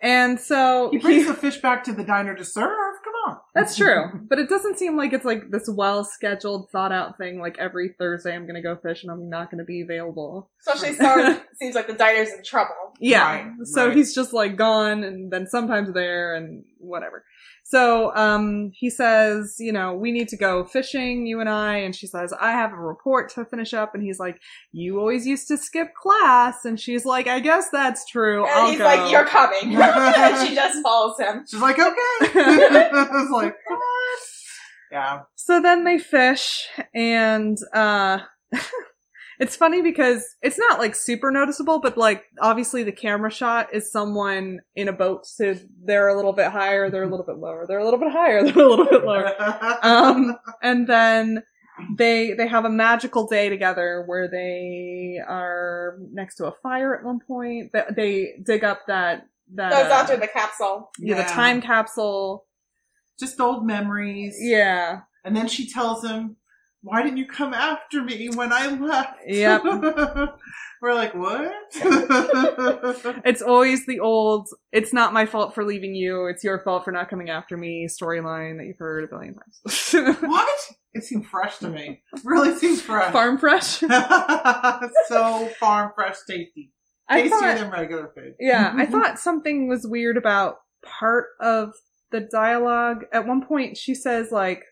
And 0.00 0.38
so 0.38 0.90
he 0.92 0.98
brings 0.98 1.26
the 1.26 1.34
fish 1.34 1.56
back 1.56 1.82
to 1.84 1.92
the 1.92 2.04
diner 2.04 2.36
to 2.36 2.44
serve. 2.44 2.70
Come 3.02 3.32
on. 3.32 3.38
that's 3.54 3.76
true, 3.78 4.26
but 4.28 4.38
it 4.38 4.48
doesn't 4.48 4.78
seem 4.78 4.96
like 4.96 5.12
it's 5.12 5.24
like 5.24 5.50
this 5.50 5.68
well 5.68 6.04
scheduled, 6.04 6.70
thought 6.70 6.92
out 6.92 7.16
thing. 7.16 7.40
Like 7.40 7.56
every 7.58 7.94
Thursday, 7.98 8.34
I'm 8.34 8.46
gonna 8.46 8.62
go 8.62 8.76
fish, 8.76 9.02
and 9.02 9.10
I'm 9.10 9.28
not 9.30 9.50
gonna 9.50 9.64
be 9.64 9.80
available. 9.80 10.50
Especially 10.60 10.94
so 10.94 11.40
seems 11.54 11.74
like 11.74 11.86
the 11.88 11.94
diner's 11.94 12.30
in 12.30 12.44
trouble. 12.44 12.74
Yeah. 13.00 13.24
Right, 13.24 13.52
so 13.64 13.88
right. 13.88 13.96
he's 13.96 14.14
just 14.14 14.32
like 14.32 14.56
gone 14.56 15.02
and 15.02 15.32
then 15.32 15.46
sometimes 15.46 15.92
there 15.92 16.34
and 16.34 16.64
whatever. 16.78 17.24
So 17.70 18.14
um 18.16 18.70
he 18.72 18.88
says, 18.88 19.56
you 19.58 19.72
know, 19.72 19.92
we 19.92 20.10
need 20.10 20.28
to 20.28 20.38
go 20.38 20.64
fishing, 20.64 21.26
you 21.26 21.38
and 21.40 21.50
I, 21.50 21.76
and 21.76 21.94
she 21.94 22.06
says, 22.06 22.32
I 22.40 22.52
have 22.52 22.72
a 22.72 22.76
report 22.76 23.30
to 23.34 23.44
finish 23.44 23.74
up 23.74 23.94
and 23.94 24.02
he's 24.02 24.18
like, 24.18 24.40
You 24.72 24.98
always 24.98 25.26
used 25.26 25.48
to 25.48 25.58
skip 25.58 25.88
class 25.94 26.64
and 26.64 26.80
she's 26.80 27.04
like, 27.04 27.26
I 27.26 27.40
guess 27.40 27.66
that's 27.70 28.06
true. 28.06 28.46
And 28.46 28.52
I'll 28.52 28.70
he's 28.70 28.78
go. 28.78 28.84
like, 28.84 29.12
"You're 29.12 29.26
coming," 29.26 29.76
and 29.82 30.48
she 30.48 30.54
just 30.54 30.82
follows 30.82 31.20
him. 31.20 31.44
She's 31.46 31.60
like, 31.60 31.78
okay. 31.78 31.90
I 31.92 33.06
was 33.12 33.30
like, 33.30 33.54
what? 33.68 34.18
Yeah. 34.90 35.20
So 35.34 35.60
then 35.60 35.84
they 35.84 35.98
fish 35.98 36.66
and 36.94 37.58
uh 37.74 38.20
it's 39.38 39.56
funny 39.56 39.82
because 39.82 40.24
it's 40.42 40.58
not 40.58 40.78
like 40.78 40.94
super 40.94 41.30
noticeable, 41.30 41.80
but 41.80 41.96
like 41.96 42.24
obviously 42.40 42.82
the 42.82 42.92
camera 42.92 43.30
shot 43.30 43.72
is 43.72 43.90
someone 43.90 44.60
in 44.74 44.88
a 44.88 44.92
boat, 44.92 45.26
so 45.26 45.54
they're 45.84 46.08
a 46.08 46.16
little 46.16 46.32
bit 46.32 46.50
higher, 46.50 46.90
they're 46.90 47.04
a 47.04 47.10
little 47.10 47.26
bit 47.26 47.38
lower, 47.38 47.64
they're 47.66 47.78
a 47.78 47.84
little 47.84 48.00
bit 48.00 48.12
higher, 48.12 48.42
they're 48.44 48.64
a 48.64 48.68
little 48.68 48.86
bit 48.86 49.04
lower. 49.04 49.34
Um 49.82 50.36
and 50.62 50.86
then 50.86 51.42
they 51.96 52.32
they 52.32 52.48
have 52.48 52.64
a 52.64 52.70
magical 52.70 53.26
day 53.28 53.48
together 53.48 54.02
where 54.06 54.28
they 54.28 55.18
are 55.26 55.98
next 56.12 56.36
to 56.36 56.46
a 56.46 56.52
fire 56.62 56.96
at 56.96 57.04
one 57.04 57.20
point. 57.20 57.72
They, 57.72 57.84
they 57.94 58.32
dig 58.44 58.64
up 58.64 58.80
that 58.88 59.28
that 59.54 59.70
Goes 59.70 59.90
uh, 59.90 59.94
after 59.94 60.16
the 60.16 60.26
capsule. 60.26 60.90
yeah, 60.98 61.22
the 61.22 61.32
time 61.32 61.62
capsule. 61.62 62.46
Just 63.18 63.40
old 63.40 63.66
memories. 63.66 64.36
Yeah. 64.38 65.00
And 65.24 65.36
then 65.36 65.48
she 65.48 65.68
tells 65.68 66.04
him, 66.04 66.36
Why 66.82 67.02
didn't 67.02 67.18
you 67.18 67.26
come 67.26 67.54
after 67.54 68.02
me 68.02 68.28
when 68.28 68.52
I 68.52 68.68
left? 68.68 69.18
Yep. 69.26 69.62
We're 70.80 70.94
like, 70.94 71.12
What? 71.14 71.52
It's 73.24 73.42
always 73.42 73.84
the 73.86 73.98
old, 74.00 74.48
it's 74.70 74.92
not 74.92 75.12
my 75.12 75.26
fault 75.26 75.54
for 75.54 75.64
leaving 75.64 75.94
you, 75.94 76.26
it's 76.26 76.44
your 76.44 76.60
fault 76.60 76.84
for 76.84 76.92
not 76.92 77.10
coming 77.10 77.30
after 77.30 77.56
me 77.56 77.88
storyline 77.88 78.58
that 78.58 78.66
you've 78.66 78.78
heard 78.78 79.04
a 79.04 79.08
billion 79.08 79.34
times. 79.34 80.20
what? 80.20 80.58
It 80.94 81.02
seemed 81.04 81.26
fresh 81.26 81.58
to 81.58 81.68
me. 81.68 82.02
Really 82.24 82.56
seems 82.56 82.80
fresh. 82.80 83.12
Farm 83.12 83.38
fresh? 83.38 83.80
so 85.08 85.48
farm 85.58 85.92
fresh 85.94 86.16
tasty. 86.28 86.72
I 87.08 87.22
Tastier 87.22 87.38
thought, 87.38 87.58
than 87.58 87.70
regular 87.70 88.12
food. 88.14 88.34
yeah, 88.38 88.72
I 88.76 88.86
thought 88.86 89.18
something 89.18 89.68
was 89.68 89.86
weird 89.86 90.16
about 90.16 90.56
part 90.84 91.26
of 91.40 91.70
the 92.10 92.20
dialogue. 92.20 93.04
At 93.12 93.26
one 93.26 93.44
point, 93.44 93.76
she 93.76 93.94
says 93.94 94.30
like, 94.30 94.62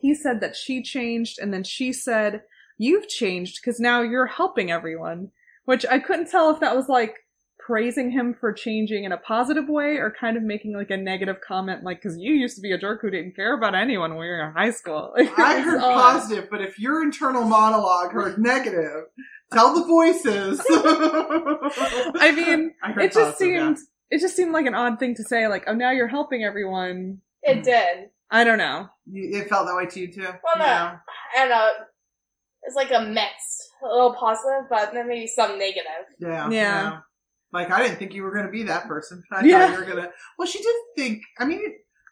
he 0.00 0.14
said 0.14 0.40
that 0.40 0.56
she 0.56 0.82
changed, 0.82 1.38
and 1.38 1.52
then 1.52 1.64
she 1.64 1.92
said, 1.92 2.42
"You've 2.78 3.08
changed 3.08 3.60
because 3.60 3.80
now 3.80 4.02
you're 4.02 4.26
helping 4.26 4.70
everyone." 4.70 5.30
Which 5.64 5.84
I 5.86 5.98
couldn't 5.98 6.30
tell 6.30 6.50
if 6.50 6.60
that 6.60 6.74
was 6.74 6.88
like 6.88 7.14
praising 7.58 8.10
him 8.10 8.34
for 8.34 8.52
changing 8.52 9.04
in 9.04 9.12
a 9.12 9.16
positive 9.16 9.68
way 9.68 9.96
or 9.96 10.12
kind 10.18 10.36
of 10.36 10.42
making 10.42 10.74
like 10.74 10.90
a 10.90 10.96
negative 10.96 11.36
comment, 11.46 11.84
like, 11.84 12.02
because 12.02 12.18
you 12.18 12.32
used 12.32 12.56
to 12.56 12.62
be 12.62 12.72
a 12.72 12.78
jerk 12.78 13.00
who 13.00 13.10
didn't 13.10 13.36
care 13.36 13.56
about 13.56 13.76
anyone 13.76 14.16
when 14.16 14.26
you 14.26 14.32
were 14.32 14.48
in 14.48 14.52
high 14.52 14.72
school. 14.72 15.14
Like, 15.16 15.38
I 15.38 15.60
heard 15.60 15.80
odd. 15.80 15.94
positive, 15.94 16.48
but 16.50 16.62
if 16.62 16.78
your 16.78 17.02
internal 17.02 17.44
monologue 17.44 18.12
heard 18.12 18.38
negative, 18.38 19.04
tell 19.52 19.74
the 19.74 19.84
voices. 19.84 20.60
I 20.70 22.32
mean, 22.34 22.72
I 22.82 22.92
heard 22.92 23.04
it 23.04 23.12
just 23.12 23.32
positive, 23.38 23.54
yeah. 23.54 23.66
seemed 23.66 23.78
it 24.10 24.20
just 24.20 24.36
seemed 24.36 24.52
like 24.52 24.66
an 24.66 24.74
odd 24.74 24.98
thing 24.98 25.14
to 25.14 25.22
say 25.22 25.46
like 25.46 25.64
oh 25.66 25.74
now 25.74 25.90
you're 25.92 26.08
helping 26.08 26.42
everyone 26.42 27.20
It 27.42 27.62
did. 27.62 28.10
I 28.30 28.44
don't 28.44 28.58
know 28.58 28.88
You- 29.06 29.38
It 29.38 29.48
felt 29.48 29.66
that 29.66 29.76
way 29.76 29.86
to 29.86 30.00
you 30.00 30.12
too. 30.12 30.22
Well, 30.22 30.58
no. 30.58 30.64
yeah. 30.64 30.96
I 31.36 31.38
don't 31.40 31.48
know. 31.50 31.68
It's 32.62 32.76
like 32.76 32.90
a 32.92 33.00
mix. 33.00 33.32
A 33.82 33.86
little 33.86 34.14
positive, 34.14 34.68
but 34.68 34.92
then 34.92 35.08
maybe 35.08 35.26
some 35.26 35.58
negative. 35.58 36.04
Yeah. 36.18 36.50
Yeah. 36.50 36.98
Like 37.52 37.70
I 37.70 37.82
didn't 37.82 37.98
think 37.98 38.12
you 38.14 38.22
were 38.22 38.32
going 38.32 38.46
to 38.46 38.52
be 38.52 38.62
that 38.64 38.86
person. 38.86 39.22
I 39.32 39.44
Yeah. 39.44 39.66
thought 39.66 39.72
you 39.72 39.80
were 39.80 39.90
going 39.92 40.02
to. 40.08 40.10
Well, 40.38 40.46
she 40.46 40.58
did 40.62 40.74
think. 40.96 41.22
I 41.38 41.44
mean, 41.44 41.60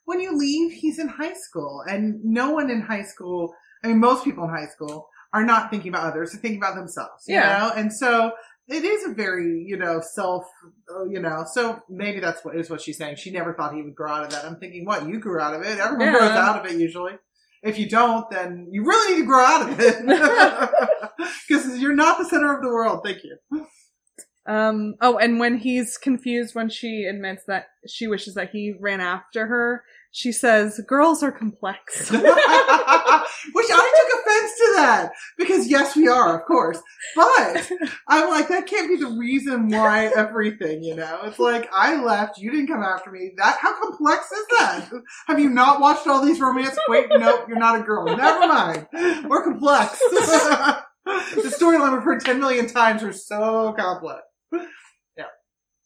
when 0.07 0.21
you 0.21 0.37
leave, 0.37 0.73
he's 0.73 0.99
in 0.99 1.09
high 1.09 1.35
school, 1.35 1.85
and 1.89 2.19
no 2.25 2.51
one 2.51 2.71
in 2.71 2.81
high 2.81 3.03
school. 3.05 3.55
I 3.85 3.89
mean, 3.89 3.99
most 4.01 4.25
people 4.25 4.45
in 4.45 4.51
high 4.51 4.67
school 4.67 5.09
are 5.35 5.45
not 5.45 5.71
thinking 5.71 5.91
about 5.91 6.05
others; 6.07 6.33
they're 6.33 6.41
thinking 6.41 6.59
about 6.63 6.75
themselves. 6.77 7.25
You 7.29 7.35
Yeah. 7.37 7.59
know, 7.59 7.73
and 7.77 7.93
so 7.93 8.33
it 8.69 8.85
is 8.85 9.07
a 9.11 9.15
very 9.15 9.65
you 9.67 9.77
know 9.77 10.01
self. 10.01 10.45
uh, 10.95 11.05
You 11.05 11.21
know, 11.21 11.45
so 11.53 11.81
maybe 11.89 12.21
that's 12.21 12.45
what 12.45 12.57
is 12.57 12.69
what 12.71 12.81
she's 12.81 12.99
saying. 12.99 13.17
She 13.17 13.31
never 13.31 13.55
thought 13.55 13.75
he 13.75 13.83
would 13.83 13.95
grow 13.95 14.13
out 14.13 14.25
of 14.25 14.31
that. 14.31 14.45
I'm 14.45 14.57
thinking, 14.59 14.85
what 14.85 15.07
you 15.09 15.19
grew 15.19 15.41
out 15.41 15.55
of 15.55 15.63
it. 15.63 15.79
Everyone 15.79 16.07
Yeah. 16.07 16.19
grows 16.19 16.31
out 16.31 16.59
of 16.65 16.71
it 16.71 16.79
usually. 16.79 17.15
If 17.63 17.77
you 17.79 17.89
don't, 17.89 18.31
then 18.31 18.69
you 18.71 18.85
really 18.85 19.15
need 19.15 19.21
to 19.23 19.27
grow 19.27 19.45
out 19.45 19.69
of 19.71 19.81
it 19.81 19.97
because 21.49 21.79
you're 21.81 21.95
not 21.95 22.19
the 22.19 22.25
center 22.25 22.55
of 22.55 22.63
the 22.63 22.69
world. 22.69 23.01
Thank 23.05 23.19
you. 23.25 23.37
um 24.47 24.95
oh 25.01 25.19
and 25.19 25.39
when 25.41 25.59
he's 25.59 25.99
confused 25.99 26.55
when 26.55 26.69
she 26.71 27.05
admits 27.05 27.43
that 27.47 27.67
she 27.87 28.07
wishes 28.07 28.35
that 28.35 28.51
he 28.51 28.73
ran 28.81 29.01
after 29.01 29.47
her 29.47 29.83
she 30.19 30.33
says 30.33 30.81
girls 30.89 31.23
are 31.23 31.31
complex 31.31 32.11
Which 33.53 33.67
I 33.71 34.09
took 34.11 34.21
offense 34.21 34.53
to 34.59 34.73
that 34.77 35.11
because 35.37 35.69
yes, 35.69 35.95
we 35.95 36.09
are, 36.09 36.41
of 36.41 36.47
course. 36.47 36.81
But 37.15 37.71
I'm 38.09 38.29
like, 38.29 38.49
that 38.49 38.67
can't 38.67 38.89
be 38.89 38.97
the 38.97 39.17
reason 39.17 39.69
why 39.69 40.07
everything, 40.07 40.83
you 40.83 40.97
know? 40.97 41.21
It's 41.25 41.39
like 41.39 41.69
I 41.73 42.03
left, 42.03 42.39
you 42.39 42.51
didn't 42.51 42.67
come 42.67 42.83
after 42.83 43.11
me. 43.11 43.33
That 43.37 43.59
how 43.61 43.81
complex 43.81 44.31
is 44.33 44.47
that? 44.59 44.91
Have 45.29 45.39
you 45.39 45.51
not 45.51 45.81
watched 45.81 46.07
all 46.07 46.25
these 46.25 46.41
romance? 46.41 46.77
Wait, 46.89 47.07
nope, 47.11 47.47
you're 47.49 47.59
not 47.59 47.81
a 47.81 47.83
girl. 47.83 48.05
Never 48.17 48.49
mind. 48.49 48.87
We're 49.29 49.45
complex. 49.45 49.99
the 50.11 51.55
storyline 51.57 51.93
we've 51.93 52.03
heard 52.03 52.25
ten 52.25 52.41
million 52.41 52.67
times 52.67 53.03
are 53.03 53.13
so 53.13 53.75
complex. 53.79 54.23
Yeah. 55.17 55.27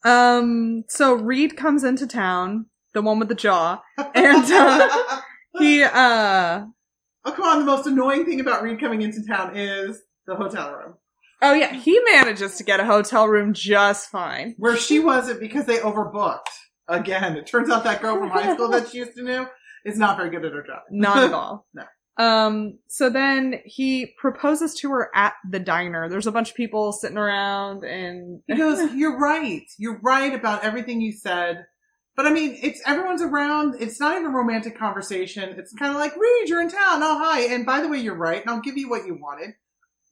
Um 0.05 0.85
so 0.89 1.15
reed 1.15 1.57
comes 1.57 1.85
into 1.85 2.07
town 2.07 2.67
the 2.95 3.03
one 3.03 3.19
with 3.19 3.29
the 3.29 3.35
jaw 3.35 3.81
And, 4.15 4.53
uh, 4.53 5.21
he 5.59 5.83
uh 5.83 6.65
oh 7.25 7.33
come 7.33 7.45
on! 7.45 7.59
The 7.61 7.65
most 7.65 7.87
annoying 7.87 8.25
thing 8.25 8.41
about 8.41 8.63
Reed 8.63 8.81
coming 8.81 9.03
into 9.03 9.25
town 9.27 9.57
is 9.57 10.01
the 10.27 10.35
hotel 10.37 10.73
room. 10.73 10.95
oh 11.43 11.53
yeah 11.55 11.73
he 11.75 12.01
manages 12.13 12.57
to 12.57 12.65
get 12.65 12.81
a 12.81 12.85
hotel 12.85 13.27
room 13.29 13.53
just 13.55 14.09
fine 14.11 14.55
where 14.59 14.77
she 14.77 14.99
wasn't 15.01 15.41
because 15.41 15.67
they 15.67 15.79
overbooked. 15.79 16.47
Again, 16.89 17.37
it 17.37 17.47
turns 17.47 17.71
out 17.71 17.85
that 17.85 18.03
girl 18.03 18.17
from 18.19 18.31
high 18.31 18.55
school 18.55 18.69
that 18.71 18.89
she 18.89 18.99
used 18.99 19.15
to 19.17 19.23
know 19.23 19.47
is 19.85 19.97
not 19.99 20.17
very 20.17 20.31
good 20.31 20.45
at 20.45 20.53
her 20.53 20.63
job. 20.63 20.81
Not 20.91 21.17
at 21.19 21.33
all. 21.41 21.67
No. 21.75 21.85
Um, 22.19 22.79
so 22.89 23.09
then 23.09 23.61
he 23.65 24.13
proposes 24.19 24.75
to 24.81 24.91
her 24.91 25.11
at 25.15 25.33
the 25.49 25.59
diner. 25.59 26.09
There's 26.09 26.27
a 26.27 26.33
bunch 26.33 26.51
of 26.51 26.57
people 26.57 26.93
sitting 26.93 27.17
around 27.17 27.85
and 27.85 28.41
He 28.47 28.57
goes, 28.57 28.93
"You're 28.95 29.19
right. 29.19 29.63
You're 29.79 29.99
right 30.01 30.35
about 30.35 30.65
everything 30.65 31.01
you 31.01 31.13
said." 31.13 31.65
But 32.17 32.27
I 32.27 32.33
mean, 32.33 32.59
it's 32.63 32.81
everyone's 32.87 33.23
around. 33.23 33.77
It's 33.81 33.99
not 33.99 34.17
even 34.17 34.27
a 34.27 34.37
romantic 34.37 34.77
conversation. 34.79 35.55
It's 35.59 35.73
kind 35.73 35.93
of 35.93 35.99
like, 35.99 36.15
"Reed, 36.17 36.49
you're 36.49 36.61
in 36.61 36.69
town. 36.69 37.03
Oh, 37.03 37.19
hi. 37.19 37.43
And 37.43 37.65
by 37.65 37.81
the 37.81 37.89
way, 37.89 37.99
you're 37.99 38.15
right. 38.17 38.43
And 38.43 38.51
I'll 38.51 38.61
give 38.61 38.77
you 38.77 38.91
what 38.91 39.07
you 39.07 39.15
wanted. 39.15 39.55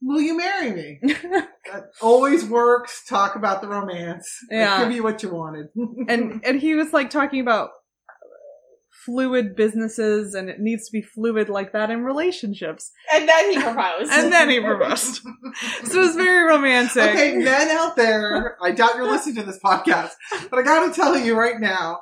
Will 0.01 0.21
you 0.21 0.37
marry 0.37 0.71
me?" 0.71 0.99
That 1.71 1.91
always 2.01 2.43
works. 2.43 3.05
Talk 3.07 3.35
about 3.35 3.61
the 3.61 3.67
romance. 3.67 4.29
Yeah. 4.49 4.73
I'll 4.73 4.83
give 4.83 4.93
you 4.93 5.03
what 5.03 5.23
you 5.23 5.29
wanted. 5.29 5.67
and 6.09 6.41
and 6.43 6.59
he 6.59 6.73
was 6.73 6.91
like 6.91 7.09
talking 7.09 7.39
about 7.39 7.69
fluid 9.05 9.55
businesses 9.55 10.33
and 10.33 10.49
it 10.49 10.59
needs 10.59 10.85
to 10.85 10.91
be 10.91 11.01
fluid 11.01 11.49
like 11.49 11.73
that 11.73 11.89
in 11.89 12.03
relationships. 12.03 12.91
And 13.13 13.27
then 13.27 13.51
he 13.51 13.61
proposed. 13.61 14.11
And 14.11 14.31
then 14.31 14.49
he 14.49 14.59
proposed. 14.59 15.21
So 15.83 15.99
it 15.99 16.05
was 16.05 16.15
very 16.15 16.47
romantic. 16.47 17.09
Okay, 17.09 17.35
men 17.35 17.69
out 17.69 17.95
there, 17.95 18.57
I 18.61 18.71
doubt 18.71 18.95
you're 18.95 19.09
listening 19.11 19.35
to 19.35 19.43
this 19.43 19.59
podcast, 19.59 20.11
but 20.49 20.59
I 20.59 20.63
gotta 20.63 20.93
tell 20.93 21.17
you 21.17 21.37
right 21.37 21.59
now, 21.59 21.99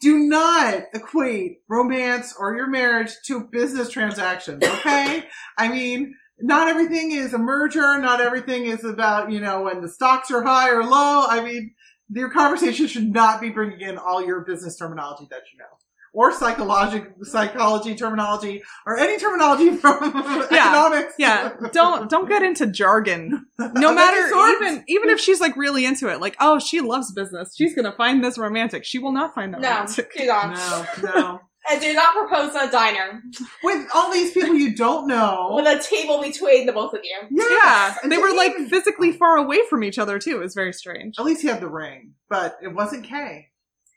do 0.00 0.18
not 0.18 0.84
equate 0.94 1.58
romance 1.68 2.34
or 2.38 2.56
your 2.56 2.68
marriage 2.68 3.12
to 3.26 3.48
business 3.52 3.90
transactions, 3.90 4.64
okay? 4.64 5.24
I 5.56 5.68
mean, 5.68 6.14
not 6.40 6.68
everything 6.68 7.12
is 7.12 7.34
a 7.34 7.38
merger, 7.38 7.98
not 7.98 8.20
everything 8.20 8.66
is 8.66 8.84
about, 8.84 9.30
you 9.30 9.40
know, 9.40 9.62
when 9.62 9.80
the 9.80 9.88
stocks 9.88 10.30
are 10.30 10.42
high 10.42 10.70
or 10.70 10.84
low. 10.84 11.26
I 11.28 11.42
mean, 11.42 11.74
your 12.10 12.30
conversation 12.30 12.86
should 12.86 13.12
not 13.12 13.40
be 13.40 13.50
bringing 13.50 13.80
in 13.80 13.98
all 13.98 14.24
your 14.24 14.40
business 14.40 14.76
terminology 14.76 15.26
that 15.30 15.42
you 15.52 15.58
know. 15.58 15.64
Or 16.14 16.32
psychologic 16.32 17.12
psychology 17.22 17.94
terminology, 17.94 18.62
or 18.86 18.98
any 18.98 19.18
terminology 19.18 19.76
from 19.76 20.02
economics. 20.04 21.14
Yeah, 21.18 21.52
don't 21.72 22.08
don't 22.10 22.28
get 22.28 22.42
into 22.42 22.66
jargon. 22.66 23.46
No 23.58 23.92
matter 23.94 24.26
even 24.64 24.84
even 24.88 25.10
if 25.10 25.20
she's 25.20 25.40
like 25.40 25.56
really 25.56 25.84
into 25.84 26.08
it, 26.08 26.20
like 26.20 26.36
oh 26.40 26.58
she 26.58 26.80
loves 26.80 27.12
business, 27.12 27.54
she's 27.56 27.74
gonna 27.74 27.92
find 27.92 28.24
this 28.24 28.38
romantic. 28.38 28.84
She 28.84 28.98
will 28.98 29.12
not 29.12 29.34
find 29.34 29.52
that 29.54 29.60
no, 29.60 29.68
romantic. 29.68 30.10
she's 30.16 30.28
on. 30.28 30.54
No, 30.54 30.86
no. 31.02 31.40
And 31.70 31.82
do 31.82 31.92
not 31.92 32.14
propose 32.14 32.54
in 32.54 32.66
a 32.66 32.70
diner 32.70 33.20
With 33.62 33.88
all 33.94 34.10
these 34.10 34.32
people 34.32 34.54
you 34.54 34.74
don't 34.74 35.06
know. 35.06 35.50
with 35.54 35.66
a 35.66 35.82
table 35.82 36.22
between 36.22 36.64
the 36.64 36.72
both 36.72 36.94
of 36.94 37.00
you. 37.04 37.18
Yeah, 37.30 37.44
Yes, 37.46 37.98
and 38.02 38.10
they 38.10 38.16
were 38.16 38.32
like 38.34 38.54
physically 38.70 39.12
far 39.12 39.36
away 39.36 39.58
from 39.68 39.84
each 39.84 39.98
other 39.98 40.18
too. 40.18 40.36
It 40.36 40.44
was 40.44 40.54
very 40.54 40.72
strange. 40.72 41.16
At 41.18 41.26
least 41.26 41.42
he 41.42 41.48
had 41.48 41.60
the 41.60 41.68
ring, 41.68 42.14
but 42.30 42.56
it 42.62 42.72
wasn't 42.74 43.04
Kay 43.04 43.48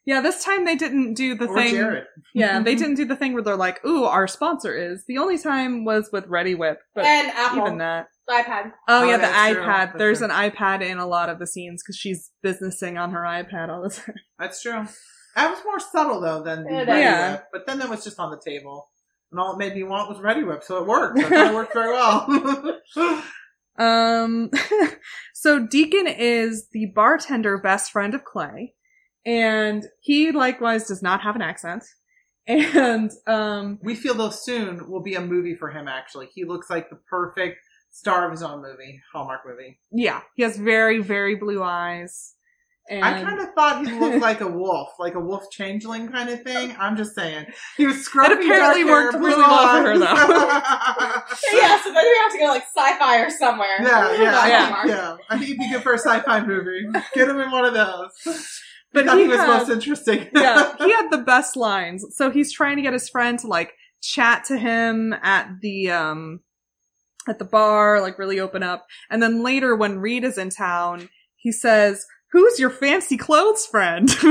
Yeah, 0.06 0.22
this 0.22 0.44
time 0.44 0.66
they 0.66 0.76
didn't 0.76 1.14
do 1.14 1.36
the 1.36 1.46
or 1.48 1.56
thing. 1.56 1.76
Jared. 1.76 2.06
Yeah, 2.34 2.60
they 2.62 2.74
didn't 2.82 2.96
do 2.96 3.06
the 3.06 3.16
thing 3.16 3.34
where 3.34 3.44
they're 3.44 3.56
like, 3.56 3.86
"Ooh, 3.86 4.06
our 4.06 4.28
sponsor 4.28 4.76
is." 4.76 5.04
The 5.08 5.18
only 5.20 5.38
time 5.38 5.86
was 5.86 6.10
with 6.12 6.26
Reddi-wip, 6.28 6.80
but 6.96 7.06
and 7.06 7.32
Apple 7.32 7.60
even 7.68 7.78
that. 7.78 8.08
iPad. 8.30 8.72
Oh, 8.88 9.02
Oh, 9.02 9.04
yeah, 9.04 9.18
the 9.18 9.22
that's 9.24 9.54
true. 9.54 9.64
iPad. 9.64 9.98
There's 10.00 10.18
true. 10.20 10.30
an 10.32 10.52
iPad 10.52 10.82
in 10.82 10.98
a 10.98 11.06
lot 11.06 11.30
of 11.30 11.38
the 11.38 11.46
scenes 11.46 11.84
because 11.84 11.98
she's 11.98 12.32
businessing 12.44 12.98
on 12.98 13.12
her 13.12 13.22
iPad 13.22 13.70
all 13.70 13.84
the 13.84 13.90
time. 13.90 14.16
That's 14.40 14.62
true. 14.62 14.86
That 15.36 15.50
was 15.52 15.60
more 15.64 15.80
subtle 15.80 16.20
though 16.20 16.42
than 16.44 16.64
the 16.64 16.70
Ready 16.86 16.92
is. 17.04 17.32
Whip, 17.34 17.46
but 17.54 17.68
then 17.68 17.78
that 17.80 17.90
was 17.90 18.04
just 18.04 18.20
on 18.20 18.32
the 18.32 18.42
table, 18.44 18.90
and 19.32 19.40
all 19.40 19.54
it 19.54 19.58
made 19.60 19.76
me 19.76 19.84
want 19.84 20.10
was 20.10 20.18
Reddi-wip, 20.18 20.64
so 20.64 20.78
it 20.82 20.88
worked. 20.88 21.20
I 21.20 21.50
it 21.52 21.54
worked 21.54 21.74
very 21.74 21.92
well. 21.94 22.80
Um, 23.78 24.52
so 25.34 25.66
Deacon 25.66 26.06
is 26.06 26.68
the 26.72 26.88
bartender 26.94 27.58
best 27.58 27.92
friend 27.92 28.14
of 28.14 28.24
Clay, 28.26 28.74
and 29.26 29.86
he 30.00 30.32
likewise 30.32 30.88
does 30.88 31.02
not 31.02 31.22
have 31.22 31.36
an 31.36 31.42
accent. 31.42 31.84
And 32.48 33.12
um, 33.28 33.80
we 33.84 33.96
feel 33.96 34.16
though 34.16 34.32
soon 34.32 34.90
will 34.90 35.04
be 35.04 35.16
a 35.16 35.22
movie 35.22 35.56
for 35.56 35.70
him. 35.70 35.88
Actually, 35.88 36.28
he 36.34 36.44
looks 36.44 36.70
like 36.70 36.90
the 36.90 37.00
perfect 37.10 37.60
star 37.92 38.26
of 38.26 38.32
his 38.32 38.42
own 38.42 38.62
movie, 38.62 39.02
Hallmark 39.14 39.42
movie. 39.46 39.80
yeah, 39.92 40.22
he 40.36 40.44
has 40.44 40.58
very, 40.58 41.00
very 41.00 41.36
blue 41.36 41.62
eyes. 41.62 42.34
And 42.90 43.06
I 43.06 43.22
kind 43.22 43.40
of 43.40 43.54
thought 43.54 43.86
he 43.86 43.94
looked 43.94 44.18
like 44.22 44.42
a 44.42 44.48
wolf, 44.48 44.90
like 45.00 45.14
a 45.14 45.20
wolf 45.20 45.44
changeling 45.52 46.10
kind 46.10 46.30
of 46.30 46.42
thing. 46.42 46.76
I'm 46.80 46.98
just 46.98 47.14
saying. 47.16 47.46
He 47.78 47.86
was 47.86 47.98
scruffy, 47.98 48.44
apparently 48.44 48.50
dark 48.58 48.76
hair, 48.76 48.86
worked 48.88 49.18
blue 49.20 49.28
really 49.28 49.42
well 49.42 49.78
for 49.78 49.84
her, 49.84 49.94
eyes. 49.94 51.44
yeah, 51.54 51.82
so 51.82 51.94
then 51.94 52.04
we 52.04 52.18
have 52.24 52.32
to 52.34 52.38
go 52.40 52.46
like 52.48 52.64
sci-fi 52.64 53.22
or 53.22 53.30
somewhere. 53.30 53.82
Yeah, 53.82 54.14
yeah, 54.14 54.48
yeah. 54.48 54.66
Hallmark. 54.66 54.88
yeah. 54.88 55.18
I 55.30 55.38
think 55.38 55.48
he'd 55.50 55.60
be 55.60 55.70
good 55.70 55.84
for 55.84 55.94
a 55.94 56.00
sci-fi 56.00 56.44
movie. 56.44 56.88
Get 57.14 57.30
him 57.30 57.40
in 57.40 57.52
one 57.52 57.66
of 57.66 57.74
those. 57.74 58.62
But 58.94 59.10
he 59.10 59.22
he 59.24 59.28
was 59.28 59.38
had- 59.38 59.48
most 59.48 59.70
interesting. 59.70 60.28
yeah, 60.36 60.76
he 60.78 60.92
had 60.92 61.10
the 61.10 61.18
best 61.26 61.56
lines. 61.56 62.06
So 62.16 62.30
he's 62.30 62.52
trying 62.52 62.76
to 62.78 62.82
get 62.82 62.94
his 62.94 63.10
friend 63.10 63.40
to 63.40 63.48
like 63.48 63.74
chat 64.02 64.46
to 64.46 64.58
him 64.58 65.14
at 65.22 65.50
the 65.62 65.92
um 65.92 66.42
at 67.28 67.40
the 67.40 67.46
bar, 67.46 68.02
like 68.02 68.18
really 68.20 68.40
open 68.40 68.64
up. 68.64 68.86
And 69.10 69.22
then 69.22 69.44
later 69.44 69.76
when 69.76 70.00
Reed 70.00 70.24
is 70.24 70.38
in 70.38 70.50
town, 70.50 71.10
he 71.36 71.52
says, 71.52 72.06
"Who's 72.32 72.60
your 72.60 72.70
fancy 72.70 73.18
clothes 73.18 73.66
friend?" 73.66 74.10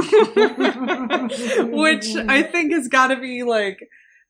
Which 1.73 2.17
I 2.17 2.43
think 2.43 2.73
has 2.73 2.89
got 2.89 3.09
to 3.09 3.17
be 3.17 3.43
like 3.45 3.79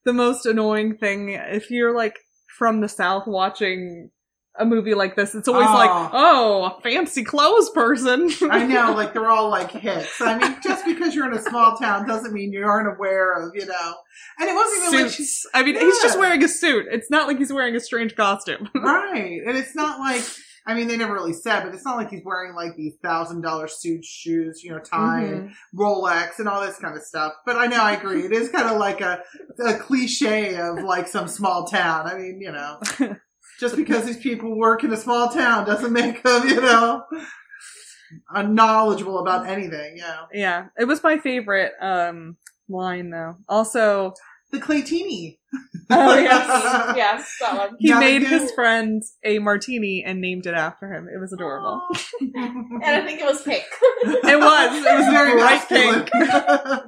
the 0.05 0.12
most 0.12 0.47
annoying 0.47 0.97
thing 0.97 1.31
if 1.31 1.70
you're 1.70 1.95
like 1.95 2.18
from 2.59 2.81
the 2.81 2.89
south 2.89 3.26
watching 3.26 4.11
a 4.59 4.64
movie 4.64 4.94
like 4.94 5.16
this. 5.16 5.34
It's 5.34 5.48
always 5.48 5.68
Oh. 5.68 5.72
like, 5.74 6.11
oh, 6.12 6.64
a 6.76 6.80
fancy 6.82 7.22
clothes 7.24 7.70
person. 7.70 8.30
I 8.51 8.66
know, 8.66 8.92
like 8.96 9.12
they're 9.14 9.30
all 9.30 9.48
like 9.48 9.70
hits. 9.70 10.20
I 10.20 10.36
mean, 10.38 10.57
just 10.62 10.84
because 10.84 11.14
you're 11.14 11.26
in 11.26 11.32
a 11.38 11.42
small 11.42 11.76
town 11.76 12.07
doesn't 12.07 12.32
mean 12.32 12.53
you 12.53 12.64
aren't 12.64 12.88
aware 12.94 13.32
of, 13.34 13.55
you 13.55 13.64
know. 13.66 13.94
And 14.38 14.48
it 14.48 14.55
wasn't 14.55 14.88
even 14.94 15.03
like 15.05 15.12
Suits. 15.12 15.46
I 15.55 15.62
mean, 15.62 15.76
he's 15.76 16.01
just 16.03 16.18
wearing 16.18 16.42
a 16.42 16.48
suit. 16.48 16.86
It's 16.90 17.11
not 17.11 17.28
like 17.28 17.38
he's 17.38 17.53
wearing 17.53 17.76
a 17.76 17.80
strange 17.80 18.16
costume. 18.16 18.68
right, 18.74 19.40
and 19.46 19.57
it's 19.57 19.74
not 19.76 19.98
like 20.01 20.22
I 20.66 20.74
mean 20.74 20.88
they 20.88 20.96
never 20.96 21.14
really 21.14 21.32
said, 21.32 21.62
but 21.64 21.74
it's 21.74 21.84
not 21.84 21.96
like 21.96 22.11
he's 22.11 22.22
wearing 22.24 22.55
like 22.55 22.76
these 22.76 22.94
thousand 23.03 23.40
dollar 23.42 23.66
suit 23.68 24.05
shoes, 24.05 24.62
you 24.62 24.72
know, 24.72 24.78
tie, 24.78 25.22
and 25.22 25.48
Mhm. 25.51 25.53
Rolex, 25.78 26.38
and 26.38 26.48
all 26.48 26.61
this 26.61 26.76
kind 26.78 26.96
of 26.96 27.03
stuff. 27.03 27.32
But 27.46 27.57
I 27.57 27.66
know 27.66 27.80
I 27.80 27.92
agree, 27.92 28.24
it 28.26 28.32
is 28.32 28.51
kind 28.51 28.68
of 28.68 28.78
like 28.78 29.01
a 29.01 29.22
a 29.64 29.74
cliche 29.74 30.57
of 30.57 30.82
like 30.82 31.07
some 31.09 31.28
small 31.28 31.66
town. 31.66 32.07
I 32.07 32.18
mean, 32.18 32.40
you 32.40 32.53
know. 32.53 32.80
Just 33.61 33.76
because 33.76 34.06
these 34.06 34.16
people 34.16 34.56
work 34.56 34.82
in 34.84 34.92
a 34.92 34.96
small 34.96 35.28
town 35.28 35.66
doesn't 35.66 35.92
make 35.92 36.22
them, 36.22 36.48
you 36.48 36.61
know, 36.61 37.04
unknowledgeable 38.30 39.18
about 39.18 39.46
anything. 39.46 39.98
Yeah. 39.98 40.24
Yeah, 40.32 40.66
it 40.78 40.86
was 40.86 41.02
my 41.02 41.18
favorite 41.18 41.72
um 41.80 42.38
line 42.70 43.11
though. 43.11 43.36
Also, 43.48 44.14
The 44.53 44.59
Claytini. 44.59 45.38
Oh, 45.92 46.14
yes. 46.18 46.46
yes, 46.96 47.36
that 47.40 47.57
one. 47.57 47.76
he 47.78 47.90
Not 47.90 48.01
made 48.01 48.22
his 48.22 48.51
friend 48.53 49.03
a 49.24 49.38
martini 49.40 50.03
and 50.07 50.20
named 50.20 50.46
it 50.46 50.55
after 50.55 50.92
him. 50.92 51.09
It 51.12 51.18
was 51.20 51.32
adorable. 51.32 51.80
And 52.20 52.84
I 52.84 53.05
think 53.05 53.20
it 53.20 53.24
was 53.26 53.42
pink. 53.42 53.64
It 54.05 54.38
was. 54.38 54.76
It 54.76 54.98
was 54.98 55.07
very 55.07 55.32
bright 55.32 55.68
pink. 55.68 56.11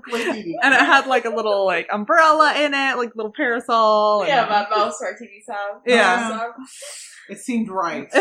Claytini. 0.09 0.55
And 0.63 0.75
it 0.75 0.81
had 0.81 1.07
like 1.07 1.25
a 1.25 1.31
little 1.31 1.65
like 1.67 1.89
umbrella 1.93 2.55
in 2.57 2.75
it, 2.75 2.97
like 2.97 3.11
little 3.17 3.33
parasol. 3.37 4.21
and- 4.23 4.29
yeah, 4.29 4.49
but 4.49 4.77
most 4.77 5.01
martinis 5.01 5.45
have. 5.49 5.81
Yeah. 5.87 6.29
So, 6.29 6.53
It 7.29 7.39
seemed 7.39 7.69
right. 7.71 8.09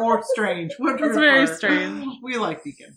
or 0.00 0.22
strange. 0.34 0.72
What 0.78 0.96
do 0.98 1.04
you 1.04 1.10
It's 1.10 1.18
very 1.18 1.46
prefer? 1.46 1.56
strange. 1.58 2.06
We 2.22 2.36
like 2.36 2.62
Deacon. 2.64 2.96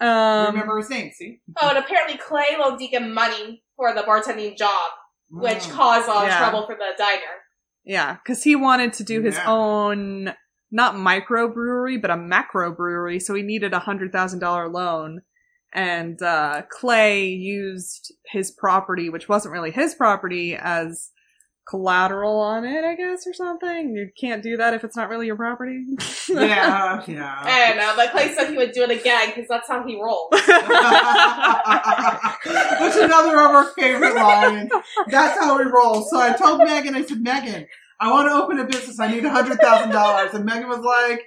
um, 0.00 0.46
Remember 0.54 0.78
his 0.78 0.90
name, 0.90 1.10
see? 1.14 1.40
oh, 1.60 1.68
and 1.68 1.78
apparently 1.78 2.18
Clay 2.18 2.56
loaned 2.58 2.78
Deacon 2.78 3.12
money 3.14 3.62
for 3.76 3.94
the 3.94 4.02
bartending 4.02 4.56
job, 4.56 4.90
which 5.30 5.64
Mm. 5.64 5.72
caused 5.72 6.08
a 6.08 6.12
lot 6.12 6.24
of 6.24 6.30
Yeah. 6.30 6.38
trouble 6.38 6.66
for 6.66 6.74
the 6.74 6.92
diner. 6.96 7.42
Yeah, 7.84 8.14
because 8.14 8.42
he 8.42 8.56
wanted 8.56 8.92
to 8.94 9.04
do 9.04 9.22
his 9.22 9.36
Yeah. 9.36 9.44
own, 9.46 10.34
not 10.70 10.96
micro 10.96 11.48
brewery, 11.48 11.96
but 11.98 12.10
a 12.10 12.16
macro 12.16 12.72
brewery. 12.72 13.20
So 13.20 13.34
he 13.34 13.42
needed 13.42 13.72
a 13.72 13.78
hundred 13.80 14.10
thousand 14.12 14.40
dollar 14.40 14.68
loan, 14.68 15.22
and 15.72 16.20
uh, 16.22 16.62
Clay 16.70 17.26
used 17.26 18.12
his 18.26 18.50
property, 18.50 19.08
which 19.08 19.28
wasn't 19.28 19.52
really 19.52 19.70
his 19.70 19.94
property, 19.94 20.56
as 20.56 21.10
collateral 21.68 22.38
on 22.38 22.64
it, 22.64 22.84
I 22.84 22.94
guess, 22.94 23.26
or 23.26 23.34
something. 23.34 23.94
You 23.94 24.08
can't 24.18 24.42
do 24.42 24.56
that 24.56 24.72
if 24.74 24.84
it's 24.84 24.96
not 24.96 25.08
really 25.08 25.26
your 25.26 25.36
property. 25.36 25.84
Yeah, 26.28 27.02
yeah. 27.06 27.38
I 27.40 27.68
don't 27.68 27.76
know, 27.78 27.92
but 27.94 28.10
Clay 28.10 28.34
said 28.34 28.50
he 28.50 28.56
would 28.56 28.72
do 28.72 28.82
it 28.82 28.90
again 28.90 29.28
because 29.28 29.46
that's 29.48 29.68
how 29.68 29.86
he 29.86 29.94
rolls. 29.94 30.28
That's 32.44 32.96
another 32.96 33.40
of 33.40 33.50
our 33.52 33.66
favorite 33.78 34.14
lines. 34.16 34.70
That's 35.08 35.38
how 35.38 35.56
we 35.56 35.64
roll. 35.64 36.02
So 36.02 36.18
I 36.20 36.32
told 36.32 36.58
Megan, 36.64 36.94
I 36.96 37.02
said, 37.04 37.20
Megan, 37.22 37.66
I 38.00 38.10
want 38.10 38.28
to 38.28 38.34
open 38.34 38.58
a 38.58 38.64
business. 38.64 38.98
I 39.00 39.08
need 39.10 39.24
a 39.24 39.30
hundred 39.30 39.60
thousand 39.60 39.90
dollars. 39.90 40.34
And 40.34 40.44
Megan 40.44 40.68
was 40.68 40.80
like, 40.80 41.22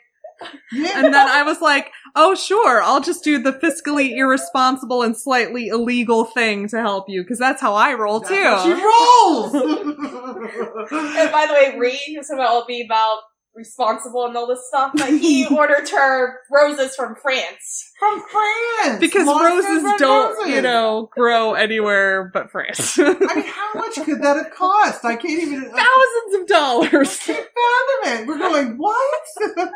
Yeah. 0.71 0.91
and 1.03 1.13
then 1.13 1.27
I 1.27 1.43
was 1.43 1.61
like, 1.61 1.91
"Oh, 2.16 2.36
sure, 2.36 2.82
I'll 2.82 3.01
just 3.01 3.24
do 3.24 3.38
the 3.41 3.51
fiscally 3.53 4.18
irresponsible 4.18 5.01
and 5.01 5.16
slightly 5.18 5.68
illegal 5.68 6.26
thing 6.26 6.68
to 6.70 6.80
help 6.80 7.05
you, 7.10 7.22
because 7.24 7.39
that's 7.39 7.62
how 7.62 7.74
I 7.76 7.93
roll 7.93 8.20
That's 8.20 8.32
too." 8.32 8.43
how 8.43 8.64
she 8.64 8.74
rolls. 8.74 9.53
And 10.91 11.32
by 11.32 11.45
the 11.47 11.53
way, 11.53 11.78
Reed, 11.78 11.99
who's 12.16 12.28
going 12.28 12.39
to 12.41 12.47
all 12.47 12.66
be 12.66 12.82
about 12.84 13.20
responsible 13.55 14.26
and 14.26 14.36
all 14.38 14.47
this 14.47 14.66
stuff, 14.68 14.91
but 14.95 15.10
he 15.10 15.45
ordered 15.51 15.88
her 15.89 16.39
roses 16.51 16.95
from 16.95 17.16
France. 17.22 17.91
From 17.99 18.22
France. 18.32 18.99
because 18.99 19.28
Lost 19.28 19.43
roses 19.43 19.84
don't, 19.99 20.38
roses. 20.38 20.55
you 20.55 20.62
know, 20.62 21.10
grow 21.12 21.53
anywhere 21.55 22.30
but 22.34 22.49
France. 22.51 22.97
I 22.99 23.10
mean, 23.14 23.43
how 23.45 23.74
much 23.76 23.95
could 23.95 24.22
that 24.22 24.38
have 24.38 24.51
cost? 24.51 25.03
I 25.03 25.16
can't 25.16 25.41
even. 25.41 25.72
I 25.76 26.24
Thousands 26.32 26.41
of 26.41 26.47
dollars. 26.47 27.20
can't 27.20 27.47
fathom 28.03 28.22
it. 28.24 28.28
We're 28.28 28.38
going 28.38 28.78
what? 28.78 29.70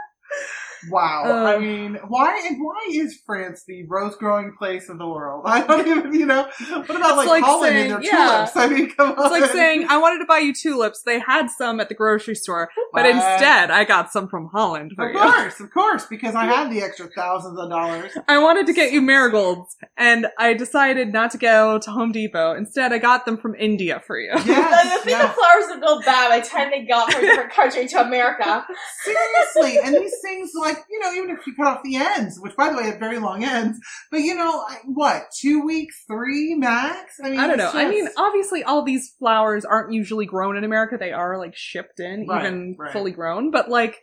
Wow. 0.90 1.24
I 1.26 1.56
Uh. 1.56 1.60
mean, 1.60 1.98
why 2.08 2.46
and 2.48 2.58
why 2.62 2.88
is 2.92 3.22
France 3.26 3.64
the 3.68 3.84
rose 3.88 4.16
growing 4.16 4.54
place 4.58 4.90
of 4.90 4.98
the 4.98 5.08
world? 5.08 5.44
I 5.48 5.62
don't 5.66 5.88
even. 5.88 6.14
You 6.14 6.26
know, 6.28 6.48
what 6.70 6.90
about 6.90 7.18
like, 7.18 7.28
like 7.28 7.44
Holland 7.44 7.74
saying- 7.74 7.92
and 7.92 8.04
their 8.04 8.12
yeah. 8.14 8.46
tulips? 8.46 8.56
I 8.56 8.68
mean, 8.68 8.92
come 8.96 9.12
on. 9.12 9.20
It's 9.20 9.42
like 9.42 9.52
saying, 9.52 9.88
I 9.90 9.98
wanted 9.98 10.20
to 10.20 10.26
buy 10.26 10.40
you 10.40 10.54
tulips. 10.54 11.02
They 11.06 11.20
had 11.20 11.48
some 11.50 11.80
at 11.80 11.90
the 11.90 11.96
grocery 11.96 12.36
store, 12.36 12.70
but 12.94 13.04
What? 13.04 13.10
instead 13.16 13.72
I 13.72 13.84
got 13.84 14.12
some 14.12 14.28
from 14.28 14.48
Holland 14.54 14.92
for 14.96 15.08
Of 15.10 15.14
you. 15.16 15.20
course, 15.22 15.60
of 15.60 15.72
course, 15.74 16.06
because 16.06 16.36
I 16.36 16.46
had 16.46 16.72
the 16.72 16.82
extra 16.82 17.08
thousands 17.16 17.58
of 17.60 17.70
dollars. 17.70 18.12
I 18.28 18.38
wanted 18.38 18.68
to 18.68 18.74
get 18.74 18.92
you 18.92 19.02
marigolds, 19.02 19.76
and 19.98 20.28
I 20.38 20.54
decided 20.54 21.12
not 21.14 21.32
to 21.32 21.38
go 21.38 21.80
to 21.80 21.92
Home 21.92 22.12
Depot. 22.12 22.54
Instead, 22.56 22.94
I 22.94 22.98
got 23.00 23.26
them 23.26 23.38
from 23.38 23.56
India 23.56 24.02
for 24.06 24.20
you. 24.20 24.32
Like, 24.34 24.46
Yes, 24.46 24.94
the 25.00 25.04
thing 25.04 25.12
yes. 25.12 25.26
of 25.26 25.36
flowers 25.36 25.66
would 25.70 25.82
go 25.82 26.00
bad 26.02 26.30
by 26.30 26.40
the 26.40 26.46
time 26.48 26.70
they 26.70 26.86
got 26.86 27.12
from 27.12 27.24
a 27.24 27.28
different 27.28 27.52
country 27.52 27.88
to 27.88 28.02
America. 28.02 28.66
Seriously, 29.04 29.78
and 29.84 29.96
these 29.96 30.16
things, 30.24 30.52
like 30.60 30.72
you 30.89 30.99
know, 30.99 31.13
even 31.13 31.30
if 31.32 31.45
you 31.47 31.55
cut 31.55 31.67
off 31.67 31.84
the 31.84 31.95
ends, 31.95 32.39
which 32.39 32.55
by 32.55 32.69
the 32.69 32.78
way 32.78 32.84
have 32.86 32.99
very 32.99 33.19
long 33.19 33.43
ends, 33.43 33.80
but 34.11 34.21
you 34.21 34.36
know, 34.36 34.63
what 34.86 35.24
two 35.39 35.63
weeks, 35.65 36.03
three 36.07 36.55
max? 36.55 37.15
I 37.24 37.30
mean, 37.30 37.39
I 37.39 37.47
don't 37.47 37.57
know. 37.57 37.67
it's 37.67 37.76
I 37.76 37.89
mean, 37.89 38.07
obviously, 38.17 38.63
all 38.63 38.84
these 38.84 39.13
flowers 39.19 39.65
aren't 39.65 39.91
usually 39.93 40.26
grown 40.26 40.57
in 40.57 40.63
America. 40.63 40.97
They 40.99 41.11
are 41.13 41.38
like 41.38 41.55
shipped 41.55 41.99
in, 41.99 42.26
Right, 42.28 42.45
even 42.45 42.76
right. 42.78 42.91
fully 42.93 43.11
grown. 43.11 43.51
But 43.51 43.69
like, 43.69 43.99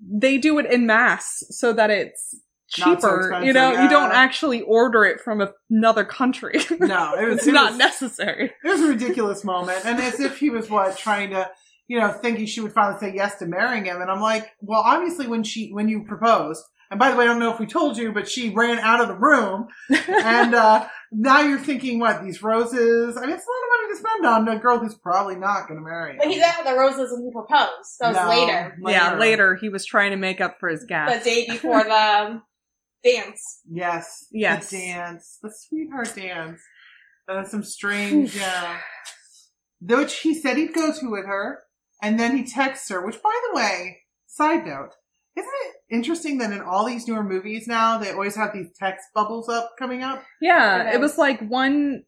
they 0.00 0.38
do 0.38 0.58
it 0.58 0.66
in 0.66 0.86
mass 0.86 1.42
so 1.50 1.72
that 1.72 1.90
it's 1.90 2.34
Not 2.78 3.00
so 3.00 3.08
cheaper. 3.08 3.42
you 3.44 3.52
know, 3.52 3.82
you 3.82 3.88
don't 3.88 4.12
actually 4.12 4.62
order 4.62 5.04
it 5.04 5.20
from 5.20 5.46
another 5.70 6.04
country. 6.04 6.58
no, 6.80 7.14
it 7.14 7.26
was 7.28 7.38
it's 7.38 7.46
it 7.48 7.52
not 7.52 7.72
was- 7.72 7.78
necessary. 7.78 8.52
It 8.64 8.68
was 8.68 8.80
a 8.80 8.88
ridiculous 8.88 9.44
moment, 9.44 9.84
and 9.84 10.00
as 10.00 10.18
if 10.20 10.38
he 10.38 10.50
was 10.50 10.68
what 10.68 10.96
trying 10.98 11.30
to, 11.30 11.48
you 11.92 12.00
know, 12.00 12.08
thinking 12.10 12.46
she 12.46 12.60
would 12.62 12.72
finally 12.72 12.98
say 12.98 13.12
yes 13.14 13.36
to 13.38 13.44
marrying 13.46 13.84
him. 13.84 14.00
And 14.00 14.10
I'm 14.10 14.22
like, 14.22 14.50
well, 14.62 14.80
obviously, 14.82 15.26
when 15.26 15.42
she 15.44 15.70
when 15.72 15.90
you 15.90 16.04
proposed, 16.04 16.62
and 16.90 16.98
by 16.98 17.10
the 17.10 17.16
way, 17.18 17.24
I 17.24 17.26
don't 17.26 17.38
know 17.38 17.52
if 17.52 17.60
we 17.60 17.66
told 17.66 17.98
you, 17.98 18.12
but 18.12 18.26
she 18.26 18.48
ran 18.48 18.78
out 18.78 19.02
of 19.02 19.08
the 19.08 19.14
room, 19.14 19.66
and 20.08 20.54
uh 20.54 20.88
now 21.12 21.42
you're 21.42 21.58
thinking, 21.58 21.98
what 21.98 22.24
these 22.24 22.42
roses? 22.42 23.16
I 23.18 23.20
mean, 23.20 23.30
it's 23.36 23.44
a 23.44 23.52
lot 23.52 23.62
of 23.64 23.68
money 23.76 23.92
to 23.92 23.98
spend 23.98 24.26
on 24.26 24.56
a 24.56 24.58
girl 24.58 24.78
who's 24.78 24.94
probably 24.94 25.36
not 25.36 25.68
going 25.68 25.78
to 25.78 25.84
marry. 25.84 26.16
But 26.16 26.28
he 26.28 26.34
him. 26.36 26.40
didn't 26.40 26.52
have 26.54 26.64
the 26.64 26.74
roses 26.80 27.12
when 27.12 27.24
he 27.26 27.30
proposed. 27.30 27.96
That 28.00 28.08
was 28.08 28.16
No, 28.16 28.28
later. 28.30 28.78
Yeah, 28.86 29.18
later 29.18 29.56
he 29.56 29.68
was 29.68 29.84
trying 29.84 30.12
to 30.12 30.16
make 30.16 30.40
up 30.40 30.56
for 30.58 30.70
his 30.70 30.84
gas. 30.84 31.18
The 31.18 31.24
day 31.30 31.46
before 31.46 31.84
the 31.84 32.40
dance. 33.04 33.60
Yes, 33.70 34.26
Yes. 34.32 34.70
the 34.70 34.78
dance, 34.78 35.38
the 35.42 35.52
sweetheart 35.54 36.14
dance. 36.16 36.60
Uh, 37.28 37.44
some 37.44 37.62
strange, 37.62 38.38
uh, 38.42 38.76
which 39.82 40.20
he 40.20 40.32
said 40.34 40.56
he'd 40.56 40.72
go 40.72 40.92
to 40.98 41.10
with 41.10 41.26
her, 41.26 41.58
and 42.02 42.18
then 42.20 42.36
he 42.36 42.44
texts 42.44 42.88
her. 42.90 43.04
Which, 43.04 43.22
by 43.22 43.38
the 43.50 43.56
way, 43.56 43.98
side 44.26 44.66
note, 44.66 44.90
isn't 45.36 45.50
it 45.66 45.74
interesting 45.94 46.38
that 46.38 46.52
in 46.52 46.60
all 46.60 46.84
these 46.84 47.08
newer 47.08 47.22
movies 47.22 47.66
now 47.66 47.96
they 47.98 48.10
always 48.12 48.36
have 48.36 48.52
these 48.52 48.68
text 48.78 49.06
bubbles 49.14 49.48
up 49.48 49.72
coming 49.78 50.02
up? 50.02 50.22
Yeah, 50.40 50.82
Okay. 50.86 50.94
it 50.96 51.00
was 51.00 51.16
like 51.16 51.40
one 51.40 52.02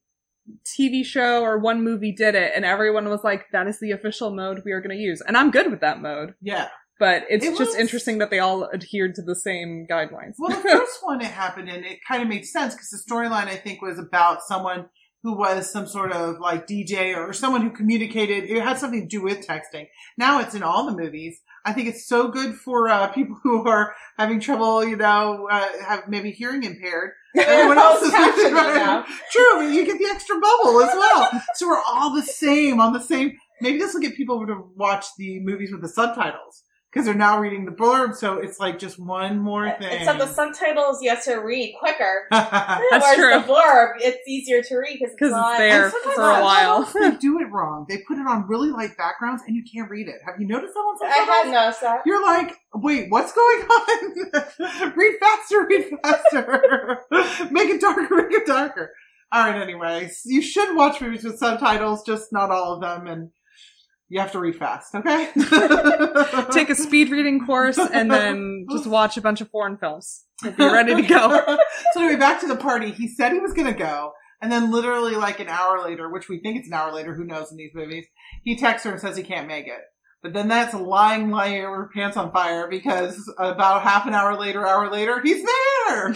TV 0.67 1.05
show 1.05 1.43
or 1.43 1.59
one 1.59 1.83
movie 1.83 2.13
did 2.13 2.35
it, 2.35 2.53
and 2.55 2.65
everyone 2.65 3.09
was 3.09 3.25
like, 3.25 3.47
"That 3.53 3.67
is 3.67 3.81
the 3.81 3.93
official 3.93 4.35
mode 4.35 4.63
we 4.65 4.73
are 4.73 4.81
going 4.81 4.95
to 4.97 5.03
use," 5.03 5.23
and 5.27 5.37
I'm 5.39 5.51
good 5.51 5.71
with 5.71 5.81
that 5.81 6.01
mode. 6.03 6.35
Yeah. 6.43 6.69
But 7.01 7.25
it's 7.29 7.45
It 7.45 7.57
just 7.57 7.71
was- 7.73 7.75
interesting 7.77 8.19
that 8.19 8.31
they 8.31 8.39
all 8.39 8.71
adhered 8.73 9.15
to 9.17 9.23
the 9.23 9.35
same 9.35 9.87
guidelines. 9.91 10.35
Well, 10.39 10.51
the 10.57 10.63
first 10.69 10.99
one 11.03 11.21
it 11.23 11.27
happened 11.27 11.69
in, 11.69 11.83
it 11.83 11.99
kind 12.07 12.23
of 12.23 12.29
made 12.29 12.45
sense 12.45 12.75
because 12.75 12.91
the 12.91 13.03
storyline 13.13 13.47
I 13.49 13.57
think 13.57 13.83
was 13.83 13.99
about 13.99 14.43
someone 14.43 14.87
who 15.25 15.33
was 15.37 15.73
some 15.73 15.87
sort 15.87 16.13
of 16.13 16.39
like 16.39 16.67
DJ 16.69 17.17
or 17.17 17.33
someone 17.33 17.63
who 17.63 17.71
communicated. 17.71 18.45
It 18.45 18.63
had 18.63 18.79
something 18.79 19.01
to 19.01 19.09
do 19.09 19.23
with 19.23 19.45
texting. 19.45 19.89
Now 20.19 20.39
it's 20.41 20.55
in 20.55 20.63
all 20.63 20.85
the 20.85 20.97
movies. 20.97 21.41
I 21.65 21.73
think 21.73 21.89
it's 21.89 22.07
so 22.07 22.29
good 22.29 22.55
for 22.55 22.91
uh, 22.91 23.07
people 23.15 23.39
who 23.43 23.67
are 23.67 23.95
having 24.19 24.39
trouble, 24.39 24.85
you 24.85 24.97
know, 24.97 25.49
uh, 25.51 25.67
have 25.83 26.09
maybe 26.09 26.31
hearing 26.31 26.63
impaired. 26.63 27.13
Everyone 27.37 27.79
else 27.79 28.03
is 28.03 28.11
Closed 28.11 28.39
right. 28.53 28.75
now. 28.77 29.05
True, 29.33 29.55
but 29.57 29.73
you 29.73 29.87
get 29.87 29.99
the 29.99 30.09
extra 30.11 30.39
bubble 30.39 30.83
as 30.83 30.95
well. 30.95 31.43
so 31.55 31.69
we're 31.69 31.83
all 31.89 32.15
the 32.15 32.23
same 32.23 32.79
on 32.79 32.93
the 32.93 33.01
same. 33.01 33.33
Maybe 33.63 33.79
this 33.79 33.95
will 33.95 34.03
get 34.03 34.15
people 34.17 34.47
to 34.47 34.71
watch 34.77 35.07
the 35.17 35.41
movies 35.41 35.73
with 35.73 35.81
the 35.81 35.89
subtitles 35.89 36.64
because 36.95 37.07
they're 37.07 37.15
now 37.15 37.41
reading 37.41 37.65
the 37.65 37.73
blurb. 37.73 38.15
So 38.15 38.39
it's 38.39 38.61
like 38.61 38.79
just 38.79 39.01
one 39.01 39.41
more 39.41 39.69
thing. 39.79 39.91
Except 39.91 40.19
the 40.21 40.29
subtitles 40.29 41.03
you 41.03 41.11
have 41.11 41.25
to 41.25 41.37
read 41.37 41.75
quicker. 41.81 42.27
That's 42.31 42.85
Whereas 42.91 43.17
true. 43.17 43.41
the 43.41 43.53
blurb, 43.53 43.95
it's 43.99 44.29
easier 44.29 44.63
to 44.63 44.77
read 44.77 44.99
because 45.01 45.15
because 45.19 45.33
it's 45.33 45.51
it's 45.51 45.59
there 45.59 45.91
for 45.91 46.31
a 46.31 46.43
while. 46.43 46.85
they 46.85 47.11
do 47.17 47.41
it 47.41 47.51
wrong. 47.51 47.87
They 47.89 47.99
put 48.07 48.19
it 48.19 48.27
on 48.29 48.47
really 48.47 48.71
light 48.71 48.97
backgrounds 48.97 49.43
and 49.45 49.57
you 49.57 49.65
can't 49.65 49.91
read 49.91 50.07
it. 50.07 50.17
Have 50.25 50.37
you 50.39 50.47
noticed 50.47 50.75
that 50.75 50.81
on 50.81 50.99
some 50.99 51.09
I 51.09 51.11
had 51.11 51.27
subtitles? 51.27 51.53
noticed 51.53 51.81
that. 51.81 52.03
You're 52.07 52.23
like, 52.23 52.57
wait, 52.75 53.11
what's 53.11 53.33
going 53.33 53.61
on? 53.63 54.93
read 54.97 55.15
faster, 55.19 55.67
read 55.67 55.91
faster. 56.03 56.99
make 57.51 57.71
it 57.71 57.81
darker, 57.81 58.15
make 58.15 58.33
it 58.33 58.47
darker. 58.47 58.93
All 59.33 59.51
right, 59.51 59.61
anyways, 59.61 60.23
you 60.27 60.41
should 60.41 60.77
watch 60.77 61.01
movies 61.01 61.25
with 61.25 61.39
subtitles, 61.39 62.05
just 62.05 62.33
not 62.33 62.53
all 62.53 62.75
of 62.75 62.81
them. 62.81 63.09
And 63.09 63.31
You 64.09 64.21
have 64.21 64.33
to 64.33 64.39
read 64.39 64.57
fast, 64.57 64.95
okay? 64.95 65.31
Take 66.53 66.71
a 66.71 66.75
speed 66.75 67.11
reading 67.11 67.45
course 67.47 67.79
and 67.79 68.11
then 68.11 68.67
just 68.71 68.87
watch 68.87 69.17
a 69.17 69.21
bunch 69.21 69.41
of 69.41 69.49
foreign 69.49 69.79
films. 69.79 70.25
If 70.45 70.59
You'll 70.59 70.69
be 70.69 70.75
ready 70.75 70.95
to 70.95 71.03
go. 71.03 71.59
so 71.93 72.01
anyway, 72.01 72.17
back 72.17 72.41
to 72.41 72.47
the 72.47 72.57
party. 72.57 72.91
He 72.91 73.09
said 73.09 73.33
he 73.33 73.39
was 73.39 73.55
going 73.55 73.73
to 73.73 73.79
go, 73.79 74.13
and 74.43 74.53
then 74.53 74.71
literally 74.71 75.17
like 75.17 75.41
an 75.41 75.49
hour 75.49 75.83
later, 75.83 76.11
which 76.11 76.29
we 76.29 76.39
think 76.39 76.59
it's 76.59 76.69
an 76.69 76.75
hour 76.75 76.93
later, 76.93 77.15
who 77.15 77.25
knows 77.25 77.51
in 77.51 77.57
these 77.57 77.73
movies, 77.75 78.05
he 78.43 78.57
texts 78.57 78.85
her 78.85 78.93
and 78.93 79.01
says 79.01 79.17
he 79.17 79.23
can't 79.23 79.49
make 79.49 79.67
it. 79.67 79.81
But 80.23 80.33
then 80.33 80.49
that's 80.49 80.73
lying, 80.75 81.31
lying 81.31 81.65
over 81.65 81.91
pants 81.95 82.17
on 82.17 82.33
fire 82.33 82.67
because 82.69 83.33
about 83.39 83.83
half 83.83 84.07
an 84.07 84.15
hour 84.15 84.39
later, 84.39 84.67
hour 84.67 84.91
later, 84.91 85.21
he's 85.23 85.45
there. 85.45 86.15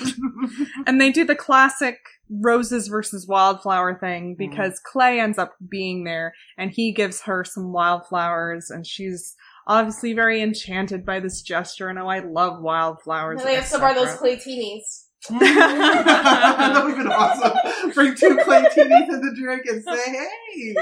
And 0.87 0.99
they 0.99 1.11
do 1.11 1.25
the 1.27 1.37
classic 1.37 1.99
roses 2.31 2.89
versus 2.89 3.27
wildflower 3.27 3.99
thing 3.99 4.37
mm-hmm. 4.37 4.51
because 4.51 4.81
Clay 4.81 5.21
ends 5.21 5.39
up 5.39 5.55
being 5.69 6.05
there 6.05 6.35
and 6.57 6.71
he 6.71 6.93
gives 6.93 7.23
her 7.23 7.45
some 7.45 7.73
wildflowers 7.73 8.71
and 8.71 8.87
she's 8.87 9.35
obviously 9.67 10.15
very 10.15 10.41
enchanted 10.43 11.05
by 11.05 11.21
this 11.21 11.43
gesture 11.43 11.89
and 11.89 11.99
oh 11.99 12.09
I 12.09 12.21
love 12.21 12.63
wildflowers. 12.63 13.41
And 13.41 13.49
they 13.49 13.55
have 13.55 13.67
some 13.67 13.83
of 13.83 13.95
those 13.95 14.15
clay 14.17 14.37
Claytinis. 14.37 15.05
Mm-hmm. 15.27 15.39
that 15.41 16.85
would 16.85 16.95
have 16.95 16.99
been 16.99 17.13
awesome. 17.13 17.93
Bring 17.93 18.15
two 18.15 18.37
Claytinis 18.37 19.09
in 19.09 19.21
the 19.21 19.35
drink 19.37 19.63
and 19.67 19.83
say, 19.83 20.11
hey. 20.11 20.75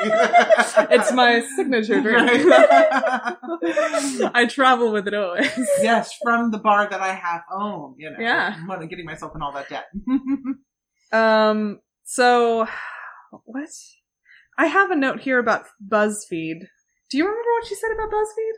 it's 0.94 1.10
my 1.12 1.42
signature 1.56 2.00
drink. 2.00 2.46
Right. 2.46 3.36
I 4.34 4.46
travel 4.48 4.92
with 4.92 5.08
it 5.08 5.14
always. 5.14 5.50
yes, 5.80 6.16
from 6.22 6.50
the 6.50 6.58
bar 6.58 6.88
that 6.88 7.00
I 7.00 7.14
have 7.14 7.42
owned, 7.50 7.96
you 7.98 8.10
know. 8.10 8.18
Yeah. 8.20 8.56
I'm 8.70 8.86
getting 8.88 9.06
myself 9.06 9.34
in 9.34 9.42
all 9.42 9.52
that 9.52 9.68
debt. 9.68 9.86
Um, 11.12 11.80
so 12.04 12.66
what? 13.44 13.68
I 14.58 14.66
have 14.66 14.90
a 14.90 14.96
note 14.96 15.20
here 15.20 15.38
about 15.38 15.66
BuzzFeed. 15.86 16.60
Do 17.10 17.18
you 17.18 17.24
remember 17.24 17.50
what 17.58 17.66
she 17.66 17.74
said 17.74 17.90
about 17.92 18.10
BuzzFeed? 18.10 18.56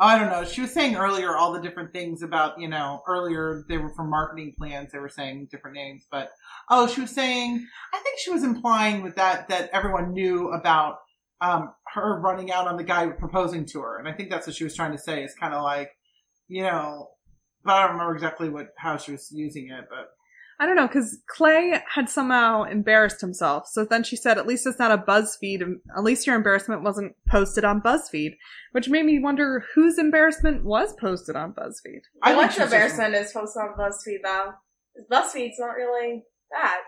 I 0.00 0.16
don't 0.16 0.30
know. 0.30 0.44
She 0.44 0.60
was 0.60 0.72
saying 0.72 0.94
earlier 0.94 1.36
all 1.36 1.52
the 1.52 1.60
different 1.60 1.92
things 1.92 2.22
about, 2.22 2.60
you 2.60 2.68
know, 2.68 3.02
earlier 3.08 3.64
they 3.68 3.78
were 3.78 3.92
from 3.94 4.10
marketing 4.10 4.54
plans. 4.56 4.92
They 4.92 5.00
were 5.00 5.08
saying 5.08 5.48
different 5.50 5.76
names, 5.76 6.06
but 6.08 6.30
oh, 6.70 6.86
she 6.86 7.00
was 7.00 7.10
saying, 7.10 7.66
I 7.92 7.98
think 7.98 8.18
she 8.20 8.30
was 8.30 8.44
implying 8.44 9.02
with 9.02 9.16
that, 9.16 9.48
that 9.48 9.70
everyone 9.72 10.12
knew 10.12 10.52
about, 10.52 10.98
um, 11.40 11.72
her 11.94 12.20
running 12.20 12.52
out 12.52 12.68
on 12.68 12.76
the 12.76 12.84
guy 12.84 13.08
proposing 13.08 13.66
to 13.66 13.80
her. 13.80 13.98
And 13.98 14.08
I 14.08 14.12
think 14.12 14.30
that's 14.30 14.46
what 14.46 14.54
she 14.54 14.64
was 14.64 14.74
trying 14.74 14.92
to 14.92 14.98
say 14.98 15.24
is 15.24 15.34
kind 15.34 15.52
of 15.52 15.62
like, 15.62 15.90
you 16.46 16.62
know, 16.62 17.08
but 17.64 17.74
I 17.74 17.82
don't 17.82 17.92
remember 17.92 18.14
exactly 18.14 18.48
what, 18.48 18.68
how 18.76 18.98
she 18.98 19.12
was 19.12 19.32
using 19.32 19.70
it, 19.70 19.86
but 19.90 20.10
I 20.60 20.66
don't 20.66 20.74
know, 20.74 20.88
because 20.88 21.18
Clay 21.28 21.80
had 21.94 22.08
somehow 22.10 22.64
embarrassed 22.64 23.20
himself. 23.20 23.68
So 23.68 23.84
then 23.84 24.02
she 24.02 24.16
said, 24.16 24.38
at 24.38 24.46
least 24.46 24.66
it's 24.66 24.78
not 24.78 24.90
a 24.90 24.98
BuzzFeed. 24.98 25.62
At 25.96 26.02
least 26.02 26.26
your 26.26 26.34
embarrassment 26.34 26.82
wasn't 26.82 27.12
posted 27.28 27.64
on 27.64 27.80
BuzzFeed. 27.80 28.32
Which 28.72 28.88
made 28.88 29.06
me 29.06 29.20
wonder 29.20 29.64
whose 29.74 29.98
embarrassment 29.98 30.64
was 30.64 30.94
posted 31.00 31.36
on 31.36 31.52
BuzzFeed. 31.52 32.00
I 32.22 32.30
think 32.30 32.42
What's 32.42 32.54
she 32.54 32.60
was 32.60 32.70
just- 32.70 32.72
embarrassment 32.72 33.14
is 33.14 33.32
posted 33.32 33.62
on 33.62 33.74
BuzzFeed 33.78 34.18
though. 34.24 34.52
BuzzFeed's 35.12 35.58
not 35.60 35.76
really 35.76 36.24
that. 36.50 36.80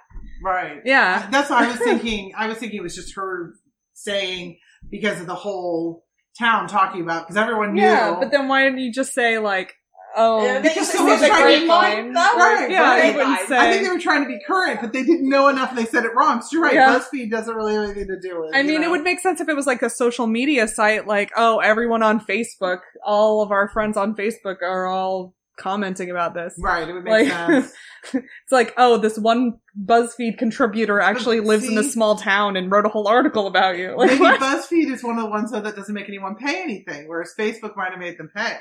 Right. 0.44 0.80
Yeah. 0.84 1.28
That's 1.30 1.48
what 1.50 1.62
I 1.62 1.68
was 1.70 1.78
thinking. 1.84 2.32
I 2.36 2.48
was 2.48 2.58
thinking 2.58 2.80
it 2.80 2.82
was 2.82 2.96
just 2.96 3.14
her 3.14 3.54
saying 3.94 4.58
because 4.90 5.20
of 5.20 5.26
the 5.26 5.34
whole 5.34 6.06
town 6.38 6.66
talking 6.66 7.02
about, 7.02 7.24
because 7.28 7.36
everyone 7.36 7.74
knew. 7.74 7.82
Yeah, 7.82 8.16
but 8.18 8.30
then 8.30 8.48
why 8.48 8.64
didn't 8.64 8.78
you 8.80 8.92
just 8.92 9.12
say, 9.12 9.38
like, 9.38 9.74
oh, 10.16 10.44
Yeah, 10.44 10.54
they 10.60 10.68
because 10.68 10.74
just 10.74 10.92
someone's 10.92 11.20
say 11.20 11.28
trying 11.28 11.60
to 11.60 11.66
grapevine, 11.66 12.14
find- 12.14 12.16
though. 12.16 12.36
Right, 12.36 12.70
yeah, 12.70 12.80
right. 12.82 13.16
I 13.16 13.46
say. 13.46 13.56
I 13.58 13.72
think 13.72 13.84
they 13.84 13.90
were 13.90 14.00
trying 14.00 14.22
to 14.22 14.28
be 14.28 14.38
current, 14.46 14.80
but 14.80 14.92
they 14.92 15.02
didn't 15.02 15.28
know 15.28 15.48
enough 15.48 15.70
and 15.70 15.78
they 15.78 15.84
said 15.86 16.04
it 16.04 16.12
wrong. 16.14 16.42
So 16.42 16.48
you're 16.52 16.62
right. 16.62 16.74
Yeah. 16.74 16.98
BuzzFeed 16.98 17.30
doesn't 17.30 17.54
really 17.54 17.74
have 17.74 17.84
anything 17.84 18.08
to 18.08 18.20
do 18.20 18.40
with 18.40 18.50
it. 18.52 18.56
I 18.56 18.60
you 18.60 18.68
mean, 18.68 18.82
it 18.82 18.90
would 18.90 19.02
make 19.04 19.20
sense 19.20 19.40
if 19.40 19.48
it 19.48 19.54
was 19.56 19.66
like 19.66 19.82
a 19.82 19.90
social 19.90 20.26
media 20.26 20.66
site, 20.68 21.06
like, 21.06 21.30
oh, 21.36 21.58
everyone 21.58 22.02
on 22.02 22.20
Facebook, 22.20 22.80
all 23.04 23.42
of 23.42 23.50
our 23.50 23.68
friends 23.68 23.96
on 23.96 24.14
Facebook 24.14 24.62
are 24.62 24.86
all 24.86 25.34
commenting 25.58 26.10
about 26.10 26.32
this. 26.32 26.54
Right, 26.58 26.88
it 26.88 26.92
would 26.94 27.04
make 27.04 27.28
Like, 27.28 27.28
sense. 27.28 27.72
it's 28.14 28.50
like, 28.52 28.72
oh, 28.78 28.96
this 28.96 29.18
one 29.18 29.58
BuzzFeed 29.78 30.38
contributor 30.38 31.00
actually 31.00 31.40
lives 31.40 31.68
in 31.68 31.76
a 31.76 31.84
small 31.84 32.16
town 32.16 32.56
and 32.56 32.70
wrote 32.72 32.86
a 32.86 32.88
whole 32.88 33.06
article 33.06 33.46
about 33.46 33.76
you. 33.76 33.94
Like, 33.96 34.12
Maybe 34.12 34.20
what? 34.22 34.40
BuzzFeed 34.40 34.90
is 34.90 35.04
one 35.04 35.18
of 35.18 35.24
the 35.24 35.28
ones 35.30 35.50
though 35.52 35.60
that 35.60 35.76
doesn't 35.76 35.94
make 35.94 36.08
anyone 36.08 36.34
pay 36.36 36.62
anything, 36.62 37.06
whereas 37.08 37.34
Facebook 37.38 37.76
might 37.76 37.90
have 37.90 37.98
made 38.00 38.16
them 38.16 38.30
pay. 38.34 38.56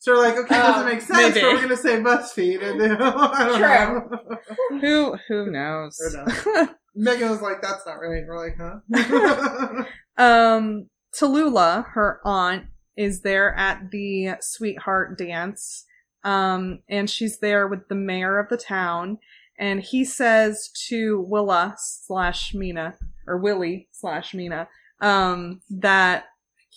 So 0.00 0.12
we're 0.14 0.22
like, 0.22 0.36
okay, 0.38 0.56
it 0.56 0.62
Oh, 0.64 0.72
doesn't 0.72 0.86
make 0.86 1.02
sense, 1.02 1.34
maybe. 1.34 1.40
but 1.46 1.54
we're 1.54 1.60
gonna 1.60 1.76
say 1.76 2.00
BuzzFeed, 2.00 2.62
and 2.62 2.80
then 2.80 2.98
know. 2.98 4.08
who 4.80 5.16
who 5.28 5.50
knows? 5.50 5.98
Who 6.44 6.68
Megan 6.96 7.28
was 7.30 7.42
like, 7.42 7.60
"That's 7.62 7.84
not 7.86 7.94
right." 7.96 8.24
We're 8.26 8.38
like, 8.38 8.56
"Huh?" 8.58 9.84
um, 10.16 10.88
Tallulah, 11.14 11.86
her 11.92 12.20
aunt, 12.24 12.64
is 12.96 13.20
there 13.22 13.54
at 13.56 13.90
the 13.90 14.36
sweetheart 14.40 15.18
dance. 15.18 15.84
Um, 16.24 16.80
and 16.88 17.08
she's 17.08 17.38
there 17.38 17.66
with 17.66 17.88
the 17.88 17.94
mayor 17.94 18.38
of 18.38 18.48
the 18.48 18.56
town. 18.58 19.18
And 19.58 19.80
he 19.80 20.04
says 20.04 20.70
to 20.88 21.20
Willa 21.20 21.76
slash 21.78 22.54
Mina, 22.54 22.94
or 23.26 23.36
Willie 23.38 23.88
slash 23.92 24.32
Mina, 24.34 24.68
um, 25.00 25.60
that 25.70 26.24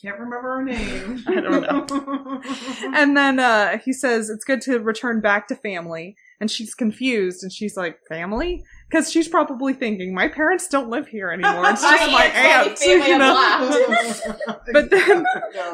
Can't 0.03 0.19
remember 0.19 0.57
her 0.57 0.63
name. 0.65 1.23
I 1.27 1.35
don't 1.39 1.61
know. 1.61 2.41
And 2.93 3.15
then 3.15 3.39
uh, 3.39 3.77
he 3.79 3.93
says 3.93 4.29
it's 4.29 4.43
good 4.43 4.59
to 4.61 4.79
return 4.79 5.21
back 5.21 5.47
to 5.47 5.55
family. 5.55 6.15
And 6.41 6.51
she's 6.51 6.73
confused 6.75 7.41
and 7.41 7.51
she's 7.53 7.77
like, 7.77 7.99
Family? 8.09 8.63
Because 8.89 9.09
she's 9.09 9.29
probably 9.29 9.73
thinking, 9.73 10.13
My 10.13 10.27
parents 10.27 10.67
don't 10.67 10.89
live 10.89 11.07
here 11.07 11.29
anymore. 11.31 11.69
It's 11.69 11.81
just 11.89 12.11
My 12.11 12.11
my 12.11 12.25
aunt. 12.25 12.79
You 12.81 13.17
know? 13.17 14.33
But 14.73 14.89
then- 14.89 15.25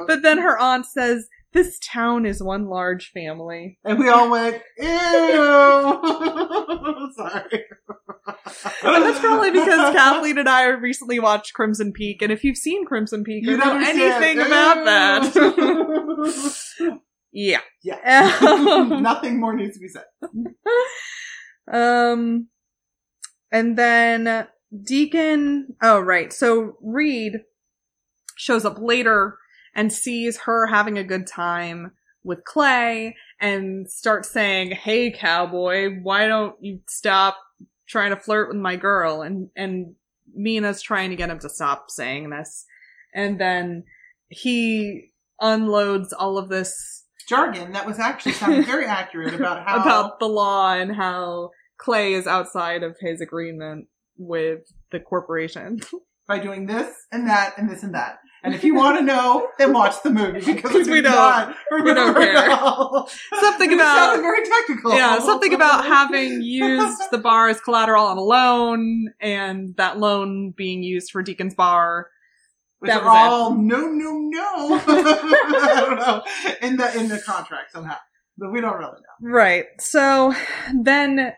But 0.07 0.21
then 0.21 0.37
her 0.37 0.59
aunt 0.59 0.85
says, 0.85 1.27
This 1.51 1.79
town 1.79 2.27
is 2.27 2.43
one 2.43 2.67
large 2.67 3.09
family. 3.11 3.79
and 3.83 3.97
we 3.97 4.07
all 4.07 4.29
went, 4.29 4.61
"Ew." 4.77 4.85
Sorry. 7.15 7.65
And 8.83 9.03
that's 9.03 9.19
probably 9.19 9.51
because 9.51 9.93
Kathleen 9.93 10.37
and 10.37 10.47
I 10.47 10.67
recently 10.67 11.19
watched 11.19 11.53
Crimson 11.53 11.91
Peak. 11.91 12.21
And 12.21 12.31
if 12.31 12.43
you've 12.43 12.57
seen 12.57 12.85
Crimson 12.85 13.23
Peak 13.23 13.45
You 13.45 13.57
know 13.57 13.77
anything 13.77 14.39
about 14.39 14.85
that, 14.85 15.33
that. 15.33 16.99
yeah. 17.31 17.61
yeah. 17.83 18.37
Um, 18.41 18.89
Nothing 19.01 19.39
more 19.39 19.55
needs 19.55 19.75
to 19.75 19.79
be 19.79 19.87
said. 19.87 20.05
Um, 21.71 22.47
and 23.51 23.77
then 23.77 24.47
Deacon. 24.83 25.75
Oh, 25.81 25.99
right. 25.99 26.31
So 26.31 26.77
Reed 26.81 27.39
shows 28.37 28.65
up 28.65 28.77
later 28.79 29.37
and 29.75 29.91
sees 29.91 30.37
her 30.39 30.67
having 30.67 30.97
a 30.97 31.03
good 31.03 31.27
time 31.27 31.91
with 32.23 32.43
Clay 32.43 33.15
and 33.39 33.89
starts 33.89 34.29
saying, 34.29 34.71
"Hey, 34.71 35.11
cowboy, 35.11 35.99
why 36.01 36.27
don't 36.27 36.55
you 36.61 36.81
stop 36.87 37.37
trying 37.87 38.11
to 38.11 38.19
flirt 38.19 38.49
with 38.49 38.57
my 38.57 38.75
girl?" 38.75 39.21
And 39.21 39.49
and 39.55 39.95
Mina's 40.33 40.81
trying 40.81 41.09
to 41.09 41.15
get 41.15 41.29
him 41.29 41.39
to 41.39 41.49
stop 41.49 41.89
saying 41.89 42.29
this, 42.29 42.65
and 43.13 43.39
then 43.39 43.83
he 44.27 45.11
unloads 45.41 46.13
all 46.13 46.37
of 46.37 46.49
this 46.49 47.05
Jargon 47.27 47.73
that 47.73 47.85
was 47.85 47.99
actually 47.99 48.33
sounded 48.33 48.65
very 48.65 48.85
accurate 48.85 49.33
about 49.33 49.63
how 49.67 49.81
about 49.81 50.19
the 50.19 50.27
law 50.27 50.73
and 50.73 50.95
how 50.95 51.51
Clay 51.77 52.13
is 52.13 52.27
outside 52.27 52.83
of 52.83 52.97
his 52.99 53.21
agreement 53.21 53.87
with 54.17 54.61
the 54.91 54.99
corporation. 54.99 55.79
by 56.29 56.39
doing 56.39 56.67
this 56.67 56.95
and 57.11 57.27
that 57.27 57.57
and 57.57 57.69
this 57.69 57.83
and 57.83 57.95
that. 57.95 58.19
And 58.43 58.53
if 58.55 58.63
you 58.63 58.73
want 58.73 58.97
to 58.97 59.03
know, 59.03 59.49
then 59.57 59.73
watch 59.73 60.01
the 60.03 60.09
movie 60.09 60.39
because 60.53 60.71
we, 60.73 60.79
We 60.79 60.95
do 60.97 61.01
don't. 61.03 61.11
not 61.15 61.55
We 61.71 61.77
don't 61.93 62.13
remember 62.15 62.21
care. 62.21 62.51
all. 62.51 63.09
Something 63.39 63.73
about- 63.73 63.95
sounded 63.97 64.21
very 64.21 64.45
technical. 64.47 64.93
yeah, 64.93 65.19
something 65.19 65.53
about 65.53 65.83
having 65.85 66.41
used 66.41 67.01
the 67.11 67.17
bar 67.17 67.49
as 67.49 67.59
collateral 67.59 68.05
on 68.05 68.17
a 68.17 68.21
loan 68.21 69.07
and 69.19 69.75
that 69.77 69.99
loan 69.99 70.51
being 70.55 70.83
used 70.83 71.11
for 71.11 71.21
Deacon's 71.21 71.53
bar. 71.55 72.07
Which 72.79 72.91
that 72.91 73.01
are 73.03 73.05
was 73.05 73.13
it. 73.15 73.29
all 73.29 73.55
no, 73.55 73.87
no, 73.89 74.11
no. 74.19 74.81
I 74.87 75.81
don't 75.85 75.97
know 75.99 76.23
in 76.61 76.77
the 76.77 76.97
in 76.97 77.09
the 77.09 77.19
contract 77.19 77.73
somehow, 77.73 77.97
but 78.37 78.53
we 78.53 78.61
don't 78.61 78.77
really 78.77 78.93
know. 78.93 79.29
Right. 79.29 79.65
So 79.79 80.33
then 80.73 81.33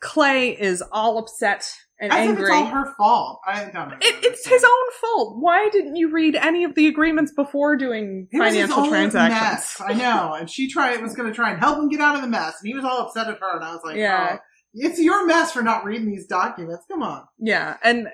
Clay 0.00 0.50
is 0.50 0.82
all 0.92 1.18
upset 1.18 1.70
and 2.00 2.12
As 2.12 2.18
if 2.18 2.28
angry. 2.30 2.44
it's 2.44 2.52
all 2.52 2.66
her 2.66 2.94
fault. 2.96 3.40
I 3.46 3.64
don't 3.64 3.74
know. 3.74 3.96
It, 4.00 4.24
it's 4.24 4.46
his 4.46 4.64
own 4.64 4.92
fault. 5.00 5.36
Why 5.38 5.68
didn't 5.70 5.96
you 5.96 6.10
read 6.10 6.34
any 6.34 6.64
of 6.64 6.74
the 6.74 6.88
agreements 6.88 7.32
before 7.32 7.76
doing 7.76 8.26
It 8.32 8.38
financial 8.38 8.88
transactions? 8.88 9.76
I 9.86 9.92
know, 9.94 10.34
and 10.34 10.50
she 10.50 10.68
tried 10.68 11.00
was 11.00 11.14
going 11.14 11.28
to 11.28 11.34
try 11.34 11.50
and 11.50 11.60
help 11.60 11.78
him 11.78 11.88
get 11.88 12.00
out 12.00 12.16
of 12.16 12.22
the 12.22 12.28
mess, 12.28 12.54
and 12.60 12.68
he 12.68 12.74
was 12.74 12.84
all 12.84 13.02
upset 13.02 13.28
at 13.28 13.38
her, 13.38 13.56
and 13.56 13.64
I 13.64 13.72
was 13.72 13.82
like, 13.84 13.96
Yeah. 13.96 14.36
"Oh, 14.38 14.38
it's 14.74 14.98
your 14.98 15.26
mess 15.26 15.52
for 15.52 15.62
not 15.62 15.84
reading 15.84 16.10
these 16.10 16.26
documents. 16.26 16.84
Come 16.90 17.02
on." 17.02 17.24
Yeah, 17.38 17.76
and 17.84 18.08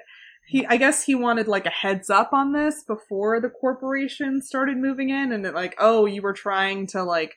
he, 0.46 0.66
I 0.66 0.76
guess 0.76 1.04
he 1.04 1.14
wanted 1.14 1.46
like 1.48 1.64
a 1.66 1.70
heads 1.70 2.10
up 2.10 2.32
on 2.32 2.52
this 2.52 2.82
before 2.84 3.40
the 3.40 3.48
corporation 3.50 4.42
started 4.42 4.76
moving 4.76 5.08
in, 5.10 5.32
and 5.32 5.46
it 5.46 5.54
like, 5.54 5.74
oh, 5.78 6.04
you 6.06 6.20
were 6.22 6.32
trying 6.34 6.86
to 6.88 7.02
like 7.04 7.36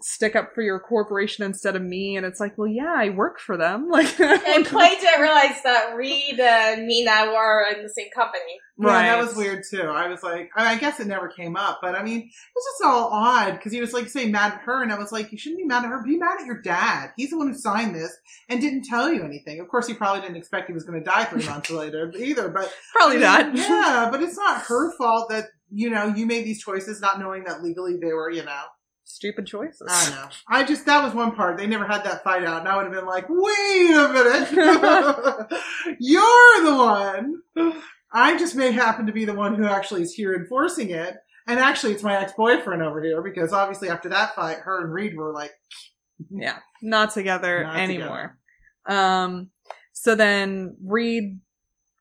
stick 0.00 0.34
up 0.34 0.54
for 0.54 0.62
your 0.62 0.80
corporation 0.80 1.44
instead 1.44 1.76
of 1.76 1.82
me 1.82 2.16
and 2.16 2.24
it's 2.24 2.40
like 2.40 2.56
well 2.56 2.66
yeah 2.66 2.94
i 2.96 3.10
work 3.10 3.38
for 3.38 3.56
them 3.56 3.88
like 3.90 4.18
And 4.18 4.64
Clay 4.64 4.96
didn't 5.00 5.20
realize 5.20 5.62
that 5.64 5.94
Reed 5.96 6.38
and 6.40 6.86
Mina 6.86 7.32
were 7.32 7.66
in 7.74 7.82
the 7.82 7.88
same 7.88 8.08
company. 8.14 8.40
Yeah, 8.78 9.16
that 9.16 9.18
was 9.18 9.36
weird 9.36 9.62
too. 9.68 9.82
I 9.82 10.08
was 10.08 10.22
like, 10.22 10.50
I 10.56 10.74
I 10.74 10.78
guess 10.78 10.98
it 10.98 11.06
never 11.06 11.28
came 11.28 11.56
up, 11.56 11.78
but 11.80 11.94
I 11.94 12.02
mean, 12.02 12.18
it 12.18 12.54
was 12.54 12.64
just 12.64 12.90
all 12.90 13.10
odd 13.12 13.52
because 13.52 13.72
he 13.72 13.80
was 13.80 13.92
like 13.92 14.08
saying 14.08 14.32
mad 14.32 14.54
at 14.54 14.60
her, 14.62 14.82
and 14.82 14.92
I 14.92 14.98
was 14.98 15.12
like, 15.12 15.30
you 15.30 15.38
shouldn't 15.38 15.60
be 15.60 15.64
mad 15.64 15.84
at 15.84 15.90
her. 15.90 16.02
Be 16.02 16.16
mad 16.16 16.40
at 16.40 16.46
your 16.46 16.60
dad. 16.60 17.10
He's 17.16 17.30
the 17.30 17.38
one 17.38 17.48
who 17.48 17.54
signed 17.54 17.94
this 17.94 18.16
and 18.48 18.60
didn't 18.60 18.84
tell 18.84 19.12
you 19.12 19.22
anything. 19.22 19.60
Of 19.60 19.68
course, 19.68 19.86
he 19.86 19.94
probably 19.94 20.22
didn't 20.22 20.36
expect 20.36 20.66
he 20.66 20.72
was 20.72 20.84
going 20.84 20.98
to 20.98 21.04
die 21.04 21.24
three 21.24 21.44
months 21.44 21.70
later 21.70 22.12
either. 22.16 22.48
But 22.48 22.72
probably 22.92 23.24
I 23.24 23.44
mean, 23.44 23.54
not 23.54 23.68
Yeah, 23.68 24.08
but 24.10 24.22
it's 24.22 24.36
not 24.36 24.62
her 24.62 24.96
fault 24.96 25.30
that 25.30 25.46
you 25.70 25.90
know 25.90 26.06
you 26.06 26.26
made 26.26 26.44
these 26.44 26.62
choices 26.62 27.00
not 27.00 27.20
knowing 27.20 27.44
that 27.44 27.62
legally 27.62 27.98
they 28.00 28.12
were, 28.12 28.30
you 28.30 28.44
know. 28.44 28.62
Stupid 29.14 29.46
choices 29.46 29.88
I 29.88 30.10
know. 30.10 30.28
I 30.48 30.64
just 30.64 30.86
that 30.86 31.04
was 31.04 31.14
one 31.14 31.32
part. 31.32 31.56
They 31.56 31.66
never 31.66 31.86
had 31.86 32.04
that 32.04 32.24
fight 32.24 32.44
out, 32.44 32.60
and 32.60 32.68
I 32.68 32.76
would 32.76 32.86
have 32.86 32.94
been 32.94 33.06
like, 33.06 33.26
"Wait 33.28 33.90
a 33.90 34.08
minute, 34.08 35.50
you're 36.00 36.64
the 36.64 36.74
one." 36.76 37.72
I 38.12 38.38
just 38.38 38.54
may 38.54 38.70
happen 38.70 39.06
to 39.06 39.12
be 39.12 39.24
the 39.24 39.34
one 39.34 39.54
who 39.54 39.66
actually 39.66 40.02
is 40.02 40.14
here 40.14 40.34
enforcing 40.34 40.90
it, 40.90 41.16
and 41.46 41.58
actually, 41.58 41.92
it's 41.92 42.02
my 42.02 42.16
ex-boyfriend 42.16 42.82
over 42.82 43.02
here 43.02 43.22
because 43.22 43.52
obviously 43.52 43.88
after 43.88 44.08
that 44.10 44.34
fight, 44.34 44.58
her 44.58 44.84
and 44.84 44.92
Reed 44.92 45.16
were 45.16 45.32
like, 45.32 45.52
yeah 46.30 46.58
not 46.82 47.12
together 47.12 47.64
Not 47.64 47.76
anymore 47.76 48.38
um 48.86 49.50
so 49.92 50.14
then 50.14 50.76
reed 50.84 51.40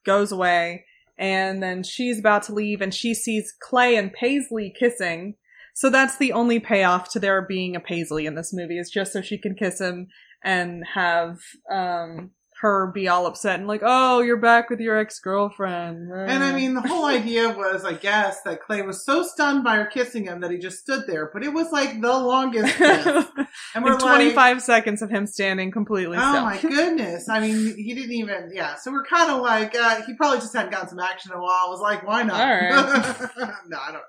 goes 0.05 0.31
away 0.31 0.85
and 1.17 1.61
then 1.61 1.83
she's 1.83 2.19
about 2.19 2.43
to 2.43 2.53
leave 2.53 2.81
and 2.81 2.93
she 2.93 3.13
sees 3.13 3.53
clay 3.59 3.95
and 3.95 4.11
paisley 4.11 4.73
kissing 4.77 5.35
so 5.73 5.89
that's 5.89 6.17
the 6.17 6.31
only 6.31 6.59
payoff 6.59 7.09
to 7.09 7.19
there 7.19 7.41
being 7.41 7.75
a 7.75 7.79
paisley 7.79 8.25
in 8.25 8.35
this 8.35 8.53
movie 8.53 8.77
is 8.77 8.89
just 8.89 9.13
so 9.13 9.21
she 9.21 9.37
can 9.37 9.55
kiss 9.55 9.79
him 9.79 10.07
and 10.43 10.83
have 10.93 11.39
um 11.71 12.31
her 12.63 12.91
be 12.93 13.07
all 13.07 13.27
upset 13.27 13.59
and 13.59 13.67
like 13.67 13.81
oh 13.83 14.21
you're 14.21 14.37
back 14.37 14.69
with 14.69 14.79
your 14.79 14.97
ex-girlfriend 14.97 16.11
and 16.11 16.43
I 16.43 16.53
mean, 16.53 16.73
the 16.73 16.81
whole 16.81 17.05
idea 17.05 17.49
was, 17.49 17.85
I 17.85 17.93
guess, 17.93 18.41
that 18.43 18.61
Clay 18.61 18.81
was 18.81 19.05
so 19.05 19.23
stunned 19.23 19.63
by 19.63 19.75
her 19.75 19.85
kissing 19.85 20.25
him 20.25 20.41
that 20.41 20.51
he 20.51 20.57
just 20.57 20.79
stood 20.79 21.05
there, 21.07 21.29
but 21.33 21.43
it 21.43 21.53
was 21.53 21.71
like 21.71 22.01
the 22.01 22.07
longest 22.07 22.75
kiss, 22.75 23.05
and 23.75 23.83
we're 23.83 23.93
Like 23.93 24.01
like, 24.01 24.15
25 24.15 24.61
seconds 24.61 25.01
of 25.01 25.09
him 25.09 25.25
standing 25.25 25.71
completely 25.71 26.17
Oh 26.17 26.31
still 26.31 26.43
my 26.43 26.57
goodness! 26.59 27.29
I 27.29 27.39
mean, 27.39 27.75
he 27.75 27.93
didn't 27.93 28.13
even. 28.13 28.51
Yeah, 28.53 28.75
so 28.75 28.91
we're 28.91 29.05
kind 29.05 29.31
of 29.31 29.41
like 29.41 29.75
uh, 29.75 30.01
he 30.03 30.13
probably 30.15 30.39
just 30.39 30.55
hadn't 30.55 30.71
gotten 30.71 30.89
some 30.89 30.99
action 30.99 31.31
in 31.31 31.37
a 31.37 31.41
while. 31.41 31.65
I 31.67 31.69
was 31.69 31.81
like, 31.81 32.05
why 32.05 32.23
not? 32.23 32.39
All 32.39 32.47
right. 32.47 33.29
no, 33.67 33.77
I 33.77 33.91
don't. 33.91 34.03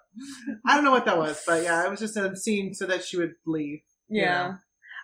I 0.67 0.75
don't 0.75 0.85
know 0.85 0.93
what 0.93 1.07
that 1.07 1.19
was, 1.19 1.43
but 1.47 1.63
yeah, 1.63 1.85
it 1.85 1.91
was 1.91 2.01
just 2.01 2.17
a 2.17 2.37
scene 2.37 2.75
so 2.75 2.87
that 2.87 3.05
she 3.05 3.17
would 3.17 3.33
leave. 3.47 3.81
Yeah. 4.09 4.23
Yeah. 4.23 4.53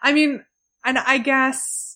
I 0.03 0.13
mean, 0.13 0.45
and 0.85 0.99
I 0.99 1.19
guess 1.19 1.90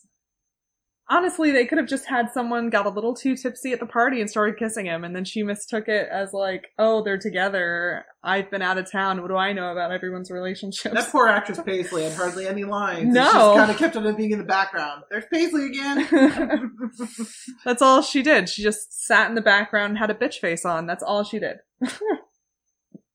honestly, 1.09 1.51
they 1.51 1.67
could 1.67 1.79
have 1.79 1.89
just 1.89 2.07
had 2.07 2.31
someone 2.33 2.71
got 2.71 2.87
a 2.87 2.91
little 2.91 3.15
too 3.15 3.37
tipsy 3.37 3.73
at 3.73 3.81
the 3.81 3.87
party 3.87 4.21
and 4.21 4.31
started 4.31 4.57
kissing 4.57 4.87
him, 4.87 5.05
and 5.05 5.15
then 5.15 5.25
she 5.25 5.43
mistook 5.43 5.89
it 5.89 6.09
as 6.11 6.33
like, 6.33 6.69
oh, 6.79 7.03
they're 7.03 7.19
together. 7.19 8.05
I've 8.23 8.51
been 8.51 8.63
out 8.63 8.79
of 8.79 8.91
town. 8.91 9.21
What 9.21 9.29
do 9.29 9.37
I 9.37 9.53
know 9.53 9.71
about 9.71 9.93
everyone's 9.93 10.31
relationships? 10.31 10.95
That 10.95 11.11
poor 11.11 11.29
actress 11.29 11.61
Paisley 11.61 12.05
had 12.05 12.13
hardly 12.15 12.47
any 12.47 12.65
lines. 12.65 13.13
No. 13.13 13.25
she 13.25 13.33
just 13.33 13.57
kind 13.57 13.71
of 13.71 13.77
kept 13.77 13.97
on 13.97 14.15
being 14.17 14.31
in 14.31 14.39
the 14.39 14.45
background. 14.45 15.03
There's 15.11 15.25
Paisley 15.33 15.67
again. 15.67 16.09
That's 17.65 17.83
all 17.83 18.03
she 18.03 18.23
did. 18.23 18.49
She 18.49 18.63
just 18.63 19.07
sat 19.07 19.29
in 19.29 19.35
the 19.35 19.43
background 19.43 19.91
and 19.91 19.99
had 19.99 20.11
a 20.11 20.15
bitch 20.15 20.37
face 20.37 20.65
on. 20.65 20.87
That's 20.87 21.03
all 21.03 21.25
she 21.25 21.39
did. 21.39 21.59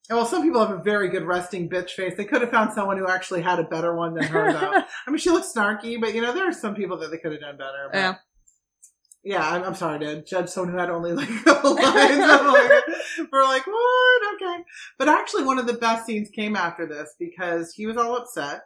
well, 0.09 0.25
some 0.25 0.41
people 0.41 0.65
have 0.65 0.75
a 0.75 0.81
very 0.81 1.09
good 1.09 1.23
resting 1.23 1.69
bitch 1.69 1.91
face. 1.91 2.15
They 2.17 2.25
could 2.25 2.41
have 2.41 2.49
found 2.49 2.73
someone 2.73 2.97
who 2.97 3.07
actually 3.07 3.41
had 3.41 3.59
a 3.59 3.63
better 3.63 3.95
one 3.95 4.15
than 4.15 4.23
her, 4.23 4.51
though. 4.51 4.81
I 5.07 5.11
mean, 5.11 5.17
she 5.17 5.29
looks 5.29 5.53
snarky, 5.55 6.01
but 6.01 6.15
you 6.15 6.21
know, 6.21 6.33
there 6.33 6.47
are 6.47 6.53
some 6.53 6.75
people 6.75 6.97
that 6.99 7.11
they 7.11 7.17
could 7.17 7.31
have 7.31 7.41
done 7.41 7.57
better. 7.57 7.89
But 7.91 7.97
Yeah. 7.97 8.15
Yeah, 9.21 9.47
I'm, 9.47 9.63
I'm 9.63 9.75
sorry 9.75 9.99
to 9.99 10.23
judge 10.23 10.47
someone 10.47 10.73
who 10.73 10.79
had 10.79 10.89
only 10.89 11.11
like 11.11 11.29
a 11.41 11.43
couple 11.43 11.75
lines. 11.75 12.17
Like, 12.17 12.83
we're 13.31 13.43
like, 13.43 13.67
what? 13.67 14.35
Okay. 14.35 14.63
But 14.97 15.09
actually, 15.09 15.43
one 15.43 15.59
of 15.59 15.67
the 15.67 15.73
best 15.73 16.05
scenes 16.05 16.29
came 16.29 16.55
after 16.55 16.87
this 16.87 17.15
because 17.19 17.73
he 17.73 17.85
was 17.85 17.97
all 17.97 18.15
upset. 18.15 18.61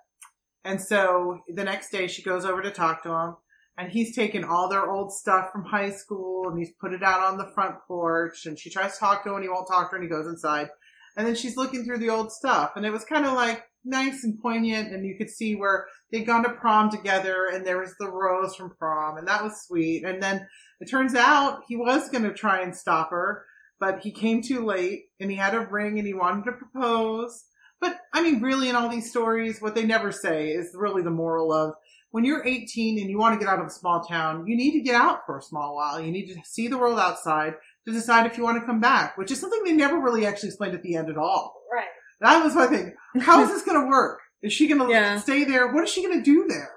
And 0.64 0.80
so 0.80 1.40
the 1.50 1.64
next 1.64 1.90
day 1.92 2.08
she 2.08 2.24
goes 2.24 2.46
over 2.46 2.62
to 2.62 2.72
talk 2.72 3.04
to 3.04 3.12
him 3.12 3.36
and 3.78 3.92
he's 3.92 4.16
taken 4.16 4.44
all 4.44 4.70
their 4.70 4.90
old 4.90 5.12
stuff 5.12 5.52
from 5.52 5.66
high 5.66 5.90
school 5.90 6.48
and 6.48 6.58
he's 6.58 6.72
put 6.80 6.94
it 6.94 7.04
out 7.04 7.22
on 7.22 7.38
the 7.38 7.52
front 7.54 7.76
porch 7.88 8.46
and 8.46 8.58
she 8.58 8.70
tries 8.70 8.94
to 8.94 9.00
talk 9.00 9.24
to 9.24 9.30
him 9.30 9.36
and 9.36 9.44
he 9.44 9.50
won't 9.50 9.68
talk 9.68 9.90
to 9.90 9.96
her 9.96 10.02
and 10.02 10.04
he 10.04 10.10
goes 10.10 10.28
inside. 10.28 10.70
And 11.16 11.28
then 11.28 11.36
she's 11.36 11.58
looking 11.58 11.84
through 11.84 12.00
the 12.00 12.10
old 12.10 12.32
stuff 12.32 12.72
and 12.76 12.86
it 12.86 12.92
was 12.92 13.06
kind 13.06 13.26
of 13.26 13.34
like 13.34 13.64
nice 13.86 14.24
and 14.24 14.40
poignant 14.42 14.94
and 14.94 15.06
you 15.06 15.16
could 15.18 15.30
see 15.30 15.56
where 15.56 15.88
they'd 16.12 16.26
gone 16.26 16.44
to 16.44 16.50
prom 16.50 16.90
together 16.90 17.48
and 17.54 17.66
there 17.66 17.80
was 17.80 17.94
the 18.00 18.10
rose 18.10 18.56
from 18.56 18.76
prom 18.78 19.18
and 19.18 19.28
that 19.28 19.44
was 19.44 19.66
sweet. 19.68 20.04
And 20.04 20.22
then 20.22 20.48
it 20.80 20.90
turns 20.90 21.16
out 21.16 21.64
he 21.68 21.76
was 21.76 22.10
going 22.10 22.24
to 22.24 22.34
try 22.34 22.62
and 22.62 22.76
stop 22.76 23.12
her, 23.12 23.46
but 23.80 24.00
he 24.00 24.12
came 24.12 24.42
too 24.42 24.66
late 24.66 25.06
and 25.20 25.30
he 25.30 25.38
had 25.38 25.54
a 25.54 25.68
ring 25.68 26.00
and 26.00 26.08
he 26.08 26.14
wanted 26.14 26.46
to 26.46 26.54
propose. 26.54 27.46
But 27.80 28.00
I 28.14 28.22
mean, 28.22 28.42
really, 28.42 28.70
in 28.70 28.76
all 28.76 28.90
these 28.90 29.10
stories, 29.10 29.62
what 29.62 29.76
they 29.76 29.86
never 29.86 30.12
say 30.12 30.52
is 30.52 30.74
really 30.74 31.04
the 31.04 31.12
moral 31.12 31.52
of 31.52 31.74
when 32.12 32.24
you're 32.24 32.46
18 32.46 33.00
and 33.00 33.10
you 33.10 33.18
want 33.18 33.34
to 33.34 33.44
get 33.44 33.52
out 33.52 33.60
of 33.60 33.66
a 33.66 33.72
small 33.72 34.02
town, 34.02 34.46
you 34.46 34.56
need 34.56 34.74
to 34.74 34.82
get 34.82 34.96
out 34.96 35.26
for 35.26 35.38
a 35.38 35.42
small 35.42 35.76
while. 35.76 36.00
You 36.00 36.12
need 36.12 36.28
to 36.28 36.40
see 36.46 36.68
the 36.68 36.78
world 36.78 37.00
outside 37.00 37.56
to 37.88 37.94
decide 37.94 38.26
if 38.26 38.38
you 38.38 38.44
want 38.44 38.60
to 38.60 38.66
come 38.66 38.80
back, 38.80 39.18
which 39.18 39.32
is 39.32 39.40
something 39.40 39.62
they 39.64 39.74
never 39.74 40.00
really 40.00 40.26
actually 40.26 40.50
explained 40.50 40.76
at 40.76 40.84
the 40.84 40.96
end 40.96 41.10
at 41.10 41.18
all. 41.18 41.54
Right. 41.74 41.88
That 42.22 42.44
was 42.44 42.56
my 42.56 42.68
thing. 42.68 42.94
How 43.22 43.42
is 43.44 43.50
this 43.50 43.64
going 43.64 43.82
to 43.82 43.88
work? 43.88 44.20
Is 44.42 44.54
she 44.54 44.68
going 44.68 44.82
to 44.82 44.90
Yeah. 44.90 45.20
stay 45.20 45.44
there? 45.44 45.72
What 45.74 45.84
is 45.84 45.90
she 45.90 46.04
going 46.06 46.18
to 46.18 46.24
do 46.24 46.46
there? 46.48 46.70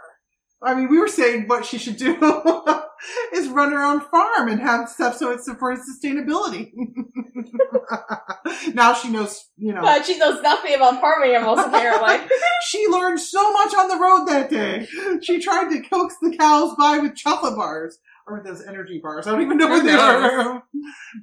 I 0.63 0.75
mean, 0.75 0.89
we 0.89 0.99
were 0.99 1.07
saying 1.09 1.47
what 1.49 1.65
she 1.67 1.77
should 1.79 1.97
do 1.99 2.15
is 3.35 3.49
run 3.49 3.73
her 3.73 3.85
own 3.85 4.01
farm 4.01 4.49
and 4.49 4.59
have 4.61 4.89
stuff 4.89 5.17
so 5.17 5.31
it's 5.31 5.49
for 5.53 5.77
sustainability. 5.77 6.73
now 8.75 8.95
she 8.95 9.11
knows, 9.11 9.45
you 9.59 9.73
know, 9.75 9.83
But 9.83 10.07
she 10.07 10.17
knows 10.19 10.43
nothing 10.43 10.75
about 10.75 11.01
farming 11.01 11.35
animals, 11.35 11.61
apparently. 11.61 12.27
she 12.67 12.87
learned 12.89 13.21
so 13.21 13.53
much 13.53 13.75
on 13.75 13.89
the 13.89 13.97
road 13.97 14.25
that 14.27 14.51
day. 14.51 14.87
She 15.23 15.41
tried 15.41 15.71
to 15.71 15.83
coax 15.89 16.15
the 16.23 16.37
cows 16.37 16.75
by 16.79 16.99
with 16.99 17.17
chocolate 17.17 17.57
bars 17.57 17.99
or 18.27 18.43
those 18.45 18.67
energy 18.67 19.01
bars. 19.03 19.27
I 19.27 19.33
don't 19.33 19.43
even 19.43 19.57
know 19.57 19.69
what 19.69 19.85
they 19.85 19.93
are. 19.93 20.63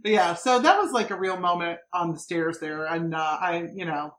But 0.02 0.12
yeah, 0.12 0.34
so 0.36 0.60
that 0.60 0.78
was 0.78 0.92
like 0.92 1.12
a 1.12 1.18
real 1.18 1.38
moment 1.38 1.80
on 1.94 2.14
the 2.14 2.20
stairs 2.20 2.60
there, 2.60 2.86
and 2.86 3.14
uh, 3.14 3.38
I, 3.40 3.68
you 3.74 3.86
know, 3.86 4.16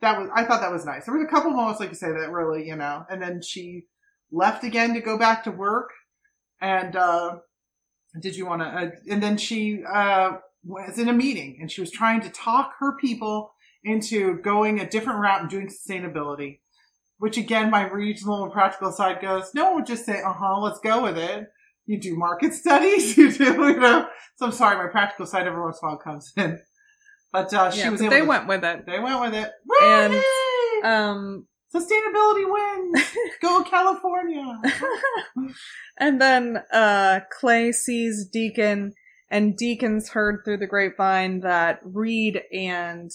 that 0.00 0.18
was 0.18 0.28
I 0.34 0.44
thought 0.44 0.60
that 0.60 0.72
was 0.72 0.84
nice. 0.84 1.06
There 1.06 1.14
was 1.14 1.24
a 1.24 1.30
couple 1.30 1.50
moments, 1.50 1.80
like 1.80 1.90
you 1.90 1.94
say, 1.94 2.08
that 2.08 2.30
really, 2.30 2.66
you 2.66 2.76
know, 2.76 3.04
and 3.08 3.22
then 3.22 3.40
she 3.42 3.84
left 4.30 4.64
again 4.64 4.94
to 4.94 5.00
go 5.00 5.16
back 5.16 5.44
to 5.44 5.50
work, 5.50 5.90
and 6.60 6.96
uh, 6.96 7.36
did 8.20 8.36
you 8.36 8.46
want 8.46 8.62
to? 8.62 8.66
Uh, 8.66 8.90
and 9.10 9.22
then 9.22 9.36
she 9.36 9.82
uh, 9.92 10.32
was 10.64 10.98
in 10.98 11.08
a 11.08 11.12
meeting, 11.12 11.58
and 11.60 11.70
she 11.70 11.80
was 11.80 11.90
trying 11.90 12.20
to 12.22 12.30
talk 12.30 12.74
her 12.80 12.96
people 12.96 13.52
into 13.84 14.38
going 14.40 14.80
a 14.80 14.88
different 14.88 15.20
route 15.20 15.42
and 15.42 15.50
doing 15.50 15.68
sustainability. 15.68 16.60
Which 17.18 17.36
again, 17.36 17.70
my 17.70 17.88
regional 17.88 18.42
and 18.42 18.52
practical 18.52 18.90
side 18.90 19.22
goes, 19.22 19.54
no 19.54 19.66
one 19.66 19.74
would 19.76 19.86
just 19.86 20.04
say, 20.04 20.20
uh 20.20 20.32
huh, 20.32 20.60
let's 20.60 20.80
go 20.80 21.02
with 21.02 21.16
it. 21.16 21.46
You 21.86 22.00
do 22.00 22.16
market 22.16 22.54
studies, 22.54 23.16
you 23.16 23.30
do, 23.30 23.44
you 23.44 23.78
know. 23.78 24.08
So 24.36 24.46
I'm 24.46 24.52
sorry, 24.52 24.76
my 24.76 24.90
practical 24.90 25.26
side 25.26 25.46
every 25.46 25.60
once 25.60 25.78
in 25.82 25.88
a 25.88 25.90
while 25.90 25.98
comes 25.98 26.32
in. 26.36 26.58
But 27.32 27.52
uh, 27.52 27.70
she 27.70 27.80
yeah, 27.80 27.90
was 27.90 28.00
but 28.00 28.06
able 28.06 28.14
they 28.14 28.20
to, 28.20 28.26
went 28.26 28.48
with 28.48 28.64
it. 28.64 28.86
they 28.86 29.00
went 29.00 29.20
with 29.20 29.34
it. 29.34 29.50
And, 29.82 30.12
Yay! 30.14 30.88
Um, 30.88 31.46
Sustainability 31.74 32.44
wins. 32.46 33.04
Go 33.42 33.64
California. 33.64 34.60
and 35.98 36.20
then 36.20 36.62
uh, 36.72 37.20
Clay 37.40 37.72
sees 37.72 38.28
Deacon, 38.32 38.92
and 39.28 39.56
Deacon's 39.56 40.10
heard 40.10 40.42
through 40.44 40.58
the 40.58 40.68
grapevine 40.68 41.40
that 41.40 41.80
Reed 41.82 42.42
and 42.52 43.10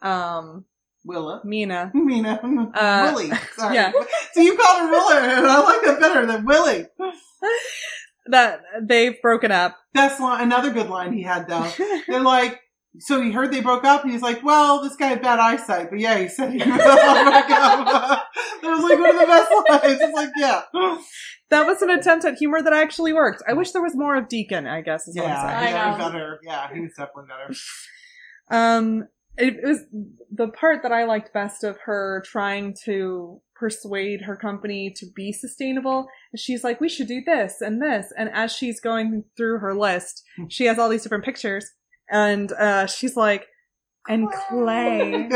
um, 0.00 0.66
Willa. 1.04 1.42
Mina. 1.44 1.90
Mina. 1.92 2.70
Uh, 2.72 3.10
Willie. 3.12 3.32
Sorry. 3.56 3.74
yeah. 3.74 3.90
So 4.32 4.40
you 4.40 4.56
called 4.56 4.78
her 4.78 4.90
Willa, 4.90 5.20
and 5.20 5.46
I 5.46 5.60
like 5.60 5.82
that 5.82 6.00
better 6.00 6.24
than 6.24 6.44
Willie. 6.46 6.86
That 8.26 8.60
they've 8.82 9.20
broken 9.20 9.50
up. 9.50 9.76
That's 9.94 10.20
li- 10.20 10.36
another 10.38 10.70
good 10.72 10.88
line 10.88 11.12
he 11.12 11.22
had, 11.22 11.48
though. 11.48 11.70
They're 12.08 12.20
like, 12.20 12.60
so 13.00 13.20
he 13.22 13.32
heard 13.32 13.52
they 13.52 13.60
broke 13.60 13.84
up, 13.84 14.02
and 14.04 14.12
he's 14.12 14.22
like, 14.22 14.42
well, 14.44 14.82
this 14.82 14.96
guy 14.96 15.08
had 15.08 15.22
bad 15.22 15.38
eyesight, 15.38 15.88
but 15.90 15.98
yeah, 15.98 16.18
he 16.18 16.28
said 16.28 16.52
he 16.52 16.58
would 16.58 16.66
break 16.66 16.80
up. 16.86 18.26
That 18.62 18.70
was 18.76 18.84
like 18.84 18.98
one 19.00 19.10
of 19.10 19.20
the 19.20 19.26
best 19.26 19.50
lines. 19.90 20.00
It's 20.00 20.14
like, 20.14 20.28
yeah. 20.36 20.62
that 21.50 21.66
was 21.66 21.82
an 21.82 21.90
attempt 21.90 22.24
at 22.24 22.36
humor 22.36 22.62
that 22.62 22.72
actually 22.72 23.12
worked. 23.12 23.42
I 23.48 23.54
wish 23.54 23.72
there 23.72 23.82
was 23.82 23.96
more 23.96 24.14
of 24.14 24.28
Deacon. 24.28 24.68
I 24.68 24.82
guess 24.82 25.08
is 25.08 25.16
what 25.16 25.24
I'm 25.24 25.30
Yeah, 25.30 25.42
saying. 25.42 25.56
I 25.56 25.70
yeah, 25.70 25.92
he 25.92 25.98
know. 25.98 26.04
better. 26.06 26.40
Yeah, 26.44 26.72
he 26.72 26.80
was 26.80 26.92
definitely 26.96 27.24
better. 27.28 27.54
Um, 28.50 29.08
it, 29.36 29.56
it 29.56 29.66
was 29.66 29.80
the 30.30 30.46
part 30.48 30.82
that 30.84 30.92
I 30.92 31.06
liked 31.06 31.32
best 31.34 31.64
of 31.64 31.76
her 31.86 32.22
trying 32.24 32.76
to 32.84 33.40
persuade 33.62 34.22
her 34.22 34.34
company 34.34 34.92
to 34.96 35.06
be 35.14 35.32
sustainable. 35.32 36.08
And 36.32 36.40
She's 36.40 36.64
like, 36.64 36.80
we 36.80 36.88
should 36.88 37.06
do 37.06 37.22
this 37.24 37.60
and 37.60 37.80
this. 37.80 38.12
And 38.18 38.28
as 38.32 38.52
she's 38.52 38.80
going 38.80 39.22
through 39.36 39.60
her 39.60 39.72
list, 39.72 40.24
she 40.48 40.64
has 40.64 40.80
all 40.80 40.88
these 40.88 41.04
different 41.04 41.24
pictures. 41.24 41.64
And 42.10 42.50
uh, 42.50 42.86
she's 42.86 43.16
like, 43.16 43.46
and 44.08 44.28
Clay. 44.32 45.12
and 45.12 45.32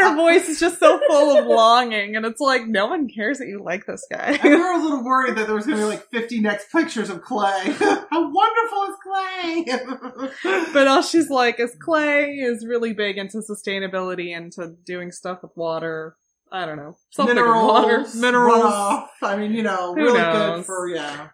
her 0.00 0.16
voice 0.16 0.48
is 0.48 0.58
just 0.58 0.78
so 0.78 0.98
full 1.06 1.36
of 1.36 1.44
longing, 1.44 2.16
and 2.16 2.24
it's 2.24 2.40
like 2.40 2.66
no 2.66 2.86
one 2.86 3.06
cares 3.06 3.36
that 3.36 3.48
you 3.48 3.62
like 3.62 3.84
this 3.84 4.02
guy. 4.10 4.38
I 4.42 4.48
were 4.48 4.72
a 4.72 4.82
little 4.82 5.04
worried 5.04 5.36
that 5.36 5.46
there 5.46 5.54
was 5.54 5.66
going 5.66 5.76
to 5.76 5.84
be 5.84 5.90
like 5.90 6.08
50 6.10 6.40
next 6.40 6.72
pictures 6.72 7.10
of 7.10 7.20
Clay. 7.20 7.64
How 8.10 8.32
wonderful 8.32 8.82
is 8.88 10.30
Clay? 10.42 10.68
but 10.72 10.88
all 10.88 11.02
she's 11.02 11.28
like 11.28 11.60
is 11.60 11.76
Clay 11.78 12.30
is 12.30 12.64
really 12.66 12.94
big 12.94 13.18
into 13.18 13.42
sustainability, 13.42 14.34
into 14.34 14.74
doing 14.86 15.12
stuff 15.12 15.42
with 15.42 15.52
water. 15.54 16.16
I 16.52 16.66
don't 16.66 16.76
know 16.76 16.96
something 17.10 17.36
with 17.36 17.44
water, 17.46 17.86
minerals, 17.86 18.14
minerals. 18.16 18.64
runoff. 18.64 19.06
I 19.22 19.36
mean, 19.36 19.52
you 19.52 19.62
know, 19.62 19.94
Who 19.94 20.02
really 20.02 20.18
knows? 20.18 20.56
good 20.58 20.66
for 20.66 20.88
yeah 20.88 21.28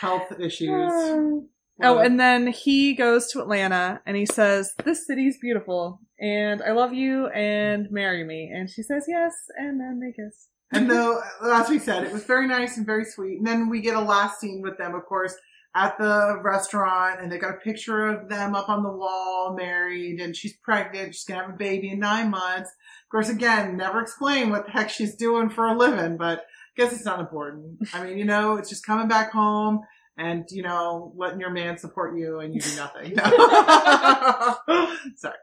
health 0.00 0.32
issues. 0.40 1.42
Oh, 1.82 1.96
and 1.96 2.20
then 2.20 2.48
he 2.48 2.92
goes 2.92 3.28
to 3.28 3.40
Atlanta 3.40 4.02
and 4.04 4.14
he 4.14 4.26
says, 4.26 4.74
This 4.84 5.06
city's 5.06 5.38
beautiful 5.40 5.98
and 6.20 6.60
I 6.62 6.72
love 6.72 6.92
you 6.92 7.28
and 7.28 7.90
marry 7.90 8.22
me. 8.22 8.50
And 8.54 8.68
she 8.68 8.82
says 8.82 9.06
yes, 9.08 9.32
and 9.56 9.80
then 9.80 9.98
they 9.98 10.12
kiss. 10.12 10.48
And 10.72 10.90
though, 10.90 11.22
as 11.42 11.70
we 11.70 11.78
said, 11.78 12.04
it 12.04 12.12
was 12.12 12.24
very 12.24 12.46
nice 12.46 12.76
and 12.76 12.84
very 12.84 13.06
sweet. 13.06 13.38
And 13.38 13.46
then 13.46 13.70
we 13.70 13.80
get 13.80 13.96
a 13.96 14.00
last 14.00 14.40
scene 14.40 14.60
with 14.62 14.76
them, 14.76 14.94
of 14.94 15.06
course, 15.06 15.34
at 15.74 15.96
the 15.98 16.40
restaurant, 16.42 17.20
and 17.20 17.30
they 17.30 17.38
got 17.38 17.54
a 17.54 17.58
picture 17.58 18.06
of 18.06 18.28
them 18.28 18.54
up 18.54 18.68
on 18.68 18.82
the 18.82 18.90
wall, 18.90 19.54
married, 19.56 20.20
and 20.20 20.36
she's 20.36 20.56
pregnant. 20.56 21.14
She's 21.14 21.24
gonna 21.24 21.42
have 21.42 21.50
a 21.50 21.56
baby 21.56 21.90
in 21.90 22.00
nine 22.00 22.30
months. 22.30 22.70
Of 22.70 23.10
course, 23.10 23.28
again, 23.28 23.76
never 23.76 24.00
explain 24.00 24.50
what 24.50 24.66
the 24.66 24.72
heck 24.72 24.90
she's 24.90 25.14
doing 25.14 25.48
for 25.48 25.66
a 25.66 25.76
living, 25.76 26.16
but 26.16 26.40
I 26.40 26.42
guess 26.76 26.92
it's 26.92 27.04
not 27.04 27.20
important. 27.20 27.78
I 27.92 28.04
mean, 28.04 28.18
you 28.18 28.24
know, 28.24 28.56
it's 28.56 28.68
just 28.68 28.84
coming 28.84 29.06
back 29.06 29.32
home 29.32 29.80
and, 30.16 30.44
you 30.50 30.62
know, 30.62 31.12
letting 31.16 31.40
your 31.40 31.50
man 31.50 31.78
support 31.78 32.16
you 32.16 32.40
and 32.40 32.54
you 32.54 32.60
do 32.60 32.76
nothing. 32.76 33.16
Sorry. 35.16 35.34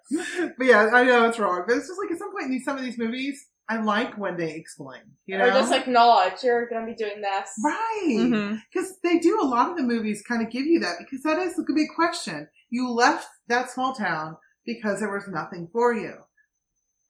But 0.58 0.66
yeah, 0.66 0.90
I 0.94 1.04
know 1.04 1.28
it's 1.28 1.40
wrong, 1.40 1.64
but 1.68 1.78
it's 1.78 1.88
just 1.88 2.00
like 2.00 2.12
at 2.12 2.20
some 2.20 2.32
point 2.32 2.52
in 2.52 2.62
some 2.64 2.78
of 2.78 2.84
these 2.84 2.98
movies, 2.98 3.46
I 3.70 3.82
like 3.82 4.18
when 4.18 4.38
they 4.38 4.54
explain, 4.56 5.02
you 5.26 5.38
know? 5.38 5.46
Or 5.46 5.50
just 5.52 5.74
acknowledge 5.74 6.42
you're 6.44 6.68
gonna 6.70 6.86
be 6.86 6.96
doing 6.96 7.22
this. 7.22 7.50
Right. 7.64 8.06
Mm-hmm. 8.18 8.56
Because 8.72 8.94
they 9.04 9.20
do 9.20 9.40
a 9.42 9.46
lot 9.46 9.70
of 9.70 9.78
the 9.78 9.84
movies 9.84 10.24
kind 10.28 10.42
of 10.42 10.50
give 10.52 10.66
you 10.66 10.80
that 10.80 10.96
because 11.00 11.22
that 11.24 11.38
is 11.40 11.60
a 11.60 11.64
big 11.74 11.90
question. 11.96 12.48
You 12.70 12.90
left 12.90 13.28
that 13.48 13.70
small 13.70 13.94
town 13.94 14.38
because 14.66 15.00
there 15.00 15.12
was 15.12 15.28
nothing 15.28 15.68
for 15.72 15.94
you. 15.94 16.14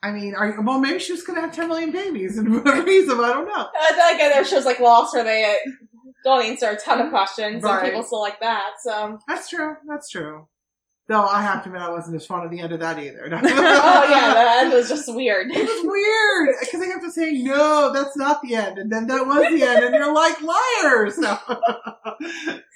I 0.04 0.12
mean, 0.12 0.36
are 0.36 0.48
you, 0.48 0.62
well, 0.62 0.80
maybe 0.80 1.00
she 1.00 1.12
was 1.12 1.24
going 1.24 1.36
to 1.36 1.42
have 1.42 1.56
10 1.56 1.68
million 1.68 1.92
babies 1.92 2.38
and 2.38 2.48
for 2.54 2.60
whatever 2.62 2.84
reason, 2.86 3.20
I 3.20 3.30
don't 3.34 3.48
know. 3.48 3.68
And 3.90 3.98
then 3.98 4.16
again, 4.16 4.30
there 4.32 4.42
are 4.42 4.46
shows 4.46 4.66
like 4.66 4.80
Lost 4.80 5.14
where 5.16 5.24
they 5.24 5.44
uh, 5.44 5.72
don't 6.24 6.46
answer 6.46 6.70
a 6.70 6.78
ton 6.78 7.02
of 7.02 7.10
questions, 7.10 7.64
Right. 7.64 7.80
and 7.80 7.86
people 7.88 8.04
still 8.04 8.22
like 8.22 8.40
that. 8.40 8.74
So, 8.84 9.20
That's 9.28 9.50
true. 9.50 9.76
That's 9.88 10.10
true. 10.10 10.48
Though 11.08 11.26
I 11.26 11.42
have 11.42 11.64
to 11.64 11.70
admit, 11.70 11.82
I 11.82 11.90
wasn't 11.90 12.18
as 12.18 12.26
fond 12.26 12.44
of 12.44 12.52
the 12.52 12.60
end 12.60 12.74
of 12.74 12.82
that 12.82 13.00
either. 13.00 13.22
oh 13.32 14.08
yeah, 14.10 14.34
the 14.34 14.66
end 14.66 14.74
was 14.74 14.90
just 14.90 15.14
weird. 15.14 15.50
It 15.50 15.64
was 15.64 15.86
weird 15.86 16.56
because 16.60 16.82
they 16.82 16.88
have 16.88 17.02
to 17.02 17.12
say 17.12 17.32
no, 17.32 17.94
that's 17.94 18.18
not 18.18 18.42
the 18.42 18.56
end, 18.56 18.78
and 18.78 18.92
then 18.92 19.08
that 19.08 19.26
was 19.26 19.38
the 19.50 19.64
end, 19.64 19.86
and 19.86 19.96
you're 19.96 20.14
like 20.14 20.36
liars. 20.42 21.16
So, 21.16 21.38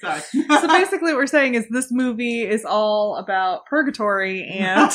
sorry. 0.00 0.20
So 0.30 0.66
basically, 0.68 1.12
what 1.12 1.16
we're 1.16 1.26
saying 1.26 1.56
is 1.56 1.66
this 1.68 1.92
movie 1.92 2.40
is 2.40 2.64
all 2.64 3.16
about 3.16 3.66
purgatory, 3.66 4.48
and 4.48 4.90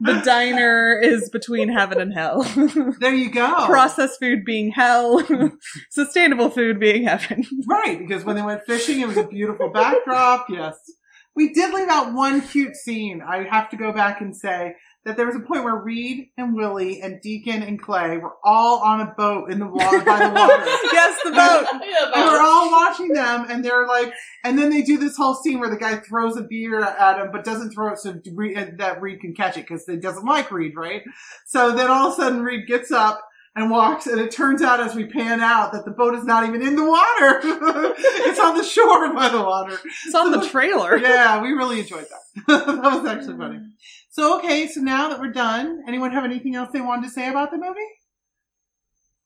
the 0.00 0.22
diner 0.24 0.98
is 0.98 1.28
between 1.28 1.68
heaven 1.68 2.00
and 2.00 2.14
hell. 2.14 2.44
there 2.98 3.14
you 3.14 3.30
go. 3.30 3.66
Processed 3.66 4.18
food 4.18 4.46
being 4.46 4.70
hell, 4.70 5.22
sustainable 5.90 6.48
food 6.48 6.80
being 6.80 7.04
heaven. 7.04 7.44
Right, 7.68 7.98
because 7.98 8.24
when 8.24 8.36
they 8.36 8.42
went 8.42 8.64
fishing, 8.64 9.00
it 9.00 9.06
was 9.06 9.18
a 9.18 9.24
beautiful 9.24 9.68
backdrop. 9.68 10.46
Yes. 10.48 10.78
We 11.36 11.52
did 11.52 11.72
leave 11.72 11.88
out 11.88 12.12
one 12.12 12.40
cute 12.40 12.76
scene. 12.76 13.22
I 13.26 13.44
have 13.44 13.70
to 13.70 13.76
go 13.76 13.92
back 13.92 14.20
and 14.20 14.36
say 14.36 14.74
that 15.04 15.16
there 15.16 15.26
was 15.26 15.36
a 15.36 15.40
point 15.40 15.64
where 15.64 15.76
Reed 15.76 16.28
and 16.36 16.54
Willie 16.54 17.00
and 17.00 17.20
Deacon 17.22 17.62
and 17.62 17.80
Clay 17.80 18.18
were 18.18 18.34
all 18.44 18.80
on 18.80 19.00
a 19.00 19.14
boat 19.16 19.50
in 19.50 19.58
the 19.58 19.66
water 19.66 20.00
by 20.04 20.18
the 20.18 20.34
water. 20.34 20.64
yes, 20.92 21.18
the 21.24 21.30
boat. 21.30 21.66
Yeah, 21.90 22.10
And 22.14 22.30
we're 22.30 22.42
all 22.42 22.70
watching 22.70 23.08
them, 23.08 23.46
and 23.48 23.64
they're 23.64 23.86
like, 23.86 24.12
and 24.44 24.58
then 24.58 24.70
they 24.70 24.82
do 24.82 24.98
this 24.98 25.16
whole 25.16 25.34
scene 25.34 25.60
where 25.60 25.70
the 25.70 25.76
guy 25.76 25.96
throws 25.96 26.36
a 26.36 26.42
beer 26.42 26.82
at 26.82 27.18
him, 27.18 27.30
but 27.32 27.44
doesn't 27.44 27.70
throw 27.70 27.92
it 27.92 27.98
so 27.98 28.14
Reed, 28.34 28.76
that 28.78 29.00
Reed 29.00 29.20
can 29.20 29.34
catch 29.34 29.56
it 29.56 29.62
because 29.66 29.86
he 29.86 29.96
doesn't 29.96 30.26
like 30.26 30.50
Reed, 30.50 30.72
right? 30.76 31.02
So 31.46 31.74
then 31.74 31.90
all 31.90 32.08
of 32.08 32.12
a 32.12 32.16
sudden 32.16 32.42
Reed 32.42 32.66
gets 32.66 32.90
up 32.90 33.24
and 33.56 33.70
walks, 33.70 34.06
and 34.06 34.20
it 34.20 34.30
turns 34.30 34.62
out 34.62 34.80
as 34.80 34.94
we 34.94 35.06
pan 35.06 35.40
out 35.40 35.72
that 35.72 35.84
the 35.84 35.90
boat 35.90 36.14
is 36.14 36.24
not 36.24 36.46
even 36.46 36.62
in 36.62 36.76
the 36.76 36.84
water. 36.84 37.40
it's 37.98 38.38
on 38.38 38.56
the 38.56 38.62
shore 38.62 39.12
by 39.12 39.28
the 39.28 39.42
water. 39.42 39.78
It's 40.06 40.14
on 40.14 40.30
the 40.30 40.46
trailer. 40.48 40.96
Yeah, 40.96 41.42
we 41.42 41.50
really 41.50 41.80
enjoyed 41.80 42.06
that. 42.06 42.46
that 42.66 42.82
was 42.82 43.06
actually 43.06 43.36
funny. 43.36 43.56
Mm. 43.56 43.70
So 44.10 44.38
okay, 44.38 44.68
so 44.68 44.80
now 44.80 45.08
that 45.08 45.20
we're 45.20 45.32
done, 45.32 45.82
anyone 45.86 46.12
have 46.12 46.24
anything 46.24 46.54
else 46.54 46.70
they 46.72 46.80
wanted 46.80 47.06
to 47.06 47.10
say 47.10 47.28
about 47.28 47.50
the 47.50 47.58
movie? 47.58 47.80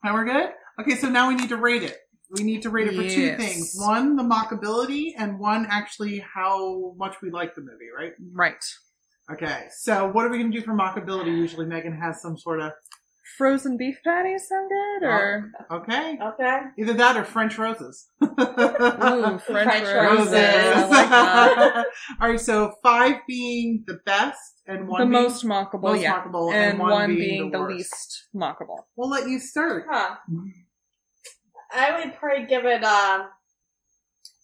Now 0.03 0.15
we're 0.15 0.25
good? 0.25 0.51
Okay, 0.81 0.97
so 0.97 1.09
now 1.09 1.29
we 1.29 1.35
need 1.35 1.49
to 1.51 1.57
rate 1.57 1.83
it. 1.83 1.99
We 2.31 2.43
need 2.43 2.63
to 2.63 2.71
rate 2.71 2.89
it 2.89 2.97
for 2.97 3.03
two 3.03 3.37
things. 3.37 3.75
One, 3.77 4.17
the 4.17 4.23
mockability, 4.23 5.13
and 5.17 5.39
one, 5.39 5.67
actually, 5.71 6.19
how 6.19 6.95
much 6.97 7.17
we 7.23 7.31
like 7.31 7.55
the 7.55 7.61
movie, 7.61 7.91
right? 7.97 8.13
Right. 8.33 8.65
Okay, 9.31 9.69
so 9.71 10.09
what 10.09 10.27
are 10.27 10.29
we 10.31 10.39
going 10.39 10.51
to 10.51 10.59
do 10.59 10.65
for 10.65 10.75
mockability? 10.75 11.27
Usually 11.27 11.65
Megan 11.65 11.97
has 11.97 12.21
some 12.21 12.37
sort 12.37 12.61
of, 12.61 12.73
Frozen 13.37 13.77
beef 13.77 13.99
patties 14.05 14.47
sound 14.49 14.71
good, 14.71 15.07
or 15.09 15.51
okay, 15.71 16.19
Okay. 16.23 16.61
either 16.79 16.93
that 16.95 17.17
or 17.17 17.25
French 17.25 17.59
roses. 17.59 18.09
ooh, 18.23 18.29
French, 18.31 19.41
French 19.47 19.85
roses. 19.87 20.33
roses. 20.33 20.35
I 20.35 20.87
like 20.89 21.09
that. 21.11 21.87
All 22.21 22.29
right, 22.31 22.41
so 22.41 22.75
five 22.83 23.17
being 23.27 23.83
the 23.87 23.99
best 24.07 24.39
and 24.67 24.87
one 24.87 25.01
the 25.01 25.07
being, 25.07 25.23
most 25.23 25.45
mockable, 25.45 25.83
most 25.83 26.03
yeah, 26.03 26.23
mockable, 26.23 26.53
and, 26.53 26.79
one, 26.79 27.09
being, 27.09 27.19
being 27.19 27.51
the, 27.51 27.59
worst. 27.59 27.75
least 27.77 28.29
mockable. 28.35 28.85
We'll 28.97 29.11
let 29.11 29.29
you 29.29 29.39
start. 29.41 29.85
Huh. 29.91 30.17
I 31.73 31.99
would 32.05 32.15
probably 32.17 32.47
give 32.47 32.65
it 32.65 32.85
um 32.85 33.29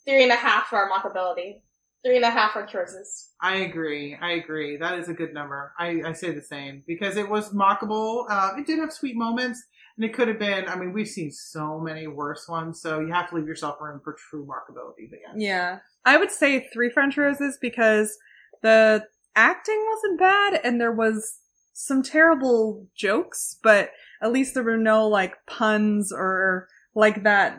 three 0.05 0.25
and 0.25 0.33
a 0.33 0.37
half 0.37 0.67
for 0.67 0.77
our 0.79 0.91
mockability. 0.91 1.61
Three 2.05 2.17
and 2.17 2.25
a 2.25 2.31
half 2.31 2.53
for 2.53 2.65
choices. 2.67 3.29
I 3.43 3.57
agree. 3.57 4.17
I 4.21 4.33
agree. 4.33 4.77
That 4.77 4.99
is 4.99 5.09
a 5.09 5.15
good 5.15 5.33
number. 5.33 5.73
I, 5.79 6.03
I 6.05 6.13
say 6.13 6.33
the 6.33 6.43
same 6.43 6.83
because 6.87 7.17
it 7.17 7.29
was 7.29 7.55
mockable. 7.55 8.27
Uh, 8.29 8.53
it 8.59 8.67
did 8.67 8.79
have 8.79 8.93
sweet 8.93 9.17
moments, 9.17 9.63
and 9.97 10.05
it 10.05 10.13
could 10.13 10.29
have 10.29 10.39
been. 10.39 10.69
I 10.69 10.77
mean, 10.77 10.93
we've 10.93 11.09
seen 11.09 11.33
so 11.33 11.81
many 11.81 12.07
worse 12.07 12.49
ones, 12.49 12.83
so 12.83 13.01
you 13.01 13.13
have 13.13 13.31
to 13.31 13.37
leave 13.37 13.47
yourself 13.47 13.81
room 13.81 14.01
for 14.05 14.15
true 14.31 14.47
mockability. 14.47 15.09
But 15.09 15.21
yeah, 15.23 15.33
Yeah, 15.37 15.79
I 16.05 16.19
would 16.19 16.31
say 16.31 16.69
three 16.73 16.91
French 16.91 17.17
roses 17.17 17.59
because 17.61 18.17
the 18.63 19.07
acting 19.35 19.87
wasn't 19.91 20.19
bad, 20.19 20.61
and 20.63 20.81
there 20.81 20.93
was 20.93 21.39
some 21.73 22.03
terrible 22.03 22.87
jokes, 22.95 23.57
but 23.63 23.91
at 24.23 24.33
least 24.33 24.53
there 24.53 24.63
were 24.63 24.77
no 24.77 25.09
like 25.09 25.35
puns 25.47 26.13
or 26.13 26.69
like 26.95 27.23
that 27.23 27.59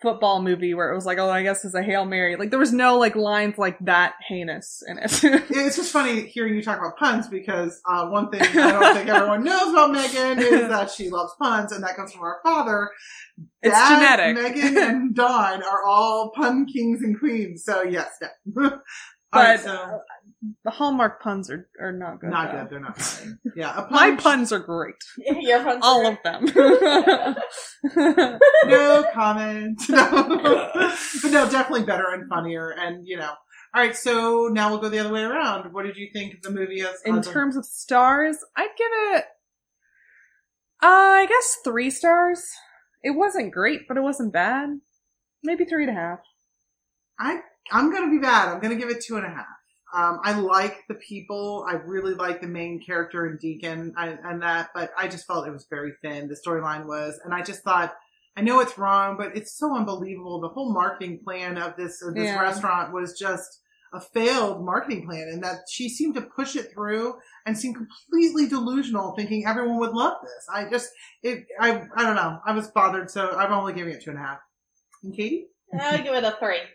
football 0.00 0.42
movie 0.42 0.74
where 0.74 0.90
it 0.90 0.94
was 0.94 1.06
like, 1.06 1.18
oh, 1.18 1.30
I 1.30 1.42
guess 1.42 1.64
it's 1.64 1.74
a 1.74 1.82
hail 1.82 2.04
mary. 2.04 2.36
Like 2.36 2.50
there 2.50 2.58
was 2.58 2.72
no 2.72 2.98
like 2.98 3.16
lines 3.16 3.58
like 3.58 3.78
that 3.80 4.14
heinous 4.26 4.82
in 4.86 4.98
it. 4.98 5.20
it's 5.50 5.76
just 5.76 5.92
funny 5.92 6.26
hearing 6.26 6.54
you 6.54 6.62
talk 6.62 6.78
about 6.78 6.96
puns 6.96 7.28
because 7.28 7.80
uh, 7.88 8.06
one 8.08 8.30
thing 8.30 8.42
I 8.42 8.72
don't 8.72 8.94
think 8.94 9.08
everyone 9.08 9.44
knows 9.44 9.72
about 9.72 9.92
Megan 9.92 10.38
is 10.38 10.68
that 10.68 10.90
she 10.90 11.10
loves 11.10 11.32
puns, 11.40 11.72
and 11.72 11.84
that 11.84 11.96
comes 11.96 12.12
from 12.12 12.22
our 12.22 12.40
father. 12.42 12.90
It's 13.62 13.74
Dad, 13.74 14.18
genetic. 14.18 14.42
Megan 14.42 14.78
and 14.82 15.14
Dawn 15.14 15.62
are 15.62 15.84
all 15.86 16.32
pun 16.34 16.66
kings 16.66 17.02
and 17.02 17.18
queens, 17.18 17.64
so 17.64 17.82
yes, 17.82 18.10
yeah. 18.20 18.28
But 18.46 18.82
right, 19.34 19.60
so 19.60 19.70
uh, 19.70 19.98
the 20.64 20.70
Hallmark 20.70 21.22
puns 21.22 21.50
are, 21.50 21.68
are 21.80 21.92
not 21.92 22.20
good. 22.20 22.30
not 22.30 22.50
though. 22.52 22.60
good. 22.62 22.70
They're 22.70 22.80
not 22.80 22.98
funny. 23.00 23.32
Yeah, 23.56 23.86
a 23.86 23.90
My 23.90 24.10
pun 24.12 24.16
puns 24.18 24.52
are 24.52 24.58
great. 24.58 24.94
Your 25.18 25.62
puns 25.62 25.80
All 25.82 26.06
are- 26.06 26.12
of 26.12 26.18
them. 26.24 26.44
no 28.66 29.04
comment. 29.12 29.80
No. 29.88 30.08
but 31.22 31.30
no, 31.32 31.50
definitely 31.50 31.84
better 31.84 32.06
and 32.12 32.28
funnier. 32.28 32.70
And, 32.70 33.06
you 33.06 33.16
know. 33.18 33.32
All 33.72 33.80
right, 33.82 33.94
so 33.96 34.48
now 34.50 34.70
we'll 34.70 34.80
go 34.80 34.88
the 34.88 34.98
other 34.98 35.12
way 35.12 35.22
around. 35.22 35.72
What 35.72 35.84
did 35.84 35.96
you 35.96 36.08
think 36.12 36.34
of 36.34 36.42
the 36.42 36.50
movie 36.50 36.80
as 36.80 37.00
In 37.04 37.18
as 37.18 37.28
a- 37.28 37.32
terms 37.32 37.56
of 37.56 37.64
stars, 37.64 38.36
I'd 38.56 38.70
give 38.76 38.88
it, 39.16 39.24
uh, 40.82 40.86
I 40.86 41.26
guess 41.28 41.58
three 41.62 41.90
stars. 41.90 42.42
It 43.04 43.10
wasn't 43.12 43.52
great, 43.52 43.82
but 43.86 43.96
it 43.96 44.00
wasn't 44.02 44.32
bad. 44.32 44.80
Maybe 45.44 45.64
three 45.64 45.84
and 45.86 45.96
a 45.96 46.00
half. 46.00 46.18
I 47.18 47.40
I'm 47.70 47.92
gonna 47.92 48.10
be 48.10 48.18
bad. 48.18 48.48
I'm 48.48 48.60
gonna 48.60 48.74
give 48.76 48.90
it 48.90 49.02
two 49.04 49.16
and 49.16 49.24
a 49.26 49.28
half. 49.30 49.46
Um, 49.94 50.20
I 50.22 50.38
like 50.38 50.84
the 50.88 50.94
people. 50.94 51.64
I 51.68 51.74
really 51.74 52.14
like 52.14 52.40
the 52.40 52.46
main 52.46 52.80
character 52.84 53.26
and 53.26 53.38
Deacon 53.38 53.92
and, 53.96 54.18
and 54.24 54.42
that, 54.42 54.70
but 54.74 54.90
I 54.96 55.08
just 55.08 55.26
felt 55.26 55.46
it 55.46 55.52
was 55.52 55.66
very 55.68 55.92
thin. 56.02 56.28
The 56.28 56.36
storyline 56.46 56.86
was, 56.86 57.18
and 57.24 57.34
I 57.34 57.42
just 57.42 57.62
thought, 57.62 57.94
I 58.36 58.42
know 58.42 58.60
it's 58.60 58.78
wrong, 58.78 59.16
but 59.18 59.36
it's 59.36 59.58
so 59.58 59.74
unbelievable. 59.76 60.40
The 60.40 60.48
whole 60.48 60.72
marketing 60.72 61.20
plan 61.24 61.58
of 61.58 61.76
this 61.76 62.00
of 62.02 62.14
this 62.14 62.26
Yeah. 62.26 62.40
restaurant 62.40 62.92
was 62.92 63.18
just 63.18 63.60
a 63.92 64.00
failed 64.00 64.64
marketing 64.64 65.04
plan, 65.04 65.28
and 65.32 65.42
that 65.42 65.62
she 65.68 65.88
seemed 65.88 66.14
to 66.14 66.22
push 66.22 66.54
it 66.54 66.72
through 66.72 67.14
and 67.44 67.58
seemed 67.58 67.74
completely 67.76 68.46
delusional, 68.48 69.14
thinking 69.16 69.44
everyone 69.46 69.80
would 69.80 69.90
love 69.90 70.18
this. 70.22 70.46
I 70.52 70.70
just, 70.70 70.90
it, 71.24 71.44
I, 71.58 71.82
I 71.96 72.04
don't 72.04 72.14
know. 72.14 72.38
I 72.46 72.52
was 72.52 72.68
bothered, 72.68 73.10
so 73.10 73.36
I'm 73.36 73.52
only 73.52 73.72
giving 73.72 73.92
it 73.92 74.02
two 74.04 74.10
and 74.10 74.18
a 74.20 74.22
half. 74.22 74.38
And 75.02 75.12
Katie? 75.16 75.48
I 75.78 75.96
would 75.96 76.04
give 76.04 76.14
it 76.14 76.22
a 76.24 76.36
three. 76.38 76.60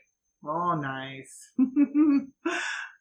Oh, 0.48 0.76
nice. 0.76 1.50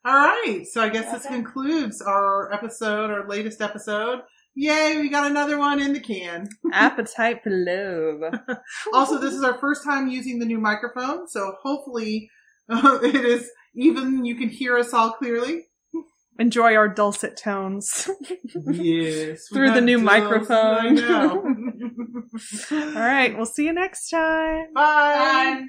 All 0.05 0.15
right. 0.15 0.65
So 0.71 0.83
I 0.83 0.89
guess 0.91 1.11
this 1.13 1.27
concludes 1.27 2.03
our 2.03 2.53
episode, 2.53 3.11
our 3.11 3.27
latest 3.29 3.61
episode. 3.61 4.21
Yay, 4.57 4.99
we 5.01 5.09
got 5.09 5.29
another 5.31 5.59
one 5.59 5.81
in 5.81 5.93
the 5.93 6.01
can. 6.01 6.49
Appetite 6.73 7.43
for 7.43 7.51
love. 7.51 8.35
Also, 8.93 9.19
this 9.19 9.35
is 9.35 9.43
our 9.43 9.59
first 9.59 9.83
time 9.83 10.09
using 10.09 10.39
the 10.39 10.45
new 10.47 10.59
microphone, 10.59 11.27
so 11.27 11.55
hopefully 11.63 12.31
uh, 12.69 12.99
it 13.03 13.17
is 13.17 13.51
even 13.75 14.25
you 14.25 14.37
can 14.37 14.49
hear 14.49 14.79
us 14.79 14.93
all 14.93 15.13
clearly. 15.13 15.63
Enjoy 16.39 16.75
our 16.75 16.89
dulcet 16.89 17.37
tones. 17.37 18.09
Yes. 18.67 19.47
Through 19.53 19.71
the 19.73 19.81
new 19.81 20.01
I 20.01 20.03
microphone. 20.03 20.95
know. 20.97 21.55
All 22.73 22.93
right, 23.01 23.37
we'll 23.37 23.47
see 23.47 23.65
you 23.67 23.73
next 23.73 24.11
time. 24.11 24.73
Bye. 24.75 25.61
Bye. 25.61 25.63